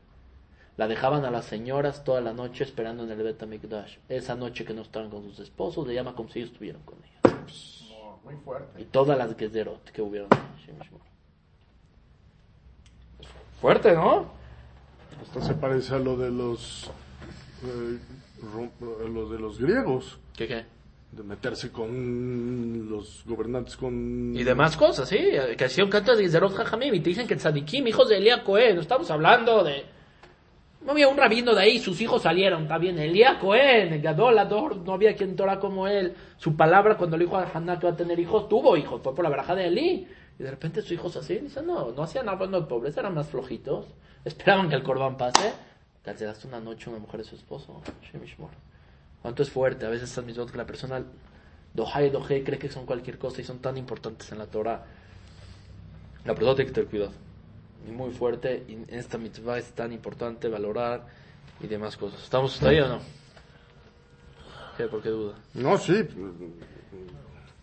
La 0.77 0.87
dejaban 0.87 1.25
a 1.25 1.31
las 1.31 1.45
señoras 1.45 2.03
toda 2.03 2.21
la 2.21 2.33
noche 2.33 2.63
esperando 2.63 3.03
en 3.03 3.11
el 3.11 3.21
Bet 3.21 3.41
HaMikdash. 3.41 3.97
Esa 4.07 4.35
noche 4.35 4.63
que 4.63 4.73
no 4.73 4.83
estaban 4.83 5.09
con 5.09 5.23
sus 5.23 5.39
esposos, 5.39 5.85
le 5.85 5.93
llama 5.93 6.15
como 6.15 6.29
si 6.29 6.39
ellos 6.39 6.51
estuvieran 6.51 6.81
con 6.83 6.97
ellas. 7.03 7.83
No, 7.89 8.19
muy 8.23 8.35
fuerte. 8.35 8.81
Y 8.81 8.85
todas 8.85 9.17
las 9.17 9.35
gezerot 9.35 9.91
que 9.91 10.01
hubieron. 10.01 10.29
Fuerte, 13.59 13.93
¿no? 13.93 14.40
Esto 15.21 15.41
se 15.41 15.53
parece 15.53 15.95
a 15.95 15.99
lo 15.99 16.17
de 16.17 16.29
los. 16.31 16.89
eh, 17.63 17.97
lo 19.13 19.29
de 19.29 19.39
los 19.39 19.59
griegos. 19.59 20.19
¿Qué 20.35 20.47
qué? 20.47 20.65
De 21.11 21.23
meterse 21.23 21.71
con 21.71 22.89
los 22.89 23.23
gobernantes 23.25 23.75
con. 23.75 24.33
Y 24.35 24.43
demás 24.43 24.77
cosas, 24.77 25.09
sí. 25.09 25.19
Que 25.57 25.65
hacían 25.65 25.89
cantos 25.89 26.17
de 26.17 26.23
Gezerot 26.23 26.53
Jajamim 26.53 26.93
y 26.93 26.99
te 27.01 27.09
dicen 27.09 27.27
que 27.27 27.35
tzadikim, 27.35 27.85
hijos 27.87 28.09
de 28.09 28.17
Elia 28.17 28.43
Cohen. 28.43 28.79
Estamos 28.79 29.11
hablando 29.11 29.63
de. 29.63 29.85
No 30.85 30.93
había 30.93 31.07
un 31.09 31.17
rabino 31.17 31.53
de 31.53 31.61
ahí, 31.61 31.77
sus 31.79 32.01
hijos 32.01 32.23
salieron, 32.23 32.63
está 32.63 32.79
bien. 32.79 32.97
Elías 32.97 33.37
Cohen, 33.37 33.93
el 33.93 34.01
Gadol 34.01 34.39
Ador, 34.39 34.77
no 34.77 34.93
había 34.93 35.15
quien 35.15 35.35
Torah 35.35 35.59
como 35.59 35.87
él. 35.87 36.15
Su 36.37 36.55
palabra 36.55 36.97
cuando 36.97 37.17
le 37.17 37.25
dijo 37.25 37.37
a 37.37 37.47
Haná 37.53 37.77
que 37.77 37.85
va 37.85 37.93
a 37.93 37.95
tener 37.95 38.19
hijos, 38.19 38.49
tuvo 38.49 38.75
hijos, 38.75 38.99
fue 39.03 39.13
por 39.13 39.23
la 39.23 39.29
baraja 39.29 39.53
de 39.53 39.67
Elí. 39.67 40.07
Y 40.39 40.43
de 40.43 40.51
repente 40.51 40.81
sus 40.81 40.91
hijos 40.91 41.15
así, 41.15 41.37
dicen, 41.37 41.67
no, 41.67 41.91
no 41.91 42.03
hacían 42.03 42.27
hablando 42.29 42.61
de 42.61 42.67
pobreza, 42.67 43.01
eran 43.01 43.13
más 43.13 43.27
flojitos. 43.27 43.87
Esperaban 44.25 44.69
que 44.69 44.75
el 44.75 44.83
corbán 44.83 45.17
pase. 45.17 45.53
Cancelaste 46.03 46.47
una 46.47 46.59
noche 46.59 46.89
una 46.89 46.99
mujer 46.99 47.19
de 47.21 47.25
su 47.25 47.35
esposo. 47.35 47.81
¿Cuánto 49.21 49.43
es 49.43 49.49
fuerte? 49.51 49.85
A 49.85 49.89
veces 49.89 50.09
estas 50.09 50.25
mitzvot 50.25 50.49
que 50.49 50.57
la 50.57 50.65
persona 50.65 51.03
dohai 51.73 52.09
dohai 52.09 52.43
cree 52.43 52.57
que 52.57 52.69
son 52.69 52.85
cualquier 52.87 53.19
cosa 53.19 53.41
y 53.41 53.43
son 53.43 53.59
tan 53.59 53.77
importantes 53.77 54.31
en 54.31 54.39
la 54.39 54.47
Torah. 54.47 54.83
La 56.25 56.33
persona 56.33 56.55
tiene 56.55 56.69
que 56.69 56.73
tener 56.73 56.89
cuidado. 56.89 57.11
Y 57.87 57.91
muy 57.91 58.11
fuerte. 58.11 58.63
Y 58.67 58.73
en 58.73 58.85
esta 58.89 59.19
mitzvah 59.19 59.59
es 59.59 59.71
tan 59.73 59.91
importante 59.91 60.47
valorar 60.49 61.05
y 61.59 61.67
demás 61.67 61.97
cosas. 61.97 62.23
¿Estamos 62.23 62.61
ahí 62.63 62.79
o 62.79 62.87
no? 62.87 62.99
¿Qué? 64.77 64.85
¿Por 64.85 65.01
qué 65.03 65.09
duda? 65.09 65.35
No, 65.53 65.77
sí. 65.77 66.07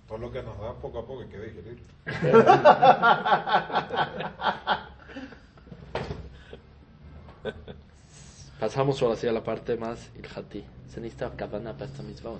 Todo 0.09 0.19
lo 0.19 0.33
que 0.33 0.43
nos 0.43 0.59
da 0.59 0.73
poco 0.75 0.99
a 1.01 1.07
poco 1.07 1.21
hay 1.23 1.29
que 1.29 1.39
digerir. 1.39 1.83
Pasamos 8.61 9.01
ahora 9.03 9.17
sí 9.17 9.27
a 9.29 9.33
la 9.33 9.43
parte 9.43 9.77
más 9.77 10.11
ilhati. 10.17 10.65
¿Se 10.89 11.01
necesita 11.01 11.31
kavana 11.37 11.73
para 11.75 11.87
esta 11.87 12.03
no? 12.03 12.39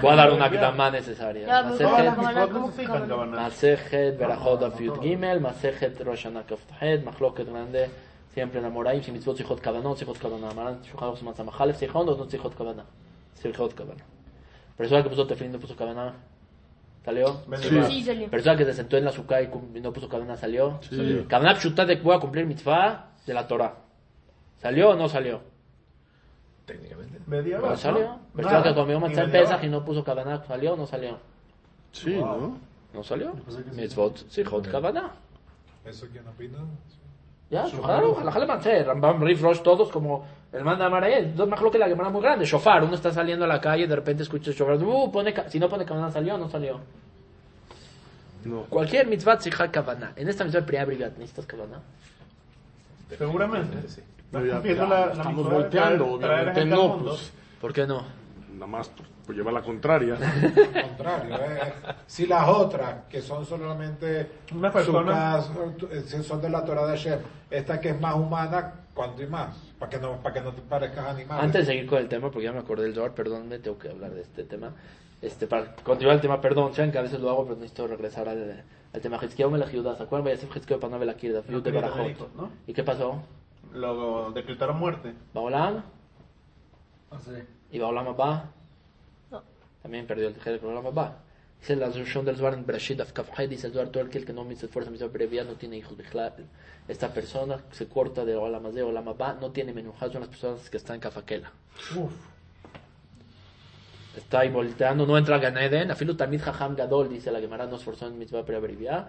Voy 0.00 0.12
a 0.12 0.16
dar 0.16 0.32
una 0.32 0.50
kavana 0.50 0.90
necesaria. 0.90 1.46
Masejet- 1.64 2.14
¿cómo 2.14 2.32
la- 2.32 2.46
¿Cómo 2.46 2.60
cómo 2.60 2.72
fijan 2.72 2.94
fijan? 2.96 3.08
cabana? 3.08 3.36
Daf 4.56 4.80
Yud 4.80 5.00
Gimel, 5.02 5.40
Masejet 5.40 6.00
Rosh 6.00 6.24
Hashanah 6.24 6.46
Kaf 6.46 6.60
Tahed, 6.66 7.04
Machloket 7.04 7.48
grande, 7.48 7.90
siempre 8.32 8.60
en 8.60 8.66
Amoraim, 8.66 9.02
si 9.02 9.12
mitzvot 9.12 9.36
sichot 9.36 9.60
kavanot, 9.60 9.98
sichot 9.98 10.18
kavana, 10.18 10.50
Amaran, 10.50 10.80
Shulchan 10.82 11.08
Aruch 11.08 11.22
Matzah 11.22 11.44
Machalef, 11.44 11.76
sichot 11.76 12.08
o 12.08 12.16
no 12.16 12.24
sichot 12.30 12.54
kavana, 12.56 12.84
sichot 13.34 13.74
kavana. 13.74 14.02
Persona 14.76 15.02
que 15.02 15.08
puso 15.10 15.26
tefilín 15.26 15.52
no 15.52 15.58
puso 15.58 15.76
kavana, 15.76 16.14
¿salió? 17.04 17.42
Sí. 17.60 17.82
Sí, 17.88 18.02
salió. 18.04 18.28
Persona 18.30 18.56
que 18.56 18.64
se 18.64 18.74
sentó 18.74 18.96
en 18.96 19.04
la 19.04 19.12
sukkah 19.12 19.42
y 19.42 19.48
no 19.80 19.92
puso 19.92 20.08
kavana, 20.08 20.36
¿salió? 20.36 20.78
Sí. 20.88 21.24
Kavana 21.28 21.54
pshuta 21.56 21.84
de 21.84 21.96
que 21.98 22.02
voy 22.02 22.16
a 22.16 22.20
cumplir 22.20 22.46
mitzvah 22.46 23.10
de 23.26 23.34
la 23.34 23.46
Torah. 23.46 23.74
¿Salió 24.60 24.90
o 24.90 24.94
no 24.94 25.08
salió? 25.08 25.40
Técnicamente. 26.66 27.18
Media 27.26 27.58
No 27.58 27.66
hora, 27.66 27.76
salió. 27.76 28.00
¿no? 28.04 28.20
Persona 28.34 28.58
Nada, 28.60 28.70
que 28.70 28.74
comió 28.80 29.00
matzah 29.00 29.24
en 29.24 29.30
Pesach 29.32 29.64
y 29.64 29.68
no 29.68 29.84
puso 29.84 30.04
kavana, 30.04 30.44
¿salió 30.44 30.74
o 30.74 30.76
no 30.76 30.86
salió? 30.86 31.18
Sí, 31.92 32.14
¿no? 32.16 32.58
¿No 32.94 33.02
salió? 33.02 33.34
sí. 33.48 33.58
Mitzvot, 33.72 34.28
sichot 34.30 34.68
kavana. 34.70 35.12
¿Eso 35.84 36.06
quién 36.12 36.26
opina? 36.28 36.58
Ya, 37.52 37.64
claro, 37.82 38.16
Rambam, 38.84 39.22
Rif, 39.22 39.42
Rosh, 39.42 39.60
todos 39.60 39.90
como 39.90 40.24
el 40.52 40.64
manda 40.64 40.86
Amarael, 40.86 41.36
dos 41.36 41.46
más 41.46 41.60
lo 41.60 41.70
que 41.70 41.78
la 41.78 41.86
Gemara 41.86 42.08
muy 42.08 42.22
grande, 42.22 42.46
shofar, 42.46 42.82
uno 42.82 42.94
está 42.94 43.12
saliendo 43.12 43.44
a 43.44 43.48
la 43.48 43.60
calle 43.60 43.84
y 43.84 43.86
de 43.86 43.94
repente 43.94 44.22
escucha 44.22 44.50
el 44.50 44.56
shofar, 44.56 44.82
uh, 44.82 45.12
pone, 45.12 45.34
si 45.48 45.60
no 45.60 45.68
pone 45.68 45.84
kavana 45.84 46.10
salió, 46.10 46.38
no 46.38 46.48
salió. 46.48 46.80
No. 48.46 48.62
Cualquier 48.70 49.06
mitzvah 49.06 49.36
tzija 49.36 49.70
kavana. 49.70 50.12
En 50.16 50.28
esta 50.30 50.44
mitzvah 50.44 50.62
de 50.62 50.66
Priya 50.66 50.84
Brigat, 50.86 51.12
¿necesitas 51.18 51.44
kavana? 51.46 51.80
Seguramente. 53.18 53.86
Sí. 53.88 54.00
Ya, 54.32 54.40
la- 54.40 55.06
la 55.06 55.12
estamos 55.12 55.50
volteando, 55.50 56.06
obviamente 56.14 56.64
no, 56.64 56.98
pues 57.04 57.32
¿Por 57.60 57.72
qué 57.74 57.86
no? 57.86 58.02
Nada 58.62 58.66
más 58.78 58.88
por, 58.88 59.06
por 59.26 59.34
llevar 59.34 59.54
la 59.54 59.62
contraria. 59.62 60.14
Al 60.74 60.82
contrario, 60.88 61.36
eh. 61.36 61.72
si 62.06 62.26
las 62.26 62.48
otras, 62.48 63.06
que 63.08 63.20
son 63.20 63.44
solamente 63.44 64.30
Una 64.54 64.70
persona- 64.70 65.42
sucas, 65.42 65.92
eh, 65.92 66.22
son 66.22 66.40
de 66.40 66.48
la 66.48 66.64
Torah 66.64 66.86
de 66.86 66.96
Hashem, 66.96 67.18
esta 67.50 67.80
que 67.80 67.90
es 67.90 68.00
más 68.00 68.14
humana, 68.14 68.72
¿cuánto 68.94 69.22
y 69.22 69.26
más? 69.26 69.56
Para 69.78 69.90
que 69.90 69.98
no, 69.98 70.22
para 70.22 70.34
que 70.34 70.40
no 70.40 70.52
te 70.52 70.62
parezcas 70.62 71.06
animal. 71.06 71.40
Antes 71.40 71.66
de 71.66 71.72
seguir 71.72 71.88
con 71.88 71.98
el 71.98 72.08
tema, 72.08 72.30
porque 72.30 72.44
ya 72.44 72.52
me 72.52 72.60
acordé 72.60 72.84
del 72.84 72.94
Zohar, 72.94 73.12
perdónme, 73.12 73.58
tengo 73.58 73.78
que 73.78 73.88
hablar 73.88 74.12
de 74.12 74.22
este 74.22 74.44
tema. 74.44 74.72
Este, 75.20 75.46
para 75.46 75.74
continuar 75.76 76.16
el 76.16 76.22
tema, 76.22 76.40
perdón, 76.40 76.74
saben 76.74 76.92
que 76.92 76.98
a 76.98 77.02
veces 77.02 77.20
lo 77.20 77.30
hago, 77.30 77.44
pero 77.44 77.56
necesito 77.56 77.86
regresar 77.86 78.28
al, 78.28 78.64
al 78.92 79.00
tema. 79.00 79.18
Hizkiyahu 79.22 79.50
Melech 79.50 79.70
Yehuda, 79.70 79.96
¿se 79.96 80.02
acuerdan? 80.04 80.24
Vaya 80.24 80.36
a 80.36 80.40
ser 80.40 80.78
para 80.78 80.90
no 80.90 80.98
ver 80.98 81.06
la 81.06 81.14
Kirda. 81.14 81.42
¿Y 82.66 82.72
qué 82.72 82.82
pasó? 82.82 83.22
Lo 83.72 84.32
decretaron 84.32 84.78
muerte. 84.78 85.14
¿Baolam? 85.32 85.82
Así. 87.10 87.32
¿Y 87.72 87.78
Baolam 87.78 88.08
Abba? 88.08 88.50
No. 89.30 89.42
También 89.82 90.06
perdió 90.06 90.28
el 90.28 90.34
Tejer 90.34 90.60
Baolam 90.60 90.86
Abba. 90.86 91.16
Dice 91.58 91.76
la 91.76 91.90
solución 91.90 92.24
del 92.24 92.36
Zohar 92.36 92.54
en 92.54 92.66
Bereshit, 92.66 93.00
Afkafhay, 93.00 93.46
dice 93.46 93.68
el 93.68 93.72
Zohar, 93.72 93.88
todo 93.88 94.04
aquel 94.04 94.26
que 94.26 94.32
no 94.32 94.44
se 94.54 94.66
esfuerza 94.66 94.90
en 94.90 95.12
previa 95.12 95.44
no 95.44 95.54
tiene 95.54 95.78
hijos. 95.78 95.96
Esta 96.88 97.14
persona 97.14 97.62
se 97.70 97.86
corta 97.88 98.24
de 98.24 98.34
Olam 98.34 98.66
Hazé, 98.66 98.82
Olam 98.82 99.08
Abba, 99.08 99.34
no 99.34 99.52
tiene 99.52 99.72
menujá, 99.72 100.10
son 100.10 100.20
las 100.20 100.28
personas 100.28 100.68
que 100.68 100.76
están 100.76 100.96
en 100.96 101.00
Kafakela. 101.00 101.52
Uf. 101.96 102.31
Está 104.16 104.40
ahí 104.40 104.50
volteando, 104.50 105.06
no 105.06 105.16
entra 105.16 105.36
a 105.36 105.38
Ganeden, 105.38 105.90
afilu 105.90 106.14
tamid 106.14 106.40
jajam 106.42 106.76
gadol, 106.76 107.08
dice 107.08 107.30
la 107.32 107.40
Gemara, 107.40 107.66
no 107.66 107.76
esforzó 107.76 108.06
en 108.06 108.18
mitzvah 108.18 108.44
preabrevia. 108.44 109.06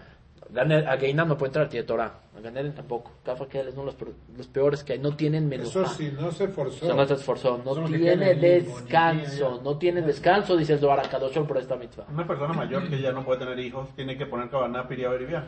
A 0.55 0.97
Geinam 0.97 1.27
no 1.29 1.37
puede 1.37 1.49
entrar, 1.49 1.69
tiene 1.69 1.85
Torah. 1.85 2.19
A 2.37 2.39
Ganeden 2.41 2.73
tampoco. 2.73 3.11
Kafakela 3.23 3.69
es 3.69 3.75
uno 3.75 3.83
de 3.83 3.85
los, 3.87 3.95
peor- 3.95 4.13
los 4.37 4.47
peores 4.47 4.83
que 4.83 4.93
hay, 4.93 4.99
no 4.99 5.15
tienen 5.15 5.47
menujá. 5.49 5.69
Eso 5.69 5.87
sí, 5.87 6.13
no 6.17 6.31
se 6.31 6.45
O 6.45 6.47
forzó. 6.49 6.85
sea, 6.85 6.95
no 6.95 7.05
se 7.05 7.13
esforzó, 7.15 7.61
no 7.63 7.85
que 7.85 7.97
tiene 7.97 8.35
descanso, 8.35 9.61
no 9.63 9.77
tiene 9.77 10.01
descanso, 10.01 10.55
dice 10.57 10.73
el 10.73 10.79
Zohar 10.79 11.01
por 11.47 11.57
esta 11.57 11.75
mitzvah. 11.75 12.05
Una 12.09 12.27
persona 12.27 12.53
mayor 12.53 12.87
que 12.89 13.01
ya 13.01 13.11
no 13.11 13.23
puede 13.23 13.39
tener 13.39 13.59
hijos 13.59 13.89
tiene 13.95 14.17
que 14.17 14.25
poner 14.25 14.49
cabana 14.49 14.87
piria 14.87 15.09
beribiá. 15.09 15.45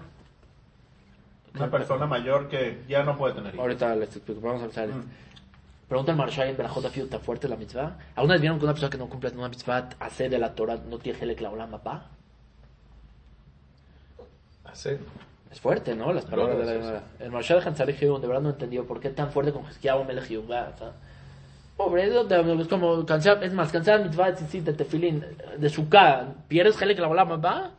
Una 1.56 1.70
persona 1.72 2.06
mayor 2.06 2.50
que 2.50 2.84
ya 2.88 3.04
no 3.04 3.18
puede 3.18 3.36
tener 3.36 3.54
hijos. 3.54 3.62
Ahorita 3.62 3.96
les 3.96 4.16
explico, 4.16 4.42
vamos 4.42 4.62
a 4.62 4.66
empezar. 4.66 4.90
Pregunta 5.88 6.12
el 6.12 6.18
Marshall 6.18 6.50
en 6.50 6.58
Berajot 6.58 6.86
Afiu, 6.86 7.04
¿está 7.04 7.20
fuerte 7.20 7.48
la 7.48 7.56
mitzvah? 7.56 7.98
¿Alguna 8.16 8.34
vez 8.34 8.42
vieron 8.42 8.58
que 8.58 8.66
una 8.66 8.74
persona 8.74 8.90
que 8.90 8.98
no 8.98 9.08
cumple 9.08 9.30
una 9.32 9.50
mitzvah 9.50 9.90
hace 10.00 10.30
de 10.30 10.40
la 10.40 10.56
Torah 10.56 10.78
no 10.90 10.98
tiene 10.98 11.20
gelek 11.20 11.42
la 11.42 11.52
olam 11.52 11.72
papá? 11.72 12.08
Hace. 14.64 15.00
Es 15.52 15.60
fuerte, 15.60 15.96
¿no? 15.96 16.12
Las 16.12 16.26
palabras 16.26 16.58
de 16.58 16.66
la 16.66 16.82
Sí, 16.82 16.88
sí. 16.88 17.24
El 17.24 17.32
Marshal 17.32 17.60
de 17.60 17.68
Hanzari 17.68 17.94
Hiyun, 17.94 18.20
de 18.20 18.28
verdad 18.28 18.42
no 18.42 18.50
entendió 18.50 18.86
por 18.86 19.00
qué 19.00 19.10
tan 19.10 19.32
fuerte 19.32 19.54
con 19.54 19.66
Hezkiyahu 19.66 20.04
Melech 20.04 20.28
Yehuda, 20.28 20.74
o 20.74 20.78
sea, 20.78 20.92
Pobre, 21.78 22.08
es 22.08 22.68
como 22.70 23.06
cansar, 23.06 23.44
es 23.44 23.52
más, 23.52 23.70
cansar 23.70 24.02
mitzvah 24.02 24.32
de 24.32 24.62
de 24.62 24.74
tefilín, 24.74 25.26
de 25.58 25.70
sukkah, 25.70 26.34
¿pierdes 26.48 26.78
gelek 26.78 27.00
la 27.00 27.28
papá? 27.28 27.72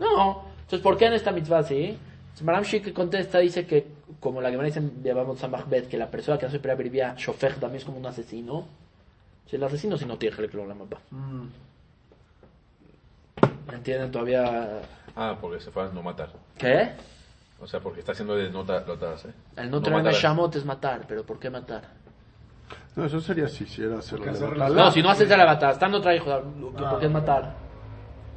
No. 0.00 0.42
Entonces, 0.62 0.80
¿por 0.80 0.96
qué 0.96 1.06
en 1.06 1.12
esta 1.12 1.30
mitzvah 1.30 1.62
sí? 1.62 1.96
Maram 2.42 2.64
Shik 2.64 2.92
contesta, 2.92 3.38
dice 3.38 3.64
que, 3.64 3.86
como 4.20 4.40
la 4.40 4.50
Gemara 4.50 4.66
dice 4.66 4.78
en 4.78 5.02
Yavamot 5.02 5.38
Samachbet, 5.38 5.88
que 5.88 5.96
la 5.96 6.10
persona 6.10 6.38
que 6.38 6.46
hace 6.46 6.58
Perea 6.58 6.76
Beribia, 6.76 7.14
Shofech, 7.16 7.58
también 7.58 7.76
es 7.76 7.84
como 7.84 7.98
un 7.98 8.06
asesino. 8.06 8.66
Si 9.46 9.56
el 9.56 9.64
asesino 9.64 9.96
si 9.96 10.04
no 10.06 10.18
tiene 10.18 10.34
gelek 10.34 10.54
la 10.54 10.74
papá. 10.74 10.98
Mm. 11.10 11.46
¿Me 13.68 13.74
entienden 13.74 14.10
todavía? 14.10 14.80
Ah, 15.14 15.36
porque 15.40 15.60
se 15.60 15.70
fue 15.70 15.84
a 15.84 15.88
no 15.88 16.02
matar. 16.02 16.30
¿Qué? 16.58 16.92
O 17.60 17.66
sea, 17.66 17.80
porque 17.80 18.00
está 18.00 18.12
haciendo 18.12 18.36
de 18.36 18.50
nota, 18.50 18.84
notas, 18.86 19.24
¿eh? 19.24 19.32
El 19.56 19.70
no 19.70 19.80
tener 19.80 20.02
matar. 20.02 20.20
Shamot 20.20 20.54
es 20.56 20.64
matar, 20.64 21.04
pero 21.08 21.24
¿por 21.24 21.38
qué 21.38 21.50
matar? 21.50 21.82
No, 22.94 23.04
eso 23.04 23.20
sería 23.20 23.48
si 23.48 23.64
hiciera 23.64 23.98
hacerlo. 23.98 24.26
No, 24.70 24.90
si 24.90 25.02
no 25.02 25.10
haces 25.10 25.28
la 25.28 25.44
batalla, 25.44 25.72
estando 25.72 25.98
otra 25.98 26.14
hijo, 26.14 26.42
¿por 26.76 27.00
qué 27.00 27.06
es 27.06 27.12
matar? 27.12 27.65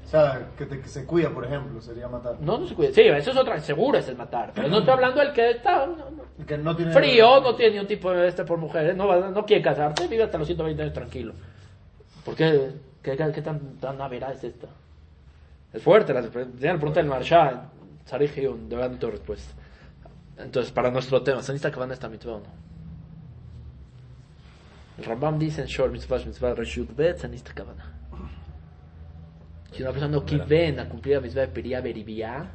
O 0.10 0.12
sea, 0.12 0.48
que, 0.58 0.66
te- 0.66 0.82
que 0.82 0.88
se 0.88 1.06
cuida, 1.06 1.30
por 1.30 1.46
ejemplo, 1.46 1.80
sería 1.82 2.08
matar. 2.08 2.38
No, 2.42 2.58
no 2.58 2.66
se 2.66 2.74
cuida. 2.74 2.92
Sí, 2.92 3.02
eso 3.02 3.30
es 3.30 3.38
otra, 3.38 3.60
seguro 3.60 4.00
es 4.00 4.08
el 4.10 4.16
matar. 4.18 4.52
Pero 4.56 4.68
no 4.68 4.80
estoy 4.80 4.94
hablando 4.96 5.20
del 5.20 5.32
que 5.34 5.52
está 5.52 5.86
no, 5.86 5.96
no. 6.10 6.24
El 6.40 6.46
que 6.48 6.58
no 6.58 6.76
tiene 6.76 6.92
frío, 6.94 7.40
no 7.42 7.54
tiene 7.56 7.74
ni 7.76 7.80
un 7.82 7.86
tipo 7.86 8.10
de 8.12 8.28
este 8.28 8.44
por 8.44 8.58
mujeres, 8.58 8.96
no, 8.96 9.08
va- 9.08 9.30
no 9.30 9.46
quiere 9.46 9.62
casarse, 9.62 10.08
vive 10.08 10.24
hasta 10.24 10.40
los 10.40 10.48
120 10.48 10.82
años 10.82 10.94
tranquilo. 10.96 11.34
¿Por 12.26 12.34
qué? 12.36 12.72
¿Qué, 13.04 13.16
qué, 13.16 13.32
qué 13.32 13.42
tan, 13.44 13.60
tan 13.78 14.02
avera 14.02 14.32
es 14.32 14.44
esta? 14.44 14.66
Es 15.72 15.84
fuerte, 15.84 16.12
la, 16.12 16.22
la 16.22 16.30
pregunta 16.30 17.00
del 17.00 17.06
Marshal, 17.06 17.70
Sarih 18.06 18.32
Hiyun, 18.36 18.68
de 18.68 18.76
verdad 18.78 18.90
no 18.92 18.98
tengo 18.98 19.12
respuesta. 19.12 19.54
Entonces, 20.40 20.72
para 20.72 20.90
nuestro 20.90 21.22
tema, 21.22 21.44
¿se 21.44 21.52
necesita 21.52 21.72
que 21.72 21.80
van 21.80 21.92
a 21.92 21.94
esta 21.94 22.10
mitzvah 22.10 22.34
o 22.38 22.40
no? 22.40 22.46
El 24.98 25.06
Rambam 25.06 25.38
dice 25.38 25.62
en 25.62 25.68
Shor 25.68 25.92
Mitzvah, 25.92 26.18
Mitzvah 26.26 26.56
Reshut 26.56 26.96
Bet, 26.96 27.18
se 27.20 27.28
necesita 27.28 27.54
kavana. 27.54 27.94
Si 29.72 29.82
una 29.84 29.92
persona 29.92 30.18
no 30.18 30.24
ven 30.48 30.80
a 30.80 30.90
cumplir 30.90 31.16
la 31.16 31.22
mitzvah 31.22 31.48
de 31.48 31.82
Beribia, 31.82 32.50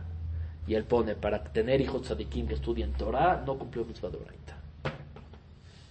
y 0.66 0.74
él 0.74 0.84
pone, 0.84 1.14
para 1.14 1.42
tener 1.44 1.80
hijos 1.80 2.02
tzadikim 2.02 2.46
que 2.46 2.54
estudien 2.54 2.92
Torah, 2.92 3.42
no 3.46 3.58
cumplió 3.58 3.84
mitzvah 3.84 4.10
de 4.10 4.16
Oraita. 4.18 4.56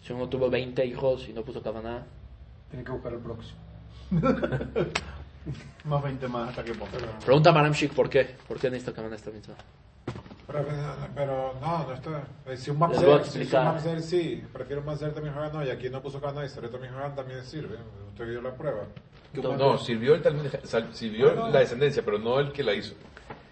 Si 0.02 0.12
uno 0.12 0.28
tuvo 0.28 0.50
20 0.50 0.86
hijos 0.86 1.30
y 1.30 1.34
no 1.34 1.44
puso 1.44 1.62
kavana, 1.62 2.04
Tiene 2.70 2.84
que 2.84 2.92
buscar 2.92 3.14
el 3.14 3.20
próximo. 3.20 3.60
Más 5.86 6.02
20 6.02 6.28
más 6.30 6.50
hasta 6.50 6.64
que 6.64 6.74
ponga. 6.74 6.92
pregunta 7.26 7.50
a 7.50 7.54
Maram 7.54 7.74
Shik, 7.74 7.94
¿por 7.94 8.10
qué? 8.10 8.36
¿Por 8.48 8.58
qué 8.60 8.70
necesita 8.70 8.94
kavana 8.94 9.16
esta 9.18 9.30
mitzvah? 9.32 9.56
Pero, 10.48 10.66
pero 11.16 11.54
no, 11.62 11.86
no 11.88 11.94
está. 11.94 12.24
Eh, 12.46 12.58
Si 12.58 12.70
un 12.70 12.80
Les 12.80 13.02
voy 13.02 13.12
a 13.14 13.18
mamzer, 13.18 13.46
si 13.46 13.56
un 13.56 13.64
mamzer 13.64 14.02
sí, 14.02 14.44
prefiero 14.54 14.82
un 14.82 14.88
mamzer 14.88 15.14
también 15.14 15.34
juega 15.34 15.50
no, 15.52 15.66
y 15.66 15.70
aquí 15.70 15.90
no 15.90 16.02
puso 16.02 16.22
cana 16.22 16.46
y 16.46 16.50
Seret 16.50 16.72
también 16.72 16.94
juega 16.94 17.14
también 17.16 17.44
sirve. 17.44 17.78
Usted 18.10 18.26
vio 18.28 18.42
la 18.42 18.54
prueba. 18.56 18.86
No, 19.34 19.78
sirvió 19.78 20.16
el 20.16 20.22
Talmud, 20.22 20.46
sal- 20.64 20.90
sirvió 20.94 21.48
la 21.50 21.60
descendencia, 21.60 22.04
pero 22.06 22.20
no 22.20 22.40
el 22.40 22.52
que 22.52 22.64
la 22.64 22.74
hizo, 22.74 22.94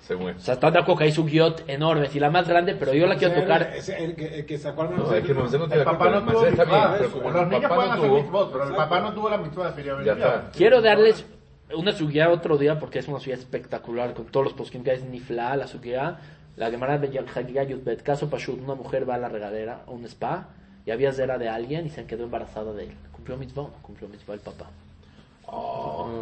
según. 0.06 0.32
O 0.32 0.40
sea, 0.40 0.54
están 0.54 0.74
de 0.74 0.80
acuerdo 0.80 1.00
que 1.00 1.04
hay 1.06 1.12
su 1.12 1.26
guiot 1.26 1.64
enorme, 1.68 2.10
y 2.14 2.20
la 2.20 2.30
más 2.30 2.48
grande, 2.48 2.76
pero 2.76 2.94
yo 2.94 3.08
la 3.08 3.16
quiero 3.16 3.42
tocar. 3.42 3.72
ese- 3.76 4.04
el, 4.04 4.16
que, 4.16 4.40
el 4.40 4.46
que 4.46 4.58
sacó 4.60 4.84
al 4.84 4.96
No, 4.96 5.14
es 5.14 5.24
que 5.26 5.34
Mamzer 5.34 5.60
no 5.60 5.68
tiene 5.68 5.82
El 5.82 5.86
la 5.86 5.92
papá 5.92 6.10
no 6.10 6.18
el 6.20 6.26
tuvo 6.26 6.46
está 6.46 6.64
bien, 6.66 6.76
mitzvah. 6.78 6.98
pero 6.98 7.12
como 7.12 7.32
Los 7.32 7.48
niños 7.48 7.62
papá 7.64 7.76
pueden 7.76 7.92
no 7.92 7.98
tuvo, 8.02 8.16
mitzvot, 8.22 8.52
pero 8.52 8.64
el 8.68 8.76
papá 8.76 9.00
no 9.00 9.14
tuvo 9.14 9.30
la 9.30 9.38
mitzvah 9.38 9.72
de 9.72 10.06
ya 10.06 10.14
está. 10.14 10.50
Quiero 10.56 10.82
darles 10.82 11.26
una 11.74 11.94
suguía 11.94 12.30
otro 12.30 12.58
día 12.58 12.78
porque 12.80 13.00
es 13.00 13.08
una 13.08 13.20
suguía 13.20 13.36
espectacular 13.36 14.14
con 14.14 14.26
todos 14.26 14.44
los 14.46 14.54
poskim 14.54 14.84
que 14.84 14.92
hay, 14.92 14.98
es 14.98 15.04
nifla, 15.04 15.56
la 15.56 15.68
suguía. 15.68 16.20
La 16.58 16.70
Gemara 16.70 16.98
de 16.98 17.10
Yakhagiyah 17.10 17.64
Yudbet, 17.64 18.04
caso 18.04 18.30
Pashut, 18.30 18.62
una 18.62 18.76
mujer 18.76 19.10
va 19.10 19.16
a 19.16 19.18
la 19.18 19.30
regadera, 19.30 19.84
a 19.88 19.90
un 19.90 20.04
spa, 20.06 20.50
y 20.86 20.92
había 20.92 21.12
cera 21.14 21.38
de 21.38 21.48
alguien 21.48 21.86
y 21.86 21.90
se 21.90 22.06
quedó 22.06 22.26
embarazada 22.26 22.74
de 22.74 22.84
él. 22.84 22.92
¿Cumplió 23.14 23.38
mitzvah 23.38 23.64
no 23.64 23.70
cumplió 23.82 24.10
mitzvah 24.10 24.34
el 24.34 24.42
papá? 24.42 24.66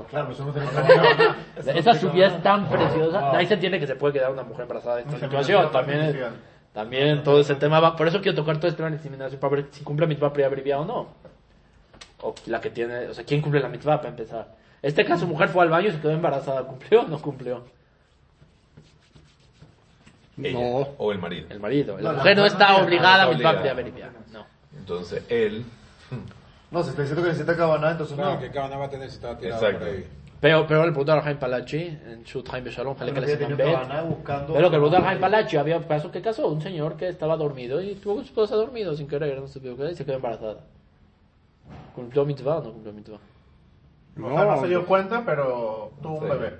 Claro, 0.09 0.31
eso 0.31 0.43
no 0.45 0.51
tenemos 0.51 0.73
Esa 1.65 1.93
subida 1.93 2.27
es 2.27 2.43
tan 2.43 2.67
preciosa. 2.67 3.31
Ahí 3.31 3.45
se 3.45 3.53
entiende 3.55 3.79
que 3.79 3.87
se 3.87 3.95
puede 3.95 4.13
quedar 4.13 4.31
una 4.31 4.43
mujer 4.43 4.63
embarazada 4.63 5.01
en 5.01 5.07
esta 5.07 5.19
situación. 5.19 5.71
También, 5.71 6.17
también 6.73 7.23
todo 7.23 7.39
ese 7.39 7.55
tema 7.55 7.79
va. 7.79 7.95
Por 7.95 8.07
eso 8.07 8.21
quiero 8.21 8.35
tocar 8.35 8.57
todo 8.57 8.67
este 8.67 8.77
tema 8.77 8.89
de 8.89 8.95
discriminación 8.95 9.39
para 9.39 9.55
ver 9.55 9.67
si 9.71 9.83
cumple 9.83 10.05
la 10.05 10.09
mitzvah 10.09 10.33
preabrevia 10.33 10.79
o 10.79 10.85
no. 10.85 11.07
O 12.21 12.35
la 12.47 12.59
que 12.59 12.69
tiene, 12.69 13.07
o 13.07 13.13
sea, 13.13 13.23
¿quién 13.23 13.41
cumple 13.41 13.61
la 13.61 13.69
mitzvah 13.69 13.97
para 13.97 14.09
empezar? 14.09 14.55
Este 14.81 15.05
caso, 15.05 15.27
mujer 15.27 15.49
fue 15.49 15.63
al 15.63 15.69
baño 15.69 15.89
y 15.89 15.91
se 15.91 15.99
quedó 15.99 16.11
embarazada. 16.11 16.63
¿Cumplió 16.63 17.01
o 17.01 17.07
no 17.07 17.21
cumplió? 17.21 17.63
Ella, 20.41 20.59
No. 20.59 20.87
O 20.97 21.11
el 21.11 21.19
marido. 21.19 21.47
El 21.49 21.59
marido. 21.59 21.97
La 21.97 22.11
No, 22.11 22.17
mujer 22.17 22.37
no 22.37 22.45
está 22.45 22.77
obligada 22.77 23.23
a 23.23 23.59
preabrevia. 23.61 24.11
No. 24.31 24.45
Entonces 24.77 25.23
él. 25.29 25.65
No, 26.71 26.83
se 26.83 26.89
está 26.91 27.01
diciendo 27.01 27.23
que 27.23 27.29
necesita 27.29 27.55
cabaná, 27.57 27.91
entonces 27.91 28.15
Claro, 28.15 28.35
no. 28.35 28.39
que 28.39 28.51
cada 28.51 28.77
va 28.77 28.85
a 28.85 28.89
tener 28.89 29.09
si 29.09 29.15
está 29.15 29.37
tirado 29.37 29.61
Exacto. 29.61 29.79
por 29.85 29.87
ahí. 29.95 30.07
Pero, 30.41 30.65
pero 30.67 30.83
el 30.85 30.93
punto 30.93 31.11
de 31.13 31.21
Jaime 31.21 31.39
Palachi, 31.39 31.77
en 31.81 32.25
su 32.25 32.41
Jaime 32.43 32.69
Shalom, 32.71 32.95
Pero 32.97 33.13
que 33.13 34.03
buscando... 34.07 34.53
Pero 34.53 34.69
que 34.69 34.75
el 34.77 34.81
Buda 34.81 35.01
Jaime 35.01 35.19
Palachi 35.19 35.57
había 35.57 35.77
un 35.77 35.83
caso 35.83 36.09
que 36.11 36.21
casó 36.21 36.47
un 36.47 36.61
señor 36.61 36.95
que 36.95 37.09
estaba 37.09 37.35
dormido 37.35 37.81
y 37.81 37.95
tuvo 37.95 38.15
su 38.17 38.21
esposa 38.21 38.55
dormido 38.55 38.95
sin 38.95 39.07
querer, 39.07 39.37
no 39.41 39.47
se 39.47 39.59
qué, 39.59 39.69
y 39.91 39.95
se 39.95 40.05
quedó 40.05 40.15
embarazada. 40.15 40.61
¿Cumplió 41.93 42.23
mitzvah 42.25 42.57
o 42.59 42.63
no 42.63 42.71
cumplió 42.71 42.93
mitzvah? 42.93 43.17
O 44.21 44.29
sea, 44.33 44.45
no 44.45 44.61
se 44.61 44.67
dio 44.67 44.85
cuenta, 44.85 45.23
pero 45.25 45.91
tuvo 46.01 46.15
un 46.19 46.23
Sí. 46.23 46.29
bebé. 46.29 46.53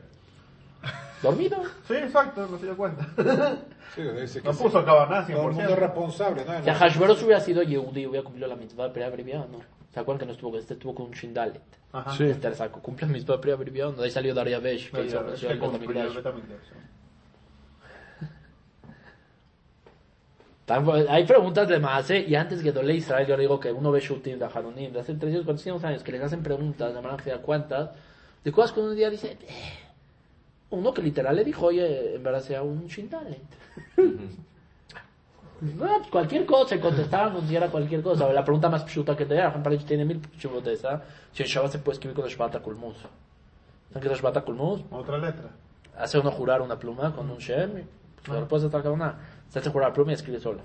¿Dormido? 1.21 1.57
Sí, 1.87 1.93
exacto, 1.95 2.47
no 2.49 2.57
se 2.57 2.65
dio 2.65 2.75
cuenta. 2.77 3.07
Sí, 3.95 4.03
dice 4.03 4.41
que 4.41 4.47
No 4.47 4.53
sí. 4.53 4.61
puso 4.63 4.83
Todo 4.83 5.03
el 5.03 5.09
mundo 5.09 5.61
es 5.63 5.67
100%. 5.67 5.75
responsable, 5.75 6.45
¿no? 6.45 6.63
Si 6.63 6.69
a 6.69 6.75
Hashverosh 6.75 7.23
hubiera 7.23 7.39
sido 7.41 7.63
Yehudi, 7.63 8.05
hubiera 8.05 8.23
cumplido 8.23 8.47
la 8.47 8.55
mitzvah 8.55 8.93
preabreviada 8.93 9.45
o 9.45 9.47
no. 9.47 9.59
¿Se 9.93 9.99
acuerdan 9.99 10.19
que 10.19 10.25
no 10.27 10.31
estuvo, 10.33 10.57
este 10.57 10.73
estuvo 10.75 10.93
con 10.93 11.07
un 11.07 11.11
Shindalet? 11.11 11.61
Ajá. 11.91 12.15
Sí. 12.15 12.25
Este 12.25 12.53
sacó, 12.53 12.81
cumple 12.81 13.07
preabreviada 13.41 13.89
o 13.89 13.93
no. 13.93 13.99
De 13.99 14.05
ahí 14.05 14.11
salió 14.11 14.33
Daria 14.33 14.59
Besh, 14.59 14.91
que 14.91 15.05
hizo 15.05 15.19
el 15.19 15.59
Betamigdash. 15.59 16.13
Hay 21.09 21.25
preguntas 21.25 21.67
de 21.67 21.79
Maase 21.79 22.19
y 22.27 22.35
antes 22.35 22.61
que 22.61 22.71
Dole 22.71 22.93
Israel 22.93 23.25
yo 23.27 23.35
le 23.35 23.41
digo 23.41 23.59
que 23.59 23.71
uno 23.71 23.91
ve 23.91 23.99
Shutim 24.01 24.37
de 24.37 24.45
Haronim 24.45 24.93
de 24.93 24.99
hace 24.99 25.15
300, 25.15 25.43
400 25.45 25.83
años 25.83 26.03
que 26.03 26.11
les 26.11 26.21
hacen 26.21 26.43
preguntas, 26.43 26.93
de 26.93 27.01
manera 27.01 27.23
que 27.23 27.31
cuántas, 27.41 27.89
de 28.43 28.51
cosas 28.51 28.71
que 28.71 28.79
uno 28.79 28.91
un 28.91 28.95
día 28.95 29.09
dice, 29.09 29.31
"Eh". 29.41 29.79
uno 30.69 30.93
que 30.93 31.01
literal 31.01 31.35
le 31.35 31.43
dijo, 31.43 31.65
oye, 31.65 32.13
embaracé 32.15 32.55
a 32.55 32.61
un 32.61 32.85
Shindalet. 32.85 33.41
No, 35.61 35.97
pues, 35.97 36.07
cualquier 36.09 36.45
cosa, 36.45 36.75
un 36.75 37.47
día 37.47 37.57
era 37.57 37.69
cualquier 37.69 38.01
cosa. 38.01 38.31
La 38.31 38.43
pregunta 38.43 38.69
más 38.69 38.83
pshuta 38.85 39.15
que 39.15 39.25
te 39.25 39.35
da, 39.35 39.51
Juan 39.51 39.63
Pablo 39.63 39.77
tiene 39.79 40.05
mil 40.05 40.21
pshutas, 40.37 40.85
¿ah? 40.85 41.01
Si 41.33 41.43
en 41.43 41.49
Shabbat 41.49 41.71
se 41.71 41.79
puede 41.79 41.95
escribir 41.95 42.15
con 42.15 42.25
el 42.25 42.31
Shbata 42.31 42.59
Kulmuz. 42.61 42.97
¿Saben 42.97 44.01
qué 44.01 44.07
es 44.07 44.13
el 44.13 44.19
Shbata 44.19 44.41
Kulmuz? 44.41 44.81
Otra 44.91 45.17
letra. 45.17 45.49
hace 45.97 46.17
uno 46.17 46.31
jurar 46.31 46.61
una 46.61 46.79
pluma 46.79 47.13
con 47.13 47.29
un 47.29 47.37
Shem, 47.37 47.79
y, 47.79 47.83
pues, 48.15 48.29
no 48.29 48.39
lo 48.39 48.47
puedes 48.47 48.71
sacar 48.71 48.97
nada. 48.97 49.19
Se 49.49 49.59
hace 49.59 49.69
jurar 49.69 49.89
la 49.89 49.93
pluma 49.93 50.11
y 50.11 50.15
escribe 50.15 50.39
solo. 50.39 50.61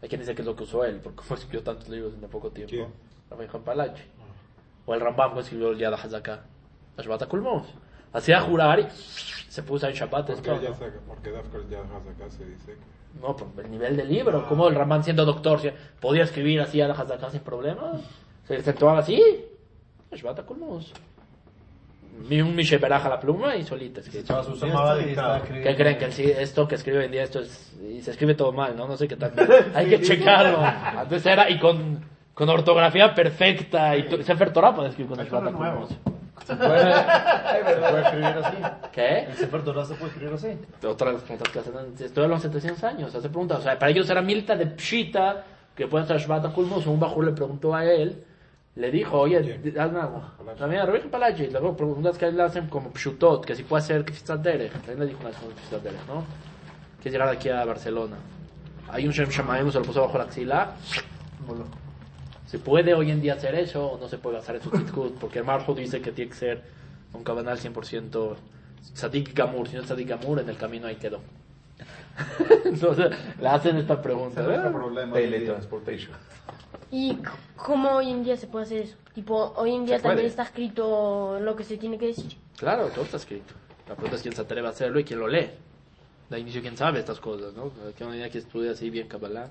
Hay 0.00 0.08
quien 0.08 0.20
dice 0.20 0.34
que 0.34 0.42
es 0.42 0.46
lo 0.46 0.56
que 0.56 0.62
usó 0.62 0.84
él, 0.84 1.00
porque 1.02 1.16
como 1.22 1.34
escribió 1.34 1.62
tantos 1.62 1.88
libros 1.88 2.14
en 2.14 2.20
tan 2.20 2.30
poco 2.30 2.50
tiempo. 2.50 2.70
¿Quién? 2.70 2.88
Rabbi 3.30 3.46
Juan 3.46 3.62
Palachi. 3.62 4.02
O 4.86 4.94
el 4.94 5.00
Rambam 5.00 5.34
que 5.34 5.40
escribió 5.40 5.70
el 5.70 5.78
Yad 5.78 5.94
HaZaká. 5.94 6.40
La 6.96 7.04
Shabbat 7.04 7.28
Kulmos. 7.28 7.66
Hacía 8.12 8.40
jurar 8.40 8.80
y 8.80 8.86
se 8.90 9.62
puso 9.62 9.86
en 9.86 9.94
Shabbat 9.94 10.26
Porque 10.26 10.48
ya 10.48 10.70
¿no? 10.70 10.76
porque 11.06 11.30
Dafka 11.30 11.58
ya 11.68 11.80
acá 11.80 12.30
se 12.30 12.46
dice 12.46 12.72
que... 12.72 12.96
No, 13.20 13.34
por 13.36 13.64
el 13.64 13.70
nivel 13.70 13.96
del 13.96 14.08
libro. 14.08 14.46
Como 14.48 14.68
el 14.68 14.74
Rambam 14.74 15.02
siendo 15.02 15.24
doctor 15.24 15.60
podía 16.00 16.24
escribir 16.24 16.60
así 16.60 16.80
a 16.80 16.88
la 16.88 16.94
HaZaká 16.94 17.30
sin 17.30 17.40
problemas. 17.40 18.00
Se 18.46 18.56
efectuaba 18.56 18.98
así. 19.00 19.22
La 20.10 20.16
Shabbat 20.16 20.44
Kulmos. 20.44 20.92
Vi 22.28 22.40
un 22.40 22.54
Misheberaja 22.56 23.08
la 23.10 23.20
pluma 23.20 23.56
y 23.56 23.62
solita 23.64 24.00
estaba 24.20 24.42
escribiendo. 25.38 25.70
¿Qué 25.70 25.76
creen? 25.76 25.98
Que 25.98 26.04
el 26.06 26.30
esto 26.30 26.66
que 26.66 26.74
escribe 26.76 26.98
hoy 27.00 27.04
en 27.06 27.10
día, 27.12 27.22
esto 27.24 27.40
es, 27.40 27.76
y 27.82 28.00
se 28.00 28.10
escribe 28.12 28.34
todo 28.34 28.52
mal, 28.52 28.74
¿no? 28.74 28.88
No 28.88 28.96
sé 28.96 29.06
qué 29.06 29.16
tal. 29.16 29.32
Hay 29.74 29.86
que 29.90 30.00
checarlo. 30.00 30.58
Antes 30.60 31.26
era, 31.26 31.50
y 31.50 31.58
con, 31.58 32.00
con 32.32 32.48
ortografía 32.48 33.14
perfecta, 33.14 33.94
y 33.96 34.04
to- 34.08 34.22
Sefer 34.22 34.50
Torah 34.52 34.74
puede 34.74 34.88
escribir 34.90 35.10
con 35.10 35.20
el 35.20 35.26
Eso 35.26 36.15
Se 36.46 36.54
puede, 36.54 36.94
se 36.94 37.76
puede 37.80 38.02
escribir 38.02 38.26
así. 38.26 38.56
¿Qué? 38.92 39.18
El 39.24 39.34
Sefer 39.34 39.64
Torah 39.64 39.84
se 39.84 39.94
puede 39.94 40.12
escribir 40.12 40.34
así. 40.34 40.58
Otra 40.86 41.08
de 41.08 41.14
las 41.14 41.22
preguntas 41.22 41.52
que 41.52 41.58
hacen, 41.58 41.74
estoy 41.98 42.24
hablando 42.24 42.48
de 42.48 42.60
700 42.60 42.84
años, 42.84 43.14
hace 43.14 43.28
preguntas. 43.28 43.58
O 43.58 43.62
sea, 43.62 43.76
para 43.76 43.90
ellos 43.90 44.08
era 44.08 44.22
Milta 44.22 44.54
de 44.54 44.66
Pshita, 44.66 45.44
que 45.74 45.88
puede 45.88 46.06
ser 46.06 46.18
Shbata 46.18 46.50
Kulmos. 46.50 46.86
Un 46.86 47.00
bajur 47.00 47.24
le 47.24 47.32
preguntó 47.32 47.74
a 47.74 47.84
él, 47.84 48.22
le 48.76 48.90
dijo, 48.92 49.18
oye, 49.18 49.58
¿Quién? 49.60 49.80
hazme 49.80 49.98
algo. 50.00 50.22
También 50.56 50.86
Rabbi 50.86 51.08
Palachi, 51.08 51.48
luego 51.48 51.76
preguntas 51.76 52.16
que 52.16 52.26
a 52.26 52.28
él 52.28 52.36
le 52.36 52.44
hacen 52.44 52.68
como 52.68 52.90
Pshutot, 52.92 53.44
que 53.44 53.56
si 53.56 53.64
puede 53.64 53.82
hacer 53.82 54.04
Kfizat 54.04 54.40
Derech. 54.40 54.72
También 54.72 55.00
le 55.00 55.06
dijo 55.06 55.18
una 55.20 55.30
vez 55.30 55.38
como 55.38 55.50
Kfizat 55.50 55.82
Derech, 55.82 56.06
¿no? 56.06 56.24
Que 57.02 57.08
es 57.08 57.12
llegar 57.12 57.28
aquí 57.28 57.48
a 57.48 57.64
Barcelona. 57.64 58.16
Hay 58.88 59.04
un 59.04 59.12
Shem 59.12 59.28
Shamayim, 59.28 59.72
se 59.72 59.80
lo 59.80 59.84
puso 59.84 60.02
bajo 60.02 60.16
la 60.16 60.24
axila. 60.24 60.74
¿Se 62.46 62.58
puede 62.58 62.94
hoy 62.94 63.10
en 63.10 63.20
día 63.20 63.34
hacer 63.34 63.54
eso 63.56 63.86
o 63.86 63.98
no 63.98 64.08
se 64.08 64.18
puede 64.18 64.38
hacer 64.38 64.56
en 64.56 64.62
su 64.62 64.70
titkut? 64.70 65.18
Porque 65.18 65.40
el 65.40 65.44
Marjo 65.44 65.74
dice 65.74 66.00
que 66.00 66.12
tiene 66.12 66.30
que 66.30 66.36
ser 66.36 66.62
un 67.12 67.24
cabanal 67.24 67.58
100% 67.58 68.36
Tzadik 68.94 69.34
Gamur. 69.34 69.68
Si 69.68 69.74
no 69.74 69.80
es 69.80 69.86
Tzadik 69.86 70.08
Gamur, 70.08 70.38
en 70.38 70.48
el 70.48 70.56
camino 70.56 70.86
ahí 70.86 70.96
quedó. 70.96 71.20
Entonces, 72.64 73.10
le 73.40 73.48
hacen 73.48 73.76
esta 73.76 74.00
pregunta. 74.00 74.42
Ese 74.42 74.54
es 74.54 74.72
problema. 74.72 75.14
Teletransportation. 75.14 76.12
¿Y 76.90 77.18
cómo 77.56 77.96
hoy 77.96 78.10
en 78.10 78.22
día 78.22 78.36
se 78.36 78.46
puede 78.46 78.64
hacer 78.64 78.82
eso? 78.82 78.96
Tipo, 79.12 79.52
hoy 79.56 79.74
en 79.74 79.84
día 79.84 80.00
también 80.00 80.28
está 80.28 80.44
escrito 80.44 81.38
lo 81.40 81.56
que 81.56 81.64
se 81.64 81.76
tiene 81.78 81.98
que 81.98 82.06
decir. 82.06 82.36
Claro, 82.56 82.86
todo 82.88 83.04
está 83.04 83.16
escrito. 83.16 83.54
La 83.88 83.94
pregunta 83.94 84.16
es 84.16 84.22
quién 84.22 84.34
se 84.34 84.42
atreve 84.42 84.66
a 84.68 84.70
hacerlo 84.70 85.00
y 85.00 85.04
quién 85.04 85.18
lo 85.18 85.26
lee. 85.26 85.50
De 86.30 86.38
inicio, 86.38 86.60
quién 86.60 86.76
sabe 86.76 87.00
estas 87.00 87.18
cosas, 87.20 87.54
¿no? 87.54 87.72
Que 87.96 88.04
una 88.04 88.16
idea 88.16 88.30
que 88.30 88.38
estudia 88.38 88.72
así 88.72 88.88
bien 88.90 89.08
Kabbalah. 89.08 89.50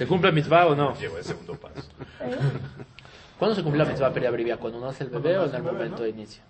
¿Se 0.00 0.06
cumple 0.06 0.30
el 0.30 0.34
mitzvah 0.34 0.66
o 0.66 0.74
no? 0.74 0.94
Llegó 0.94 1.18
el 1.18 1.24
segundo 1.24 1.56
paso. 1.56 1.86
¿Cuándo 3.38 3.54
se 3.54 3.62
cumple 3.62 3.84
la 3.84 3.90
mitzvah 3.90 4.10
periabrivia? 4.10 4.56
¿Cuando 4.56 4.80
nace 4.80 5.04
el 5.04 5.10
bebé 5.10 5.36
o 5.36 5.44
en 5.44 5.54
el 5.54 5.62
momento 5.62 6.02
de 6.02 6.08
inicio? 6.08 6.42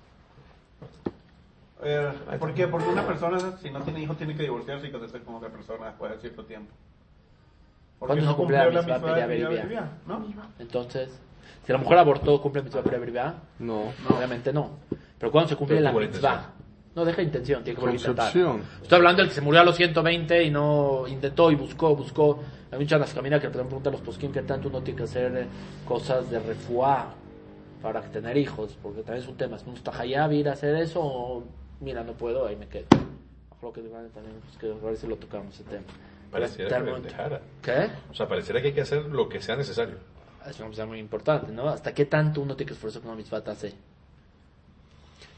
Eh, 1.82 2.12
¿Por 2.38 2.54
qué? 2.54 2.68
Porque 2.68 2.88
una 2.88 3.04
persona, 3.04 3.58
si 3.60 3.70
no 3.70 3.82
tiene 3.82 4.02
hijos, 4.02 4.16
tiene 4.16 4.36
que 4.36 4.44
divorciarse 4.44 4.86
y 4.86 4.92
casarse 4.92 5.18
con 5.22 5.34
otra 5.34 5.48
persona 5.48 5.86
después 5.86 6.12
de 6.12 6.18
cierto 6.20 6.44
tiempo. 6.44 6.72
Porque 7.98 8.22
¿Cuándo 8.22 8.24
no 8.26 8.30
se 8.30 8.36
cumple 8.36 8.56
la 8.56 8.82
de 8.82 9.00
periabrivia? 9.00 9.90
¿no? 10.06 10.24
Entonces, 10.60 11.20
si 11.66 11.72
la 11.72 11.78
mujer 11.78 11.98
abortó, 11.98 12.40
¿cumple 12.40 12.60
la 12.60 12.66
mitzvah 12.66 12.82
periabrivia? 12.84 13.34
No. 13.58 13.92
Obviamente 14.16 14.52
no. 14.52 14.78
Pero 15.18 15.32
¿cuándo 15.32 15.48
se 15.48 15.56
cumple 15.56 15.78
Pero 15.78 15.84
la 15.86 15.90
tuvo 15.90 16.00
la 16.02 16.06
mitzvah? 16.06 16.52
No, 16.94 17.04
deja 17.04 17.22
intención, 17.22 17.62
tiene 17.62 17.76
que 17.76 17.80
volver 17.80 17.96
a 17.96 18.00
intentar. 18.00 18.28
Estoy 18.82 18.96
hablando 18.96 19.22
del 19.22 19.28
que 19.28 19.34
se 19.34 19.40
murió 19.40 19.60
a 19.60 19.64
los 19.64 19.76
120 19.76 20.42
y 20.42 20.50
no 20.50 21.06
intentó 21.06 21.50
y 21.50 21.54
buscó, 21.54 21.94
buscó. 21.94 22.42
Hay 22.72 22.78
muchas 22.78 23.00
las 23.00 23.14
caminas 23.14 23.40
que 23.40 23.46
le 23.46 23.52
preguntan 23.52 23.92
a 23.92 23.96
los 23.96 24.00
posquín 24.00 24.32
que 24.32 24.42
tanto 24.42 24.68
uno 24.68 24.82
tiene 24.82 24.98
que 24.98 25.04
hacer 25.04 25.36
eh, 25.36 25.46
cosas 25.86 26.28
de 26.30 26.40
refuá 26.40 27.14
para 27.80 28.02
tener 28.02 28.36
hijos, 28.36 28.76
porque 28.82 29.02
también 29.02 29.22
es 29.22 29.28
un 29.28 29.36
tema. 29.36 29.56
¿Es 29.56 29.66
un 29.66 29.74
tajayab 29.74 30.32
ir 30.32 30.48
a 30.48 30.52
hacer 30.52 30.74
eso 30.76 31.00
o 31.00 31.44
mira, 31.80 32.02
no 32.02 32.12
puedo, 32.14 32.46
ahí 32.46 32.56
me 32.56 32.66
quedo? 32.66 32.86
Lo 33.62 33.72
que 33.72 33.82
también, 33.82 34.40
pues 34.44 34.56
que 34.58 34.70
a 34.70 34.86
ver 34.86 34.96
si 34.96 35.06
lo 35.06 35.16
tocamos 35.16 35.54
ese 35.54 35.64
tema. 35.64 35.84
Pareciera 36.30 36.84
que 36.84 37.00
dejara. 37.00 37.40
¿Qué? 37.62 37.88
O 38.10 38.14
sea, 38.14 38.26
pareciera 38.26 38.60
que 38.60 38.68
hay 38.68 38.74
que 38.74 38.80
hacer 38.80 39.04
lo 39.06 39.28
que 39.28 39.40
sea 39.40 39.54
necesario. 39.56 39.96
Es 40.48 40.58
una 40.58 40.68
cosa 40.68 40.86
muy 40.86 40.98
importante, 40.98 41.52
¿no? 41.52 41.68
¿Hasta 41.68 41.92
qué 41.92 42.06
tanto 42.06 42.40
uno 42.40 42.56
tiene 42.56 42.68
que 42.68 42.74
esforzarse 42.74 43.00
con 43.00 43.10
una 43.10 43.18
mitzvah 43.18 43.42
hace? 43.46 43.74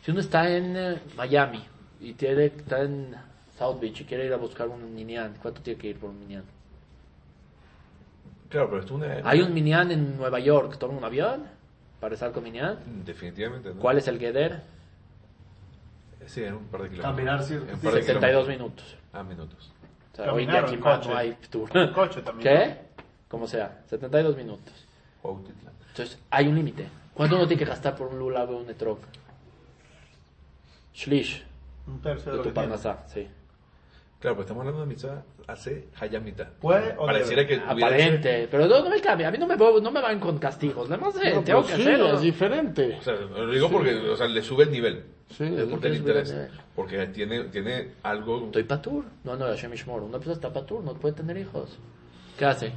Si 0.03 0.11
uno 0.11 0.21
está 0.21 0.51
en 0.51 0.77
eh, 0.77 0.99
Miami 1.17 1.65
y 2.01 2.15
tiene, 2.15 2.47
está 2.47 2.83
en 2.83 3.15
South 3.57 3.79
Beach 3.81 4.01
y 4.01 4.05
quiere 4.05 4.27
ir 4.27 4.33
a 4.33 4.37
buscar 4.37 4.69
un 4.69 4.95
minyan, 4.95 5.35
¿cuánto 5.41 5.63
tiene 5.63 5.81
que 5.81 5.89
ir 5.89 5.99
por 5.99 6.11
un 6.11 6.19
minyan? 6.21 6.43
Claro, 8.49 8.69
pero 8.69 8.83
es 8.83 8.91
una... 8.91 9.21
Hay 9.25 9.41
un 9.41 9.55
minyan 9.55 9.93
en 9.93 10.17
Nueva 10.17 10.41
York, 10.41 10.77
toma 10.79 10.99
un 10.99 11.05
avión 11.05 11.45
para 12.01 12.15
estar 12.15 12.33
con 12.33 12.43
minyan. 12.43 12.79
Definitivamente. 13.05 13.69
¿no? 13.69 13.81
¿Cuál 13.81 13.99
es 13.99 14.09
el 14.09 14.19
Geder? 14.19 14.61
Sí, 16.27 16.43
en 16.43 16.55
un 16.55 16.65
par 16.67 16.83
de 16.83 16.91
kilómetros. 16.91 17.15
Caminar 17.15 17.43
cierto 17.43 17.73
En 17.73 17.81
de 17.81 18.03
72 18.03 18.21
kilómetros. 18.21 18.49
minutos. 18.49 18.97
Ah, 19.13 19.23
minutos. 19.23 19.73
O 20.13 20.17
sea, 20.17 20.33
hoy 20.33 20.43
en 20.45 20.51
día 20.51 20.63
Caminar 20.63 20.65
o 20.65 20.67
aquí 20.67 20.75
en 20.75 20.81
coche. 20.81 21.09
no 21.09 21.17
hay 21.17 21.37
tour. 21.49 21.77
En 21.77 21.93
coche 21.93 22.23
también. 22.23 22.57
¿Qué? 22.57 22.77
Como 23.29 23.47
sea, 23.47 23.83
72 23.89 24.37
minutos. 24.37 24.75
Entonces, 25.23 26.19
hay 26.31 26.49
un 26.49 26.57
límite. 26.57 26.89
¿Cuánto 27.15 27.37
uno 27.37 27.47
tiene 27.47 27.63
que 27.63 27.69
gastar 27.69 27.95
por 27.95 28.09
un 28.09 28.19
lulav 28.19 28.51
o 28.51 28.57
un 28.59 28.69
etrog? 28.69 28.99
Shlish. 30.95 31.45
Un 31.87 32.01
tercio 32.01 32.33
De 32.33 32.39
de 32.39 32.45
lo 32.45 32.49
tu 32.51 32.55
parnasá, 32.55 33.05
sí. 33.07 33.27
Claro, 34.21 34.37
pero 34.37 34.43
estamos 34.43 34.61
hablando 34.61 34.81
de 34.83 34.87
mitzvah 34.87 35.23
hace 35.49 35.89
hayamita. 35.99 36.49
¿Puede 36.61 36.95
o 36.97 37.07
Pareciera 37.07 37.45
que 37.45 37.57
Aparente, 37.57 38.47
pero 38.49 38.67
no, 38.69 38.85
no 38.85 38.89
me 38.91 39.01
cambia. 39.01 39.27
A 39.27 39.31
mí 39.33 39.39
no 39.39 39.49
me, 39.49 39.57
no 39.57 39.91
me 39.91 40.01
van 40.01 40.21
con 40.21 40.39
castigos. 40.39 40.89
Además, 40.89 41.17
eh, 41.17 41.33
No, 41.35 41.43
tengo 41.43 41.63
pero 41.63 41.67
que 41.67 41.75
sí, 41.75 41.81
hacerlo. 41.83 42.15
es 42.15 42.21
diferente. 42.21 42.97
O 43.01 43.03
sea, 43.03 43.15
lo 43.15 43.51
digo 43.51 43.69
porque 43.69 43.95
o 43.97 44.17
sea, 44.17 44.29
le 44.29 44.41
sube 44.43 44.63
el 44.65 44.71
nivel 44.71 45.05
Sí, 45.29 45.45
¿Por 45.47 45.57
del 45.57 45.81
qué 45.81 45.89
le 45.89 45.99
nivel? 45.99 46.51
Porque 46.77 47.07
tiene, 47.07 47.45
tiene 47.45 47.95
algo... 48.05 48.45
Estoy 48.47 48.63
patur. 48.65 49.05
No, 49.25 49.35
no, 49.35 49.47
Hashem 49.47 49.73
Ishmor. 49.73 50.03
Una 50.03 50.19
persona 50.19 50.35
está 50.35 50.53
patur, 50.53 50.85
no 50.85 50.95
puede 50.95 51.15
tener 51.17 51.37
hijos. 51.39 51.79
¿Qué 52.39 52.45
hace? 52.45 52.73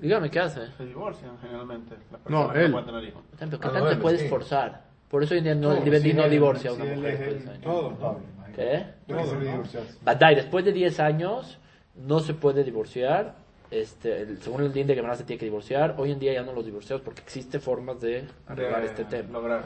Dígame, 0.00 0.30
¿qué 0.30 0.38
hace? 0.38 0.68
Se 0.76 0.84
divorcian 0.86 1.36
generalmente. 1.40 1.96
Las 2.12 2.20
No, 2.30 2.52
él. 2.52 2.70
pueden 2.70 2.86
tener 2.86 3.04
hijos. 3.04 3.22
¿qué 3.36 3.44
Ah, 3.44 3.48
tanto 3.48 3.80
no, 3.80 3.88
te 3.88 3.96
puedes 3.96 4.20
sí. 4.20 4.28
forzar? 4.28 4.84
Por 5.10 5.22
eso 5.22 5.32
hoy 5.34 5.38
en 5.38 5.44
día 5.44 5.54
no, 5.54 5.70
el 5.70 5.76
Todo, 5.76 5.84
Libedín 5.86 6.10
si 6.12 6.16
no 6.16 6.24
él- 6.24 6.30
divorcia 6.30 6.70
a 6.70 6.72
una 6.74 6.84
mujer 6.84 7.14
es 7.14 7.18
después 7.20 7.20
de 7.20 7.36
el 7.36 7.38
10 7.38 7.48
años. 7.50 7.62
todo 7.64 7.90
imagínate. 8.36 8.54
¿Qué? 8.54 8.86
Tiene 9.06 9.22
que. 9.22 9.78
Badai, 10.04 10.34
después 10.34 10.64
de 10.64 10.72
10 10.72 11.00
años 11.00 11.58
no 11.94 12.20
se 12.20 12.34
puede 12.34 12.64
divorciar. 12.64 13.34
Este, 13.70 14.22
el- 14.22 14.40
según 14.42 14.62
el 14.62 14.72
DIN 14.72 14.86
de 14.86 14.94
Gemara 14.94 15.14
se 15.16 15.24
tiene 15.24 15.38
que 15.38 15.44
divorciar. 15.46 15.94
Hoy 15.98 16.10
en 16.12 16.18
día 16.18 16.32
ya 16.32 16.42
no 16.42 16.52
los 16.52 16.64
divorciamos 16.64 17.02
porque 17.02 17.20
existe 17.22 17.58
formas 17.60 18.00
de 18.00 18.26
arreglar 18.46 18.80
De 18.80 18.86
este 18.86 19.04
tema. 19.04 19.30
Lograr. 19.30 19.64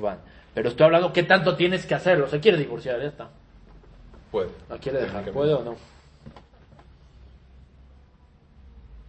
Van. 0.00 0.18
Pero 0.54 0.68
estoy 0.68 0.84
hablando 0.86 1.12
qué 1.12 1.22
tanto 1.24 1.54
tienes 1.56 1.84
que 1.86 1.94
hacerlo. 1.94 2.28
Se 2.28 2.40
quiere 2.40 2.58
divorciar, 2.58 2.98
ya 3.00 3.06
está. 3.06 3.28
Puede. 4.32 4.48
¿La 4.68 4.78
quiere 4.78 5.00
dejar? 5.00 5.30
¿Puede 5.30 5.54
o 5.54 5.62
no? 5.62 5.76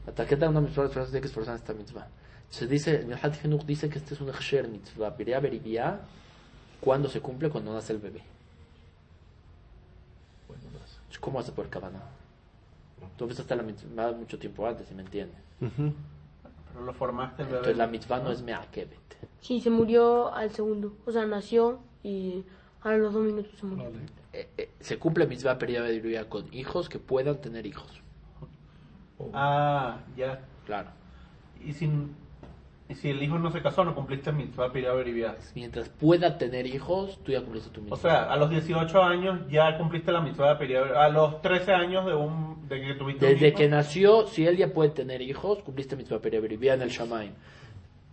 ¿Hasta 0.08 0.26
qué 0.26 0.38
mitzvah 0.62 0.84
las 0.84 0.90
personas 0.92 1.10
tienen 1.10 1.22
que 1.22 1.28
esforzar 1.28 1.56
en 1.56 1.62
esta 1.62 1.74
mitzvah? 1.74 2.08
Se 2.50 2.68
dice, 2.68 3.02
el 3.02 3.14
Hat 3.14 3.44
Hinuch 3.44 3.66
dice 3.66 3.90
que 3.90 4.00
este 4.00 4.14
es 4.14 4.22
un 4.22 4.32
Hsher 4.32 4.68
mitzvah, 4.68 5.16
Piria 5.16 5.40
Beribia, 5.40 6.00
cuando 6.80 7.10
se 7.10 7.20
cumple, 7.22 7.50
cuando 7.50 7.74
nace 7.74 7.94
el 7.94 8.00
bebé. 8.00 8.24
¿Cómo 11.20 11.38
vas 11.40 11.50
a 11.50 11.54
poder 11.54 11.70
cabana? 11.70 12.00
Tú 13.18 13.26
empezaste 13.26 13.56
la 13.56 13.64
mitzvah 13.64 14.12
mucho 14.14 14.40
tiempo 14.40 14.66
antes, 14.66 14.88
si 14.88 14.96
me 14.96 15.02
entiendes. 15.02 15.38
Ujú. 15.60 15.94
Pero 16.72 16.86
lo 16.86 16.94
formaste 16.94 17.42
el 17.42 17.48
bebé. 17.48 17.58
Entonces 17.58 17.78
la 17.78 17.88
mitzvah 17.88 18.20
no 18.20 18.32
es 18.32 18.42
meakebet. 18.42 19.18
Sí, 19.42 19.60
se 19.60 19.70
murió 19.70 20.34
al 20.34 20.52
segundo. 20.52 20.94
O 21.06 21.12
sea, 21.12 21.26
nació 21.26 21.80
y 22.04 22.46
a 22.82 22.94
los 22.94 23.14
dos 23.14 23.26
minutos 23.26 23.52
se 23.60 23.66
murió. 23.66 23.92
Eh, 24.32 24.50
eh, 24.58 24.70
se 24.80 25.00
cumple 25.00 25.26
mitzvah 25.26 25.56
Beribia 25.56 26.30
con 26.30 26.54
hijos 26.54 26.88
que 26.88 27.00
puedan 27.00 27.42
tener 27.42 27.66
hijos. 27.66 28.02
Ah, 29.34 30.00
ya. 30.16 30.46
Claro. 30.66 30.90
Y 31.64 31.74
si, 31.74 31.90
y 32.90 32.96
si 32.96 33.10
el 33.10 33.22
hijo 33.22 33.38
no 33.38 33.52
se 33.52 33.62
casó, 33.62 33.84
no 33.84 33.94
cumpliste 33.94 34.32
mitzvah 34.32 34.70
beribia. 34.70 35.36
Mientras 35.56 35.90
pueda 35.90 36.38
tener 36.38 36.66
hijos, 36.66 37.20
tú 37.24 37.34
ya 37.34 37.42
cumpliste 37.42 37.70
tu 37.70 37.82
mitzvah. 37.82 37.98
O 37.98 38.00
sea, 38.00 38.24
a 38.32 38.38
los 38.38 38.50
18 38.50 39.04
años 39.04 39.42
ya 39.50 39.78
cumpliste 39.78 40.12
la 40.12 40.22
mitzvah 40.22 40.54
de 40.54 40.56
piria 40.56 40.82
A 40.96 41.10
los 41.10 41.42
13 41.42 41.74
años 41.74 42.06
de 42.06 42.14
un 42.14 42.68
de 42.70 42.82
que 42.82 42.94
tuviste 42.94 43.26
Desde 43.26 43.54
que 43.54 43.68
nació, 43.68 44.26
si 44.28 44.46
él 44.46 44.56
ya 44.56 44.70
puede 44.74 44.92
tener 44.92 45.22
hijos, 45.22 45.60
cumpliste 45.64 45.98
mitzvah 45.98 46.20
vivía 46.20 46.76
en 46.76 46.82
el 46.82 46.90
Shamaim. 46.90 47.32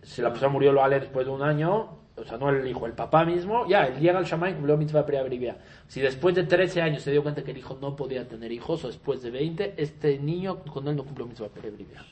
Si 0.01 0.21
la 0.21 0.29
persona 0.29 0.51
murió 0.51 0.73
lo 0.73 0.83
ale 0.83 0.99
después 0.99 1.25
de 1.25 1.31
un 1.31 1.41
año, 1.41 1.97
o 2.17 2.23
sea, 2.25 2.37
no 2.37 2.49
el 2.49 2.67
hijo, 2.67 2.85
el 2.85 2.93
papá 2.93 3.23
mismo, 3.23 3.65
ya, 3.67 3.87
él 3.87 3.99
llega 3.99 4.19
al 4.19 4.25
Shamaim, 4.25 4.55
cumplió 4.55 4.75
mitzvah 4.75 5.03
vivía. 5.03 5.57
Si 5.87 6.01
después 6.01 6.35
de 6.35 6.43
13 6.43 6.81
años 6.81 7.01
se 7.01 7.11
dio 7.11 7.23
cuenta 7.23 7.43
que 7.45 7.51
el 7.51 7.57
hijo 7.57 7.77
no 7.81 7.95
podía 7.95 8.27
tener 8.27 8.51
hijos, 8.51 8.83
o 8.83 8.87
después 8.87 9.21
de 9.21 9.31
20, 9.31 9.75
este 9.77 10.19
niño 10.19 10.59
con 10.65 10.85
él 10.89 10.97
no 10.97 11.05
cumplió 11.05 11.25
mitzvah 11.25 11.47
vivía. 11.63 12.05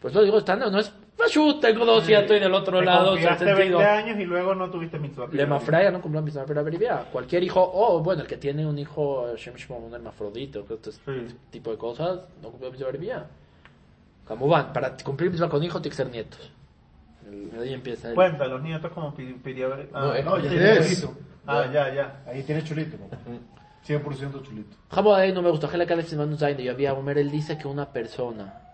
Por 0.00 0.12
eso 0.12 0.22
digo, 0.22 0.38
está, 0.38 0.54
no, 0.54 0.70
no 0.70 0.78
es, 0.78 0.92
"Pashut, 1.18 1.60
tengo 1.60 1.84
dos 1.84 2.08
y 2.08 2.12
ya 2.12 2.20
estoy 2.20 2.38
del 2.38 2.54
otro 2.54 2.78
te 2.78 2.84
lado, 2.84 3.16
sentido. 3.16 3.56
20 3.56 3.84
años 3.84 4.18
y 4.20 4.24
luego 4.24 4.54
no 4.54 4.70
tuviste 4.70 4.98
mitzvah 4.98 5.26
piria 5.26 5.42
Lema 5.44 5.56
beribia. 5.56 5.66
Fraya 5.66 5.90
no 5.90 6.00
cumplió 6.00 6.22
mitzvah 6.22 6.44
vivía. 6.44 7.04
Cualquier 7.12 7.42
hijo, 7.42 7.60
o 7.74 8.00
bueno, 8.00 8.22
el 8.22 8.28
que 8.28 8.36
tiene 8.36 8.64
un 8.66 8.78
hijo, 8.78 9.34
Shem 9.36 9.54
Shimon, 9.56 9.84
un 9.84 9.94
hermafrodito, 9.94 10.64
este 10.70 10.92
Sí. 10.92 11.36
tipo 11.50 11.70
de 11.72 11.76
cosas, 11.76 12.20
no 12.40 12.50
cumplió 12.50 12.70
mitzvah 12.70 12.90
vivía. 12.92 13.26
Como 14.26 14.46
van, 14.46 14.72
para 14.72 14.96
cumplir 14.96 15.30
mitzvah 15.30 15.48
con 15.48 15.62
hijo, 15.62 15.80
tiene 15.80 15.90
que 15.90 15.96
ser 15.96 16.10
nietos. 16.10 16.52
El- 17.26 17.60
Ahí 17.60 17.74
empieza 17.74 18.08
el... 18.10 18.14
Cuenta, 18.14 18.46
los 18.46 18.62
nietos 18.62 18.90
como 18.92 19.14
pi- 19.14 19.34
piria 19.42 19.66
beribia. 19.68 19.92
No, 19.92 20.22
No, 20.22 20.36
ya 20.38 20.42
¿Qué 20.42 20.48
tiene 20.48 20.72
es? 20.72 21.00
chulito. 21.00 21.18
Ah, 21.46 21.64
ya, 21.72 21.92
ya. 21.94 22.22
Ahí 22.26 22.42
tiene 22.42 22.62
chulito. 22.62 22.96
¿no? 22.96 23.08
100% 23.86 24.42
chulito. 24.42 24.76
Jamo 24.90 25.14
ahí 25.14 25.32
no 25.32 25.40
me 25.42 25.50
gusta. 25.50 25.66
Gela 25.68 25.86
Kalef 25.86 26.06
Simon 26.08 26.36
Zayn 26.36 26.56
de 26.58 26.64
Yavia 26.64 26.92
Omer, 26.92 27.16
él 27.18 27.30
dice 27.30 27.56
que 27.56 27.66
una 27.66 27.86
persona, 27.90 28.67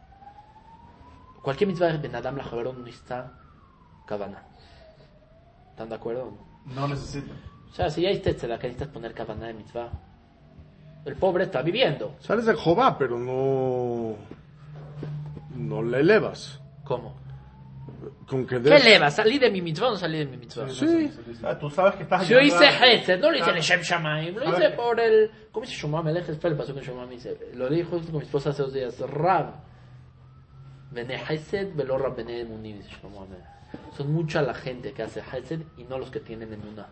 cualquier 1.45 1.69
mitzvah 1.69 1.93
de 1.93 1.99
Ben 1.99 2.17
Adam 2.17 2.37
la 2.37 2.43
Javerón 2.45 2.81
no 2.83 2.87
está 2.89 3.39
cabana. 4.07 4.43
¿Están 5.71 5.89
de 5.89 5.95
acuerdo? 5.95 6.23
o 6.25 6.31
no? 6.69 6.75
No 6.75 6.89
necesita. 6.89 7.33
O 7.71 7.75
sea, 7.75 7.91
si 7.91 8.03
ya 8.03 8.11
hiciste 8.11 8.49
la 8.49 8.59
que 8.59 8.67
necesitas 8.69 8.93
poner 8.93 9.13
cabana 9.15 9.47
de 9.47 9.55
mitzvah. 9.55 9.91
El 11.05 11.17
pobre 11.17 11.45
está 11.45 11.61
viviendo. 11.63 12.15
Sales 12.21 12.47
de 12.47 12.57
Jehová, 12.57 12.97
pero 12.99 13.19
no. 13.19 14.17
No 15.57 15.83
le 15.83 16.01
elevas. 16.01 16.61
¿Cómo? 16.85 17.15
Con 18.27 18.47
que 18.47 18.57
¿Qué 18.57 18.71
des- 18.71 18.87
eleva? 18.87 19.11
¿Salí 19.11 19.39
de 19.39 19.51
mi 19.51 19.61
mitzvah 19.61 19.89
o 19.89 19.91
no 19.93 19.97
salí 19.97 20.19
de 20.19 20.27
mi 20.27 20.37
mitzvah? 20.39 20.69
Sí. 20.71 21.11
Sea, 21.41 21.59
tú 21.59 21.69
sabes 21.71 21.95
que 21.97 22.03
estás 22.05 22.27
Si 22.27 22.33
yo 22.33 22.41
hice 22.41 22.67
Hesed, 22.69 23.21
no 23.21 23.31
lo 23.31 23.35
hice 23.37 23.45
Claro. 23.45 23.57
en 23.59 23.63
Shem 23.63 23.81
Shamaim, 23.83 24.35
lo 24.37 24.49
hice 24.51 24.63
que- 24.63 24.71
por 24.71 24.99
el... 24.99 25.31
¿Cómo 25.53 25.67
dice 25.67 25.77
Shomam? 25.79 26.09
El 26.09 26.17
Ejes, 26.17 26.43
le 26.43 26.51
pasó 26.57 26.73
con 26.75 26.83
Shomam, 26.83 27.09
dice, 27.11 27.39
lo 27.55 27.69
dijo 27.69 27.91
con 28.01 28.13
mi 28.13 28.19
esposa 28.23 28.51
hace 28.51 28.63
dos 28.63 28.73
días, 28.73 28.99
Rab, 29.01 29.55
Bene 30.91 31.17
Hesed, 31.17 31.75
velo 31.75 31.99
Rab 31.99 32.17
Bene. 32.17 32.47
Son 33.97 34.13
mucha 34.13 34.43
la 34.43 34.55
gente 34.55 34.93
que 34.93 35.03
hace 35.03 35.21
Hesed 35.21 35.61
y 35.77 35.85
no 35.85 35.99
los 35.99 36.11
que 36.11 36.21
tienen 36.21 36.53
Emuná. 36.53 36.87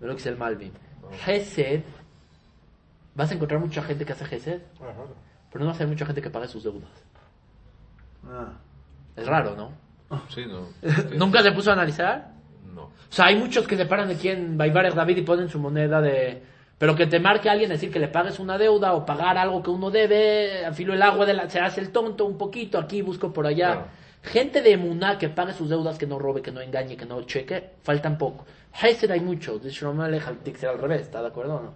Ve 0.00 0.06
lo 0.06 0.12
que 0.12 0.18
dice 0.18 0.28
el 0.28 0.36
Malvin. 0.36 0.72
Hesed, 1.26 1.82
vas 3.14 3.30
a 3.30 3.34
encontrar 3.34 3.60
mucha 3.60 3.82
gente 3.82 4.04
que 4.04 4.12
hace 4.12 4.24
Hesed, 4.24 4.60
pero 5.50 5.64
no 5.64 5.70
vas 5.70 5.76
a 5.76 5.80
ver 5.80 5.88
mucha 5.88 6.06
gente 6.06 6.20
que 6.20 6.30
pague 6.30 6.48
sus 6.48 6.64
deudas. 6.64 6.90
Ah. 8.24 8.52
Es 9.14 9.26
raro, 9.26 9.56
¿no? 9.56 9.72
Sí, 10.28 10.44
no. 10.46 10.68
¿Nunca 11.16 11.42
se 11.42 11.52
puso 11.52 11.70
a 11.70 11.72
analizar? 11.72 12.32
No. 12.74 12.82
O 12.82 12.92
sea, 13.08 13.26
hay 13.26 13.36
muchos 13.36 13.66
que 13.66 13.76
se 13.76 13.86
paran 13.86 14.10
aquí 14.10 14.28
en 14.28 14.58
Baibar 14.58 14.94
David 14.94 15.18
y 15.18 15.22
ponen 15.22 15.48
su 15.48 15.58
moneda 15.58 16.00
de... 16.00 16.42
Pero 16.78 16.94
que 16.94 17.06
te 17.06 17.18
marque 17.18 17.48
alguien 17.48 17.70
decir 17.70 17.90
que 17.90 17.98
le 17.98 18.08
pagues 18.08 18.38
una 18.38 18.58
deuda 18.58 18.92
o 18.92 19.06
pagar 19.06 19.38
algo 19.38 19.62
que 19.62 19.70
uno 19.70 19.90
debe, 19.90 20.64
al 20.64 20.74
filo 20.74 20.92
el 20.92 21.02
agua 21.02 21.24
de 21.24 21.34
la, 21.34 21.48
se 21.48 21.58
hace 21.58 21.80
el 21.80 21.90
tonto 21.90 22.26
un 22.26 22.36
poquito, 22.36 22.78
aquí 22.78 23.00
busco 23.00 23.32
por 23.32 23.46
allá. 23.46 23.72
Claro. 23.72 23.86
Gente 24.22 24.60
de 24.60 24.72
Emuná 24.72 25.18
que 25.18 25.28
pague 25.28 25.52
sus 25.52 25.68
deudas, 25.68 25.98
que 25.98 26.06
no 26.06 26.18
robe, 26.18 26.42
que 26.42 26.50
no 26.50 26.60
engañe, 26.60 26.96
que 26.96 27.06
no 27.06 27.22
cheque, 27.22 27.70
faltan 27.82 28.18
poco. 28.18 28.44
Hesed 28.82 29.10
hay 29.10 29.20
mucho, 29.20 29.58
ser 29.58 29.86
al 29.86 30.78
revés, 30.78 31.02
¿está 31.02 31.22
de 31.22 31.28
acuerdo 31.28 31.56
o 31.56 31.62
no? 31.62 31.74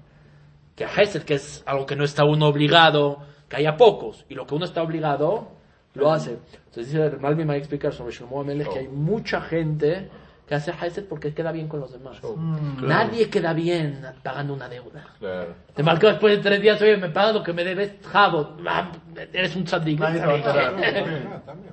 Que 0.75 0.85
Hesed, 0.85 1.23
que 1.23 1.35
es 1.35 1.63
algo 1.65 1.87
que 1.87 1.97
no 1.97 2.05
está 2.05 2.25
uno 2.25 2.49
obligado, 2.49 3.21
que 3.49 3.57
haya 3.57 3.77
pocos, 3.77 4.27
y 4.29 4.35
lo 4.35 4.47
que 4.47 4.55
uno 4.55 4.65
está 4.65 4.83
obligado, 4.83 5.49
lo 5.95 6.13
hace. 6.13 6.39
Entonces 6.67 6.93
dice 6.93 7.17
Malvin 7.19 7.49
va 7.49 7.55
a 7.55 7.57
explicar 7.57 7.93
sobre 7.93 8.13
Shlomo 8.13 8.41
Amelech 8.41 8.73
que 8.73 8.79
hay 8.81 8.89
mucha 8.89 9.41
gente 9.41 10.09
que 10.51 10.57
hace 10.57 10.73
Hesed 10.73 11.05
porque 11.05 11.33
queda 11.33 11.53
bien 11.53 11.69
con 11.69 11.79
los 11.79 11.93
demás. 11.93 12.19
Mm. 12.25 12.85
Nadie 12.85 13.31
queda 13.31 13.53
bien 13.53 14.05
pagando 14.21 14.53
una 14.53 14.69
deuda. 14.69 15.07
Claro. 15.21 15.55
Te 15.77 15.85
marcó 15.85 16.09
después 16.09 16.37
de 16.37 16.43
tres 16.43 16.61
días, 16.61 16.83
oye, 16.83 16.97
me 16.97 17.09
pagas 17.09 17.35
lo 17.35 17.45
que 17.45 17.53
me 17.53 17.63
debes, 17.63 17.93
Jabo. 18.05 18.57
Ah, 18.67 18.91
Eres 19.33 19.55
un 19.55 19.63
tzadik. 19.63 20.01
También, 20.01 20.35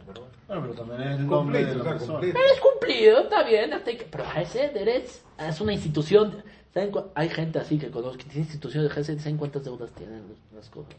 pero 0.06 0.28
Bueno, 0.48 0.62
pero 0.62 0.74
también 0.76 1.02
es 1.02 1.20
el 1.20 1.26
nombre 1.28 1.66
de 1.66 1.72
o 1.72 1.76
la 1.78 1.84
sea, 1.86 1.94
persona. 1.94 2.20
Eres 2.28 2.60
cumplido, 2.62 3.20
está 3.22 3.44
bien. 3.46 3.74
hasta 3.74 3.92
que- 3.94 4.08
Pero 4.12 4.24
Hesed 4.36 4.78
eres, 4.78 5.24
es 5.40 5.60
una 5.60 5.74
institución. 5.74 6.44
¿Saben 6.72 6.92
Hay 7.16 7.30
gente 7.30 7.58
así 7.58 7.80
que 7.80 7.90
conozco, 7.90 8.20
que 8.20 8.26
tiene 8.26 8.42
instituciones 8.42 8.94
de 8.94 9.02
Hesed, 9.02 9.18
¿saben 9.18 9.38
cuántas 9.38 9.64
deudas 9.66 9.90
tienen 9.94 10.22
las 10.56 10.70
cosas? 10.70 10.94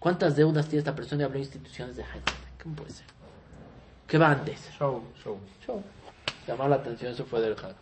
¿Cuántas 0.00 0.34
deudas 0.34 0.66
tiene 0.66 0.78
esta 0.80 0.96
persona 0.96 1.22
y 1.22 1.24
habló 1.26 1.34
de 1.34 1.44
instituciones 1.44 1.94
de 1.94 2.02
Hesed? 2.02 2.22
¿Cómo 2.60 2.74
puede 2.74 2.90
ser? 2.90 3.06
¿Qué 4.08 4.18
va 4.18 4.32
antes? 4.32 4.68
Show. 4.76 5.00
Show. 5.22 5.38
Show. 5.64 5.80
Llamar 6.48 6.70
la 6.70 6.76
atención, 6.76 7.12
eso 7.12 7.24
fue 7.24 7.40
del 7.40 7.52
Had. 7.52 7.74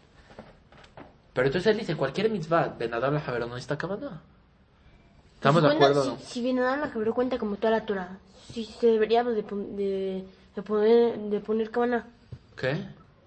Pero 1.32 1.46
entonces 1.46 1.70
él 1.72 1.78
dice, 1.78 1.96
cualquier 1.96 2.30
mitzvah 2.30 2.68
de 2.68 2.88
nadar 2.88 3.12
la 3.12 3.20
Javerón 3.20 3.50
no 3.50 3.56
está 3.56 3.78
cabana. 3.78 4.20
¿Estamos 5.34 5.62
de 5.62 5.68
Si 5.70 5.76
cuenta- 5.76 5.86
acuerdo 6.00 6.10
no? 6.12 6.18
Si, 6.18 6.24
si 6.26 6.42
bien 6.42 6.56
nada 6.56 6.76
la 6.76 6.88
Jabró 6.88 7.14
cuenta 7.14 7.38
como 7.38 7.56
toda 7.56 7.70
la 7.72 7.84
Torah, 7.86 8.18
si 8.52 8.64
se 8.64 8.86
debería 8.88 9.22
de, 9.22 9.42
de, 9.42 10.24
de 10.56 10.62
poner, 10.62 11.18
de 11.18 11.40
poner 11.40 11.70
cabana. 11.70 12.06
¿Qué? 12.56 12.76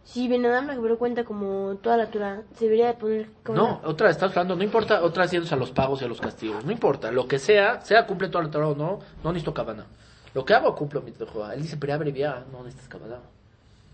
Si 0.04 0.28
bien 0.28 0.42
nada 0.42 0.62
la 0.64 0.74
Jabró 0.74 0.98
cuenta 0.98 1.24
como 1.24 1.76
toda 1.84 1.98
la 1.98 2.08
Torah, 2.10 2.42
se 2.58 2.66
debería 2.66 2.88
de 2.88 2.94
poner 2.96 3.30
cabana. 3.44 3.64
No, 3.64 3.82
otra 3.90 4.10
estás 4.10 4.32
hablando, 4.32 4.56
no 4.56 4.64
importa, 4.64 5.04
otra 5.04 5.22
vez 5.24 5.32
yéndose 5.32 5.54
a 5.54 5.58
los 5.58 5.70
pagos 5.72 6.02
y 6.02 6.06
a 6.06 6.08
los 6.08 6.20
castigos, 6.20 6.66
no 6.66 6.72
importa, 6.72 7.12
lo 7.12 7.28
que 7.28 7.38
sea, 7.38 7.80
sea 7.82 8.08
cumple 8.08 8.28
toda 8.30 8.44
la 8.44 8.50
Torah 8.50 8.70
o 8.70 8.76
no, 8.76 9.00
no 9.24 9.32
necesito 9.32 9.54
cabana. 9.54 9.86
Lo 10.34 10.44
que 10.44 10.54
hago 10.56 10.76
cumplo 10.76 11.02
mi 11.02 11.12
Jehová. 11.14 11.54
Él 11.54 11.62
dice, 11.62 11.78
pero 11.78 11.94
abreviar, 11.94 12.46
no 12.52 12.64
necesitas 12.64 12.90
cabana. 12.90 13.18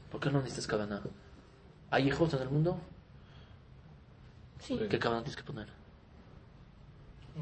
¿Por 0.09 0.21
qué 0.21 0.29
no 0.31 0.39
necesitas 0.39 0.67
cabana? 0.67 1.01
¿Hay 1.91 2.07
hijos 2.07 2.33
en 2.33 2.41
el 2.41 2.49
mundo? 2.49 2.77
Sí. 4.59 4.79
¿Qué 4.89 4.99
cabana 4.99 5.21
tienes 5.23 5.37
que 5.37 5.43
poner? 5.43 5.67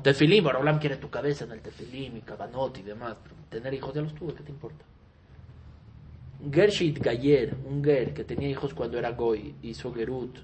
Tefilim, 0.01 0.43
Borolam 0.43 0.79
quiere 0.79 0.97
tu 0.97 1.09
cabeza 1.09 1.45
en 1.45 1.51
el 1.51 1.61
tefilim 1.61 2.17
y 2.17 2.21
cabanot 2.21 2.77
y 2.79 2.81
demás, 2.81 3.15
pero 3.21 3.35
tener 3.49 3.73
hijos 3.73 3.93
ya 3.93 4.01
los 4.01 4.15
tuve, 4.15 4.33
¿qué 4.33 4.43
te 4.43 4.51
importa? 4.51 4.83
Gershit 6.51 6.97
Gayer, 6.99 7.55
un 7.65 7.83
Ger 7.83 8.13
que 8.13 8.23
tenía 8.23 8.49
hijos 8.49 8.73
cuando 8.73 8.97
era 8.97 9.11
Goy, 9.11 9.55
hizo 9.61 9.93
Gerut, 9.93 10.39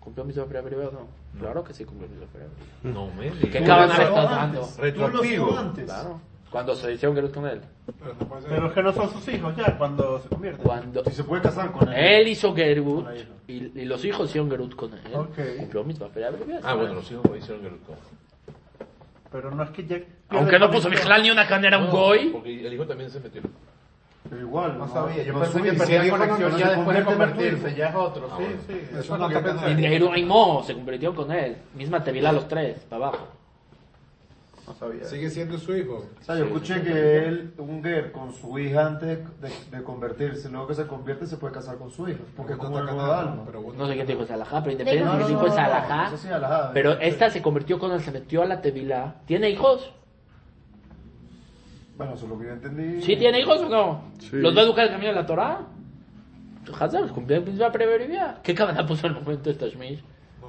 ¿cumplió 0.00 0.24
mi 0.24 0.32
Torah 0.32 0.60
o 0.60 0.92
no? 0.92 1.08
Claro 1.38 1.62
que 1.62 1.74
sí 1.74 1.84
cumplió 1.84 2.08
mi 2.08 2.16
Torah 2.16 2.46
No 2.82 3.12
me 3.12 3.30
¿Qué 3.50 3.60
lo 3.60 3.84
estás 3.84 4.12
dando? 4.12 4.62
antes. 4.62 4.76
Retroactivo. 4.78 5.72
Claro. 5.84 6.20
Cuando 6.56 6.74
se 6.74 6.90
hicieron 6.94 7.14
Gerut 7.14 7.34
con 7.34 7.46
él. 7.46 7.60
Pero 7.98 8.14
no. 8.18 8.36
Pero 8.48 8.72
que 8.72 8.82
no 8.82 8.90
son 8.90 9.12
sus 9.12 9.28
hijos 9.28 9.54
ya 9.56 9.76
cuando 9.76 10.18
se 10.20 10.28
convierten. 10.30 10.64
Cuando 10.64 11.04
Si 11.04 11.10
se 11.10 11.22
puede 11.24 11.42
casar 11.42 11.70
con 11.70 11.86
él. 11.92 11.94
él 12.22 12.28
hizo 12.28 12.54
Gerut 12.54 13.06
y, 13.46 13.52
y 13.78 13.84
los 13.84 14.02
hijos 14.06 14.30
hicieron 14.30 14.50
Gerut 14.50 14.74
con 14.74 14.90
él, 14.94 15.00
Ok. 15.14 15.38
cumplió 15.58 15.84
mi 15.84 15.92
Torah 15.92 16.30
Ah, 16.62 16.72
bueno, 16.72 16.94
los 16.94 17.10
hijos 17.12 17.24
hicieron 17.36 17.62
Gerut 17.62 17.84
con. 17.84 17.96
Pero 19.30 19.50
no 19.50 19.64
es 19.64 19.68
que 19.70 19.86
ya. 19.86 19.98
Aunque 20.30 20.58
no 20.58 20.70
puso 20.70 20.88
Mijlal 20.88 21.22
ni 21.24 21.30
una 21.30 21.46
canera 21.46 21.76
a 21.76 21.80
un 21.80 21.86
No, 21.88 21.92
Goy. 21.92 22.30
Porque 22.30 22.66
el 22.66 22.72
hijo 22.72 22.86
también 22.86 23.10
se 23.10 23.20
metió. 23.20 23.42
Pero 24.30 24.40
igual. 24.40 24.78
No 24.78 24.88
sabía, 24.88 25.24
yo 25.24 25.34
no 25.34 25.40
pensé 25.40 25.60
que 25.62 25.72
perdía 25.74 26.02
si 26.04 26.08
no- 26.10 26.16
conexión 26.18 26.52
no 26.52 26.58
ya 26.58 26.70
después 26.70 26.96
de 26.96 27.04
convertirse, 27.04 27.74
ya 27.74 27.88
es 27.90 27.94
otro. 27.96 28.28
Ah, 28.32 28.36
sí, 28.38 28.44
bueno. 28.44 28.60
sí, 28.66 28.72
Eso 28.92 28.98
eso 29.00 29.00
es 29.00 29.10
no 29.10 29.18
lo 29.18 29.28
que 29.28 29.40
pensé. 29.46 29.70
Y 29.72 29.74
se 30.64 30.72
convirtió 30.72 31.14
con 31.14 31.30
él. 31.32 31.56
Misma 31.74 32.02
Tevilá 32.02 32.32
los 32.32 32.48
tres, 32.48 32.78
para 32.88 33.08
abajo. 33.08 33.28
No 34.66 34.74
sabía. 34.74 35.04
Sigue 35.04 35.30
siendo 35.30 35.58
su 35.58 35.76
hijo. 35.76 36.04
O 36.20 36.24
sea, 36.24 36.36
yo 36.36 36.46
escuché 36.46 36.82
que 36.82 37.26
él, 37.26 37.54
un 37.58 37.82
guer 37.82 38.10
con 38.10 38.32
su 38.32 38.58
hija 38.58 38.86
antes 38.86 39.18
de, 39.40 39.76
de 39.76 39.84
convertirse, 39.84 40.48
luego 40.50 40.66
que 40.66 40.74
se 40.74 40.86
convierte 40.86 41.26
se 41.26 41.36
puede 41.36 41.54
casar 41.54 41.78
con 41.78 41.90
su 41.90 42.08
hija, 42.08 42.18
porque 42.36 42.54
es 42.54 42.58
como 42.58 42.78
alma. 42.78 43.44
No 43.76 43.86
sé 43.86 43.94
qué 43.96 44.04
dijo 44.04 44.22
es 44.22 44.30
alajá, 44.30 44.60
pero 44.62 44.72
independiente 44.72 45.04
No, 45.04 45.12
de 45.12 45.18
no, 45.20 45.26
que 45.26 45.32
no, 45.32 45.40
dijo 45.40 45.58
alajá. 45.58 46.06
Eso 46.08 46.16
sí. 46.18 46.28
Pero 46.74 46.92
esta 47.00 47.30
se 47.30 47.40
convirtió 47.42 47.78
con 47.78 47.92
él, 47.92 48.00
se 48.00 48.10
metió 48.10 48.42
a 48.42 48.46
la 48.46 48.60
Tevilá. 48.60 49.16
¿Tiene 49.26 49.50
hijos? 49.50 49.92
Bueno, 51.96 52.14
eso 52.14 52.24
es 52.24 52.30
lo 52.30 52.38
que 52.38 52.46
yo 52.46 52.52
entendí. 52.52 53.02
¿Sí 53.02 53.16
tiene 53.16 53.40
hijos 53.40 53.60
o 53.60 53.68
no? 53.68 54.02
Sí. 54.18 54.36
¿Los 54.36 54.54
va 54.56 54.62
a 54.62 54.64
educar 54.64 54.84
el 54.84 54.90
camino 54.90 55.08
de 55.10 55.14
la 55.14 55.26
Torah? 55.26 55.60
Hazar, 56.78 57.08
cumplió 57.12 57.38
el 57.38 57.72
preverivia. 57.72 58.38
¿Qué 58.42 58.54
cabana 58.54 58.84
puso 58.84 59.06
en 59.06 59.14
el 59.14 59.22
momento 59.22 59.50
esta 59.50 59.66
Shmish? 59.66 60.02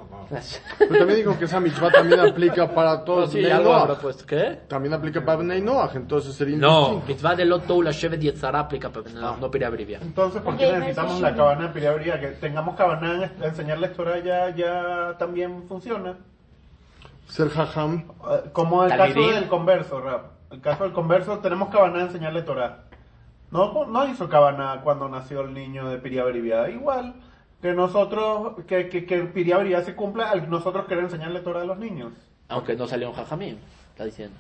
No, 0.10 0.18
no. 0.30 0.38
Pero 0.78 0.98
también 0.98 1.16
digo 1.18 1.38
que 1.38 1.46
esa 1.46 1.60
mitzvah 1.60 1.92
también 1.92 2.20
aplica 2.20 2.68
para 2.74 3.04
todos. 3.04 3.32
sí, 3.32 3.40
Bnei 3.40 3.52
algo 3.52 3.74
habrá 3.74 3.88
Noach. 3.94 4.02
puesto. 4.02 4.26
¿Qué? 4.26 4.60
También 4.68 4.94
aplica 4.94 5.24
para 5.24 5.38
Bnei 5.38 5.62
Noach, 5.62 5.96
entonces 5.96 6.34
sería 6.36 6.58
No, 6.58 7.02
mitzvah 7.08 7.36
de 7.36 7.46
Loto, 7.46 7.82
la 7.82 7.92
Shevet 7.92 8.20
Yetzara 8.22 8.60
aplica 8.62 8.90
para 8.90 9.10
no, 9.12 9.38
no 9.38 9.52
preverivia. 9.52 10.00
Entonces, 10.02 10.42
¿por 10.42 10.58
qué 10.58 10.72
necesitamos 10.72 11.22
la 11.22 11.36
cabana 11.36 11.68
de 11.68 11.74
piriabría? 11.74 12.20
Que 12.20 12.28
tengamos 12.28 12.76
cabana 12.76 13.26
en 13.26 13.44
enseñarle 13.44 13.90
Torah 13.90 14.20
ya, 14.20 14.50
ya 14.56 15.16
también 15.18 15.64
funciona. 15.68 16.18
Ser 17.28 17.50
jajam. 17.50 18.06
Eh, 18.30 18.50
Como 18.54 18.84
el 18.84 18.90
Talmidim. 18.90 19.24
caso 19.26 19.36
del 19.36 19.48
converso, 19.50 20.02
Rap. 20.02 20.26
El 20.52 20.62
caso 20.62 20.84
del 20.86 20.94
converso, 20.94 21.40
tenemos 21.40 21.70
cabana 21.70 21.98
de 22.00 22.04
enseñarle 22.06 22.42
Torah. 22.44 22.84
No, 23.52 23.86
no 23.86 24.08
hizo 24.08 24.28
cabana 24.30 24.82
cuando 24.84 25.08
nació 25.10 25.42
el 25.42 25.54
niño 25.54 25.90
de 25.90 25.98
Piriaberibia. 25.98 26.70
Igual 26.70 27.14
que 27.62 27.74
nosotros, 27.74 28.54
que, 28.68 28.88
que, 28.90 29.06
que 29.06 29.24
Piriaberibia 29.24 29.82
se 29.84 29.96
cumpla 29.96 30.30
al 30.30 30.50
nosotros 30.50 30.86
querer 30.86 31.06
enseñarle 31.06 31.40
Torah 31.42 31.62
a 31.62 31.66
los 31.66 31.78
niños. 31.78 32.14
Aunque 32.50 32.76
no 32.76 32.88
salió 32.88 33.10
un 33.10 33.16
jajamim, 33.16 33.58
está 33.92 34.06
diciendo. 34.06 34.36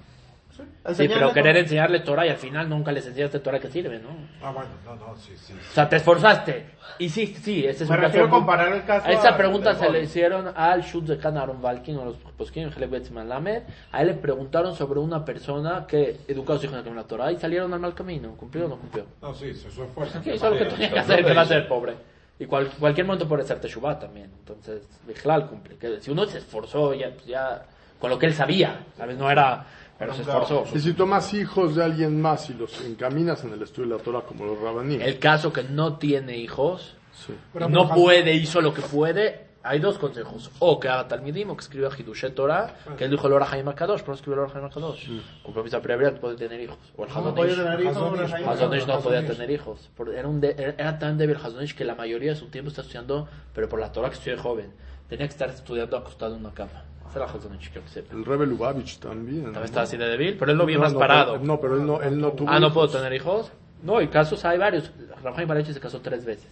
Sí, 0.55 0.63
Enseñarle 0.85 1.15
pero 1.25 1.33
querer 1.33 1.53
Torah. 1.53 1.59
enseñarle 1.59 1.99
Torah 1.99 2.25
y 2.25 2.29
al 2.29 2.37
final 2.37 2.67
nunca 2.67 2.91
les 2.91 3.05
enseñaste 3.05 3.39
Torah 3.41 3.59
que 3.59 3.69
sirve, 3.69 3.99
¿no? 3.99 4.09
Ah, 4.41 4.51
bueno, 4.51 4.69
no, 4.85 4.95
no, 4.95 5.15
sí, 5.15 5.33
sí. 5.37 5.53
O 5.53 5.73
sea, 5.73 5.87
te 5.87 5.97
esforzaste. 5.97 6.65
Y 6.97 7.09
sí, 7.09 7.27
sí, 7.27 7.63
ese 7.65 7.83
es 7.83 7.89
Me 7.91 7.95
un 7.95 8.01
refiero 8.01 8.25
caso. 8.25 8.35
a 8.35 8.39
comparar 8.39 8.73
el 8.73 8.83
caso 8.83 9.07
A 9.07 9.11
esa 9.11 9.29
a- 9.29 9.37
pregunta 9.37 9.75
se 9.75 9.87
le 9.91 10.01
hicieron 10.01 10.51
al 10.55 10.81
Shut 10.81 11.05
de 11.05 11.17
Khan 11.19 11.37
Aaron 11.37 11.61
Balkin, 11.61 11.97
de 11.97 12.05
los 12.05 12.15
poskim, 12.37 12.71
Betzman 12.89 13.29
Lamed. 13.29 13.63
A 13.91 14.01
él 14.01 14.07
le 14.07 14.13
preguntaron 14.15 14.75
sobre 14.75 14.99
una 14.99 15.23
persona 15.25 15.85
que 15.87 16.21
educó 16.27 16.53
a 16.53 16.57
su 16.57 16.65
hijo 16.65 16.75
en 16.77 16.95
la 16.95 17.03
Torah 17.03 17.31
y 17.31 17.37
salieron 17.37 17.71
al 17.75 17.79
mal 17.79 17.93
camino. 17.93 18.31
¿Cumplió 18.35 18.65
o 18.65 18.69
no 18.69 18.77
cumplió? 18.77 19.05
No, 19.21 19.35
sí, 19.35 19.49
eso 19.49 19.67
es 19.67 19.75
fuerza. 19.93 20.23
Sí, 20.23 20.31
eso 20.31 20.47
es 20.47 20.53
lo 20.53 20.57
que 20.57 20.65
tenía 20.73 20.91
que 20.91 20.99
hacer, 20.99 21.23
que 21.23 21.33
va 21.35 21.41
a 21.41 21.45
ser 21.45 21.67
pobre. 21.67 21.93
Y 22.39 22.45
cual- 22.45 22.69
cualquier 22.79 23.05
momento 23.07 23.27
puede 23.27 23.43
ser 23.43 23.59
Teshuvah 23.59 23.97
también. 23.99 24.29
Entonces, 24.39 24.83
Bijlal 25.07 25.47
cumple. 25.47 25.75
Que 25.77 25.99
si 26.01 26.11
uno 26.11 26.25
se 26.25 26.37
esforzó 26.39 26.93
ya, 26.93 27.11
pues 27.11 27.25
ya 27.25 27.65
con 27.99 28.09
lo 28.11 28.19
que 28.19 28.27
él 28.27 28.33
sabía, 28.33 28.85
¿sabes? 28.95 29.17
No 29.17 29.29
era, 29.31 29.65
pero 29.97 30.13
se 30.13 30.21
esforzó. 30.21 30.65
Y 30.73 30.79
si 30.79 30.93
tomas 30.93 31.33
hijos 31.33 31.75
de 31.75 31.83
alguien 31.83 32.21
más 32.21 32.49
y 32.51 32.53
los 32.53 32.79
encaminas 32.85 33.43
en 33.43 33.53
el 33.53 33.61
estudio 33.63 33.89
de 33.89 33.97
la 33.97 34.03
Torah 34.03 34.21
como 34.21 34.45
los 34.45 34.59
rabaníes. 34.61 35.01
El 35.01 35.17
caso 35.17 35.51
que 35.51 35.63
no 35.63 35.97
tiene 35.97 36.37
hijos, 36.37 36.93
Sí. 37.25 37.33
No 37.67 37.89
puede, 37.89 38.35
hizo 38.35 38.61
lo 38.61 38.71
que 38.75 38.83
puede, 38.83 39.47
hay 39.67 39.79
dos 39.79 39.97
consejos. 39.97 40.49
O 40.59 40.79
que 40.79 40.87
haga 40.89 41.07
Talmidim, 41.07 41.49
o 41.49 41.55
que 41.57 41.61
escriba 41.61 41.89
Hidushet 41.97 42.33
Torah, 42.35 42.75
que 42.97 43.05
él 43.05 43.11
dijo 43.11 43.27
el 43.27 43.33
Ora 43.33 43.47
Haim 43.51 43.67
Akadosh, 43.67 43.99
pero 44.01 44.09
no 44.11 44.15
escribió 44.15 44.43
el 44.43 44.49
Ora 44.49 44.57
Haim 44.59 44.65
Akadosh. 44.65 45.07
Compromiso 45.43 45.81
previo 45.81 46.13
puede 46.15 46.35
tener 46.35 46.59
hijos. 46.61 46.77
O 46.95 47.03
el 47.05 47.09
No 47.13 47.35
podía 47.35 47.53
Hazonish. 47.53 47.63
tener 47.65 47.81
hijos, 47.81 48.31
Hazonish. 48.47 48.87
No 48.87 48.99
podía 48.99 49.25
tener 49.27 49.51
hijos. 49.51 49.89
Era, 50.15 50.27
un 50.27 50.39
de- 50.41 50.75
era 50.77 50.97
tan 50.99 51.17
débil 51.17 51.35
Hazonish 51.37 51.75
que 51.75 51.83
la 51.85 51.95
mayoría 51.95 52.31
de 52.31 52.35
su 52.37 52.47
tiempo 52.47 52.69
está 52.69 52.81
estudiando, 52.81 53.27
pero 53.53 53.67
por 53.69 53.79
la 53.79 53.91
Torah 53.91 54.09
que 54.09 54.15
estudia 54.15 54.37
joven. 54.39 54.71
Tenía 55.09 55.25
que 55.27 55.31
estar 55.31 55.49
estudiando 55.49 55.95
acostado 55.97 56.35
en 56.35 56.41
una 56.41 56.53
cama. 56.53 56.83
Ese 57.09 57.19
era 57.19 57.25
Hazonish, 57.27 57.69
quiero 57.71 57.83
que 57.83 57.89
sepa. 57.93 58.13
El 58.13 58.25
Rebbe 58.25 58.45
Lubavitch 58.45 58.99
también. 58.99 59.43
También 59.43 59.53
¿no? 59.53 59.63
estaba 59.63 59.83
así 59.83 59.95
de 59.95 60.05
débil, 60.09 60.35
pero 60.37 60.51
él 60.51 60.57
lo 60.57 60.65
vio 60.65 60.77
No, 60.77 60.83
más 60.83 60.93
no, 60.93 60.99
parado. 60.99 61.37
No, 61.39 61.59
pero 61.61 61.75
él 61.77 61.85
no, 61.85 62.01
él 62.01 62.19
no 62.19 62.31
tuvo 62.33 62.49
Ah, 62.49 62.59
no 62.59 62.67
hijos. 62.67 62.73
puedo 62.73 62.87
tener 62.89 63.13
hijos. 63.13 63.51
No, 63.83 64.01
y 64.01 64.07
casos 64.07 64.43
hay 64.43 64.57
varios. 64.57 64.91
Rafael 65.23 65.47
Barachi 65.47 65.71
se 65.73 65.79
casó 65.79 66.01
tres 66.01 66.25
veces. 66.25 66.49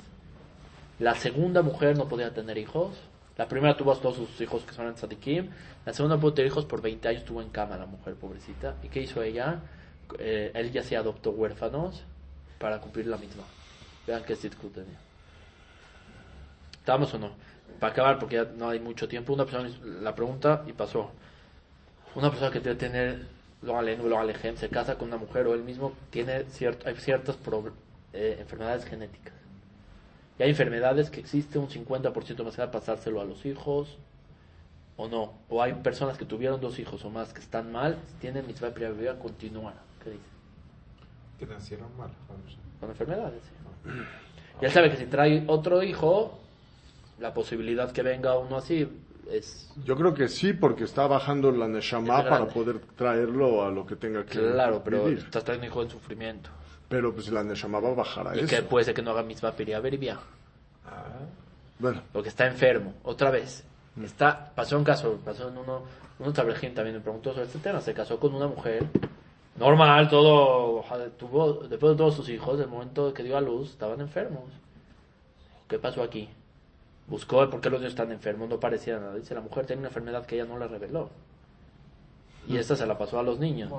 La 0.99 1.15
segunda 1.15 1.61
mujer 1.61 1.97
no 1.97 2.07
podía 2.07 2.33
tener 2.33 2.57
hijos. 2.57 2.95
La 3.37 3.47
primera 3.47 3.75
tuvo 3.75 3.95
todos 3.97 4.15
sus 4.15 4.39
hijos 4.39 4.63
que 4.63 4.73
son 4.73 4.87
en 4.87 4.95
Tzadikim. 4.95 5.49
La 5.85 5.93
segunda 5.93 6.17
pudo 6.17 6.33
tener 6.33 6.51
hijos 6.51 6.65
por 6.65 6.81
20 6.81 7.07
años, 7.07 7.21
estuvo 7.21 7.41
en 7.41 7.49
cama 7.49 7.77
la 7.77 7.85
mujer, 7.85 8.15
pobrecita. 8.15 8.75
¿Y 8.81 8.87
qué 8.87 9.01
hizo 9.01 9.21
ella? 9.21 9.59
Eh, 10.19 10.51
él 10.53 10.71
ya 10.71 10.83
se 10.83 10.95
adoptó 10.95 11.31
huérfanos 11.31 12.03
para 12.59 12.79
cumplir 12.79 13.07
la 13.07 13.17
misma. 13.17 13.43
Vean 14.07 14.23
qué 14.23 14.35
sitcom 14.35 14.69
tenía. 14.69 14.97
¿Estamos 16.73 17.13
o 17.13 17.19
no? 17.19 17.31
Para 17.79 17.91
acabar, 17.91 18.19
porque 18.19 18.35
ya 18.35 18.45
no 18.45 18.69
hay 18.69 18.79
mucho 18.79 19.07
tiempo, 19.07 19.33
una 19.33 19.45
persona 19.45 19.69
la 20.01 20.15
pregunta 20.15 20.63
y 20.67 20.73
pasó. 20.73 21.11
Una 22.13 22.29
persona 22.29 22.51
que 22.51 22.59
debe 22.61 22.75
tener 22.75 23.25
lo 23.61 23.77
alen, 23.77 24.07
lo 24.07 24.17
alejem, 24.17 24.55
se 24.55 24.69
casa 24.69 24.97
con 24.97 25.09
una 25.09 25.17
mujer 25.17 25.47
o 25.47 25.53
él 25.53 25.63
mismo 25.63 25.93
tiene 26.09 26.45
cierto, 26.45 26.87
hay 26.87 26.95
ciertas 26.95 27.37
eh, 28.13 28.37
enfermedades 28.39 28.85
genéticas. 28.85 29.33
Y 30.37 30.43
hay 30.43 30.49
enfermedades 30.49 31.09
que 31.09 31.19
existe 31.19 31.57
un 31.57 31.69
50% 31.69 32.43
más 32.43 32.57
de 32.57 32.67
pasárselo 32.67 33.21
a 33.21 33.25
los 33.25 33.45
hijos 33.45 33.97
o 34.97 35.07
no. 35.07 35.33
O 35.49 35.61
hay 35.61 35.73
personas 35.73 36.17
que 36.17 36.25
tuvieron 36.25 36.59
dos 36.59 36.79
hijos 36.79 37.03
o 37.05 37.09
más 37.09 37.33
que 37.33 37.39
están 37.41 37.71
mal, 37.71 37.97
tienen 38.19 38.45
mitzvah 38.45 38.73
previa 38.73 39.17
continuar. 39.17 39.75
¿Qué 40.03 40.11
dice? 40.11 40.23
Que 41.39 41.45
nacieron 41.45 41.95
mal. 41.97 42.09
Con 42.79 42.89
enfermedades. 42.89 43.41
sí. 43.43 43.89
Y 44.61 44.65
él 44.65 44.71
sabe 44.71 44.89
que 44.89 44.97
si 44.97 45.05
trae 45.05 45.43
otro 45.47 45.83
hijo, 45.83 46.39
la 47.19 47.33
posibilidad 47.33 47.91
que 47.91 48.01
venga 48.01 48.37
uno 48.37 48.57
así 48.57 48.87
es 49.29 49.71
Yo 49.83 49.95
creo 49.95 50.13
que 50.13 50.27
sí, 50.27 50.53
porque 50.53 50.83
está 50.83 51.07
bajando 51.07 51.51
la 51.51 51.67
Neshama 51.67 52.19
Es 52.19 52.25
para 52.25 52.47
poder 52.47 52.79
traerlo 52.95 53.65
a 53.65 53.71
lo 53.71 53.85
que 53.85 53.95
tenga 53.95 54.25
que 54.25 54.39
claro, 54.39 54.81
pero 54.83 55.05
vivir. 55.05 55.19
estás 55.19 55.43
trayendo 55.43 55.67
un 55.67 55.71
hijo 55.71 55.83
en 55.83 55.89
sufrimiento. 55.89 56.49
Pero 56.89 57.13
pues 57.13 57.29
la 57.29 57.43
Neshama 57.43 57.79
va 57.79 57.89
a 57.89 57.93
bajar 57.93 58.27
a 58.27 58.35
Y 58.35 58.39
eso. 58.39 58.47
que 58.47 58.61
puede 58.61 58.85
ser 58.85 58.93
que 58.93 59.01
no 59.01 59.11
haga 59.11 59.23
mitzvah 59.23 59.51
previa. 59.53 60.19
Bueno, 61.79 62.01
porque 62.13 62.29
está 62.29 62.45
enfermo, 62.45 62.93
otra 63.03 63.31
vez. 63.31 63.63
Está, 64.01 64.51
pasó 64.53 64.77
un 64.77 64.83
caso, 64.83 65.19
pasó 65.23 65.49
en 65.49 65.57
uno, 65.57 65.83
un 66.19 66.33
tablejín 66.33 66.73
también 66.73 66.97
me 66.97 67.01
preguntó 67.01 67.31
sobre 67.31 67.45
este 67.45 67.59
tema, 67.59 67.81
se 67.81 67.93
casó 67.93 68.19
con 68.19 68.33
una 68.33 68.47
mujer, 68.47 68.85
normal, 69.57 70.09
todo, 70.09 70.83
tuvo, 71.17 71.53
después 71.67 71.93
de 71.93 71.97
todos 71.97 72.15
sus 72.15 72.27
hijos, 72.29 72.59
el 72.59 72.67
momento 72.67 73.13
que 73.13 73.23
dio 73.23 73.37
a 73.37 73.41
luz, 73.41 73.71
estaban 73.71 74.01
enfermos. 74.01 74.43
¿Qué 75.67 75.79
pasó 75.79 76.03
aquí? 76.03 76.29
Buscó 77.07 77.43
el 77.43 77.49
por 77.49 77.61
qué 77.61 77.69
los 77.69 77.79
niños 77.79 77.93
están 77.93 78.11
enfermos, 78.11 78.49
no 78.49 78.59
parecía 78.59 78.99
nada. 78.99 79.15
Dice, 79.15 79.33
la 79.33 79.41
mujer 79.41 79.65
tiene 79.65 79.79
una 79.81 79.89
enfermedad 79.89 80.25
que 80.25 80.35
ella 80.35 80.45
no 80.45 80.57
le 80.57 80.67
reveló. 80.67 81.09
Y 82.47 82.57
esta 82.57 82.75
se 82.75 82.85
la 82.85 82.97
pasó 82.97 83.19
a 83.19 83.23
los 83.23 83.39
niños. 83.39 83.71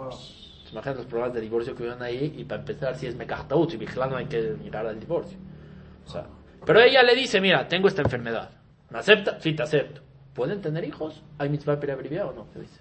Imagínate 0.72 0.98
los 0.98 1.06
problemas 1.06 1.34
de 1.34 1.40
divorcio 1.40 1.74
que 1.74 1.82
viven 1.84 2.02
ahí, 2.02 2.34
y 2.36 2.44
para 2.44 2.60
empezar, 2.60 2.96
si 2.96 3.06
es 3.06 3.14
mecajtaut, 3.14 3.70
si 3.70 3.76
vigilando 3.76 4.14
no 4.14 4.18
hay 4.18 4.26
que 4.26 4.40
mirar 4.62 4.86
al 4.86 4.98
divorcio. 4.98 5.38
O 6.06 6.10
sea, 6.10 6.26
pero 6.64 6.80
ella 6.80 7.02
le 7.02 7.14
dice, 7.14 7.40
mira, 7.40 7.68
tengo 7.68 7.88
esta 7.88 8.02
enfermedad. 8.02 8.50
¿Me 8.90 8.98
acepta? 8.98 9.40
Sí, 9.40 9.54
te 9.54 9.62
acepto. 9.62 10.00
¿Pueden 10.34 10.60
tener 10.60 10.84
hijos? 10.84 11.22
¿Hay 11.38 11.48
mitzvah 11.48 11.78
periabrivia 11.78 12.26
o 12.26 12.32
no? 12.32 12.48
¿Qué 12.52 12.60
dice? 12.60 12.80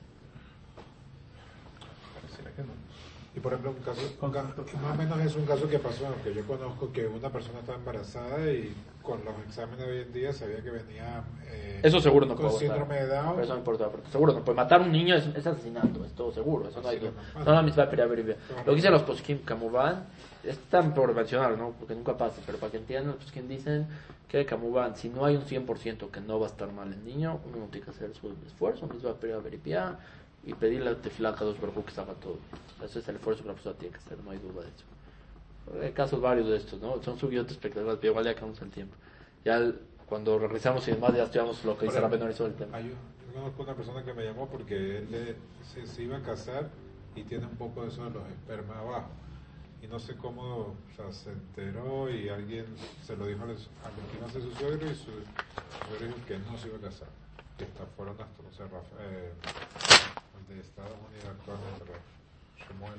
No. 3.36 3.38
Y 3.38 3.40
por 3.42 3.52
ejemplo, 3.54 3.72
un 3.72 3.84
caso, 3.84 4.02
un 4.22 4.32
ca- 4.32 4.44
más 4.82 4.94
o 4.94 4.96
menos 4.98 5.20
es 5.20 5.36
un 5.36 5.46
caso 5.46 5.68
que 5.68 5.78
pasó, 5.80 6.06
que 6.24 6.34
yo 6.34 6.46
conozco 6.48 6.92
que 6.92 7.06
una 7.06 7.30
persona 7.30 7.60
estaba 7.60 7.78
embarazada 7.78 8.50
y 8.52 8.74
con 9.04 9.24
los 9.26 9.34
exámenes 9.48 9.86
de 9.86 9.92
hoy 9.92 10.02
en 10.02 10.14
día 10.14 10.32
sabía 10.34 10.64
que 10.64 10.72
venía 10.72 11.24
eh, 11.48 11.80
Eso 11.84 12.00
seguro 12.00 12.26
no 12.26 12.36
con 12.36 12.46
puede 12.48 12.60
síndrome 12.60 12.96
de 12.96 13.08
Down. 13.08 13.32
Pero 13.34 13.44
eso 13.44 13.54
no 13.54 13.60
importa, 13.60 13.90
porque 13.90 14.10
seguro 14.10 14.34
no 14.34 14.44
puede. 14.44 14.56
Matar 14.56 14.82
a 14.82 14.84
un 14.86 14.92
niño 14.92 15.16
es, 15.16 15.26
es 15.36 15.46
asesinato, 15.46 16.04
es 16.06 16.14
todo 16.14 16.32
seguro, 16.32 16.70
eso 16.70 16.82
no 16.82 16.88
hay 16.88 17.00
duda. 17.00 17.12
no. 17.36 17.44
No 17.46 17.52
la 17.52 17.62
mitzvah 17.62 17.90
periabrivia. 17.90 18.38
Lo 18.66 18.72
que 18.72 18.76
dicen 18.76 18.92
los 18.94 19.04
poskim 19.04 19.40
Kamuban, 19.44 20.06
están 20.44 20.94
por 20.94 21.14
mencionar, 21.14 21.58
¿no? 21.58 21.72
Porque 21.72 21.94
nunca 21.96 22.16
pasa, 22.18 22.42
pero 22.46 22.58
para 22.58 22.72
que 22.72 22.78
entiendan, 22.78 23.14
los 23.16 23.24
poskim 23.24 23.48
dicen 23.48 23.88
que 24.30 24.46
Kamuban, 24.46 24.96
si 24.96 25.10
no 25.10 25.26
hay 25.26 25.36
un 25.36 25.44
100% 25.44 26.10
que 26.10 26.22
no 26.22 26.40
va 26.40 26.48
a 26.48 26.50
estar 26.50 26.72
mal 26.72 26.92
el 26.92 27.04
niño, 27.06 27.40
uno 27.48 27.58
no 27.58 27.66
tiene 27.66 27.86
que 27.86 27.92
hacer 27.92 28.14
su 28.16 28.34
esfuerzo, 28.48 28.88
mitzvah 28.88 29.14
periabrivia, 29.14 29.98
y 30.46 30.54
pedirle 30.54 30.92
a 30.92 30.96
Tefilá 31.02 31.30
a 31.30 31.32
dos 31.44 31.56
que 31.58 31.92
se 31.92 32.02
haga 32.02 32.14
todo. 32.14 32.38
Ese 32.84 33.00
es 33.00 33.08
el 33.08 33.16
esfuerzo 33.16 33.42
que 33.44 33.48
la 33.50 33.54
persona 33.56 33.76
tiene 33.78 33.94
que 33.96 34.00
hacer, 34.04 34.18
no 34.20 34.32
hay 34.32 34.38
duda 34.38 34.62
de 34.64 34.68
eso. 34.70 35.84
Hay 35.84 35.92
casos 35.94 36.22
varios 36.22 36.48
de 36.48 36.58
estos, 36.58 36.80
¿no? 36.80 37.02
Son 37.02 37.18
subidos 37.18 37.50
espectaculares, 37.50 37.98
pero 38.00 38.12
igual 38.12 38.26
ya 38.26 38.32
acabamos 38.32 38.62
el 38.62 38.70
tiempo. 38.70 38.96
Ya 39.44 39.58
el- 39.58 39.80
cuando 40.06 40.38
regresamos 40.38 40.88
y 40.88 40.92
demás, 40.92 41.16
ya 41.16 41.24
estudiamos 41.24 41.66
lo 41.66 41.76
que 41.78 41.86
dice 41.88 41.98
ejemplo, 41.98 42.20
Nori 42.20 42.34
sobre 42.34 42.52
el 42.52 42.58
tema. 42.58 42.80
Yo 42.80 42.92
conozco 43.34 43.64
una 43.64 43.74
persona 43.74 44.04
que 44.06 44.14
me 44.14 44.24
llamó 44.24 44.48
porque 44.48 45.00
él 45.00 45.08
le- 45.10 45.36
se, 45.74 45.88
se 45.88 46.04
iba 46.04 46.18
a 46.18 46.22
casar 46.22 46.70
y 47.16 47.24
tiene 47.24 47.46
un 47.48 47.56
poco 47.58 47.82
de 47.82 47.88
eso 47.88 48.04
de 48.04 48.12
los 48.12 48.24
espermas 48.30 48.78
abajo. 48.78 49.10
Y 49.82 49.88
no 49.88 50.00
sé 50.00 50.16
cómo 50.16 50.42
o 50.44 50.76
sea, 50.96 51.12
se 51.12 51.32
enteró 51.32 52.10
y 52.10 52.30
alguien 52.30 52.66
se 53.04 53.16
lo 53.18 53.26
dijo 53.26 53.44
a, 53.44 53.48
los- 53.48 53.70
a 53.84 53.90
lo 53.90 54.28
que 54.28 54.32
ser 54.34 54.42
su 54.44 54.52
suegro 54.52 54.86
y 54.86 54.96
su 54.96 55.06
suegro 55.06 56.06
dijo 56.08 56.18
que 56.28 56.38
no 56.40 56.56
se 56.58 56.68
iba 56.68 56.78
a 56.78 56.82
casar. 56.82 57.08
Que 57.58 57.64
está, 57.64 57.86
fueron 57.98 58.14
hasta, 58.20 58.44
no 58.44 58.52
sé, 58.52 58.64
Rafa- 58.64 58.96
eh, 59.00 59.32
de 60.48 60.60
Estados 60.62 60.92
Unidos 61.10 61.26
actualmente, 61.40 61.92
Shmuel, 62.58 62.94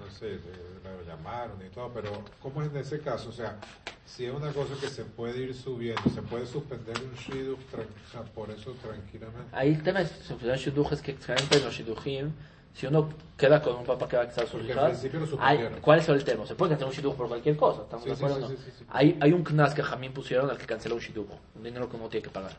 no 0.00 0.10
sé, 0.10 0.26
le- 0.26 0.80
la 0.84 1.02
llamaron 1.06 1.64
y 1.64 1.68
todo, 1.70 1.90
pero 1.92 2.10
¿cómo 2.42 2.62
es 2.62 2.70
en 2.70 2.76
ese 2.78 3.00
caso? 3.00 3.28
O 3.28 3.32
sea, 3.32 3.58
si 4.06 4.24
es 4.24 4.32
una 4.34 4.52
cosa 4.52 4.74
que 4.80 4.88
se 4.88 5.04
puede 5.04 5.38
ir 5.40 5.54
subiendo, 5.54 6.02
se 6.12 6.22
puede 6.22 6.46
suspender 6.46 6.96
un 7.02 7.14
shidduch 7.14 7.58
tran- 7.70 7.86
o 8.08 8.10
sea, 8.12 8.22
por 8.22 8.50
eso 8.50 8.72
tranquilamente. 8.82 9.54
Ahí 9.54 9.70
el 9.70 9.82
tema 9.82 10.00
es, 10.00 10.10
suceder 10.10 10.58
shidduch 10.58 10.92
es 10.92 11.02
que 11.02 11.12
excelente 11.12 11.56
en 11.56 11.64
los 11.64 11.74
shidduchim, 11.74 12.32
si 12.74 12.86
uno 12.86 13.08
queda 13.36 13.60
con 13.62 13.76
un 13.76 13.84
papá 13.84 14.08
que 14.08 14.16
va 14.16 14.22
a 14.22 14.26
a 14.26 14.46
sus 14.46 14.62
hijas, 14.64 15.04
lo. 15.04 15.80
¿cuál 15.80 15.98
es 15.98 16.08
el 16.08 16.24
tema? 16.24 16.46
Se 16.46 16.54
puede 16.54 16.70
cancelar 16.70 16.90
un 16.92 16.96
shidduch 16.96 17.14
por 17.16 17.28
cualquier 17.28 17.56
cosa, 17.56 17.82
¿estamos 17.82 18.04
Sí, 18.04 18.10
de 18.10 18.16
acuerdo 18.16 18.36
sí, 18.36 18.40
no? 18.42 18.48
sí, 18.48 18.56
sí, 18.64 18.70
sí. 18.78 18.84
Hay, 18.88 19.18
hay 19.20 19.32
un 19.32 19.44
knas 19.44 19.74
que 19.74 19.82
Jamín 19.82 20.12
pusieron 20.12 20.48
al 20.50 20.56
que 20.58 20.66
cancela 20.66 20.94
un 20.94 21.00
shidduch, 21.00 21.28
un 21.54 21.62
dinero 21.62 21.88
que 21.88 21.96
uno 21.96 22.08
tiene 22.08 22.24
que 22.24 22.30
pagar. 22.30 22.56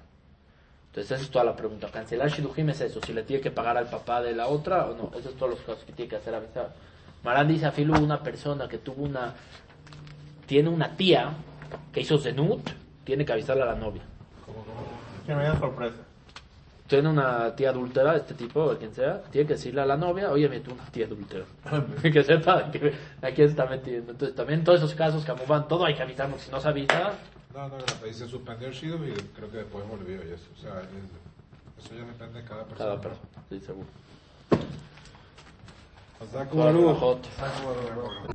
Entonces 0.91 1.11
esa 1.11 1.23
es 1.23 1.31
toda 1.31 1.45
la 1.45 1.55
pregunta. 1.55 1.87
Cancelar 1.89 2.29
shidduchim 2.29 2.69
es 2.69 2.81
eso, 2.81 2.99
si 3.01 3.13
le 3.13 3.23
tiene 3.23 3.41
que 3.41 3.49
pagar 3.49 3.77
al 3.77 3.89
papá 3.89 4.21
de 4.21 4.35
la 4.35 4.47
otra 4.47 4.87
o 4.87 4.93
no. 4.93 5.09
Esos 5.11 5.31
son 5.31 5.35
todos 5.35 5.51
los 5.51 5.61
casos 5.61 5.85
que 5.85 5.93
tiene 5.93 6.09
que 6.09 6.17
hacer 6.17 6.35
avisar. 6.35 6.73
Marán 7.23 7.47
dice 7.47 7.65
a 7.65 7.71
Filu 7.71 7.97
una 7.97 8.21
persona 8.21 8.67
que 8.67 8.77
tuvo 8.77 9.05
una, 9.05 9.33
tiene 10.45 10.67
una 10.67 10.97
tía 10.97 11.31
que 11.93 12.01
hizo 12.01 12.17
zenut, 12.17 12.69
tiene 13.05 13.23
que 13.23 13.31
avisarle 13.31 13.63
a 13.63 13.67
la 13.67 13.75
novia. 13.75 14.01
Que 15.25 15.33
no 15.33 15.39
haya 15.39 15.57
sorpresa. 15.57 15.95
tiene 16.87 17.07
una 17.07 17.55
tía 17.55 17.69
adúltera, 17.69 18.17
este 18.17 18.33
tipo, 18.33 18.61
o 18.65 18.77
quien 18.77 18.93
sea, 18.93 19.21
tiene 19.31 19.47
que 19.47 19.53
decirle 19.53 19.79
a 19.79 19.85
la 19.85 19.95
novia, 19.95 20.29
oye, 20.29 20.49
me 20.49 20.59
tuve 20.59 20.73
una 20.73 20.85
tía 20.87 21.05
adúltera. 21.05 21.45
que 22.01 22.21
sepa 22.21 22.69
que 22.69 22.93
a 23.21 23.31
quién 23.31 23.47
se 23.47 23.51
está 23.51 23.65
metiendo. 23.65 24.11
Entonces, 24.11 24.35
también 24.35 24.65
todos 24.65 24.79
esos 24.79 24.93
casos, 24.93 25.23
como 25.23 25.45
van 25.45 25.69
todo, 25.69 25.85
hay 25.85 25.95
que 25.95 26.01
avisar, 26.01 26.27
porque 26.27 26.43
si 26.43 26.51
no 26.51 26.59
se 26.59 26.67
avisa, 26.67 27.13
No, 27.53 27.67
no, 27.67 27.75
ahí 28.03 28.13
se 28.13 28.27
suspendió 28.27 28.67
el 28.69 28.73
shidduch 28.73 29.07
y 29.09 29.13
creo 29.35 29.51
que 29.51 29.57
después 29.57 29.85
volvió 29.87 30.15
y 30.25 30.31
eso. 30.33 30.47
O 30.57 30.61
sea, 30.61 30.79
es- 30.81 31.83
eso 31.85 31.93
ya 31.95 32.05
depende 32.05 32.41
de 32.41 32.47
cada 32.47 32.63
persona. 32.65 32.89
cada 32.91 33.01
persona, 33.01 33.27
sí, 33.49 33.59
seguro. 33.59 33.87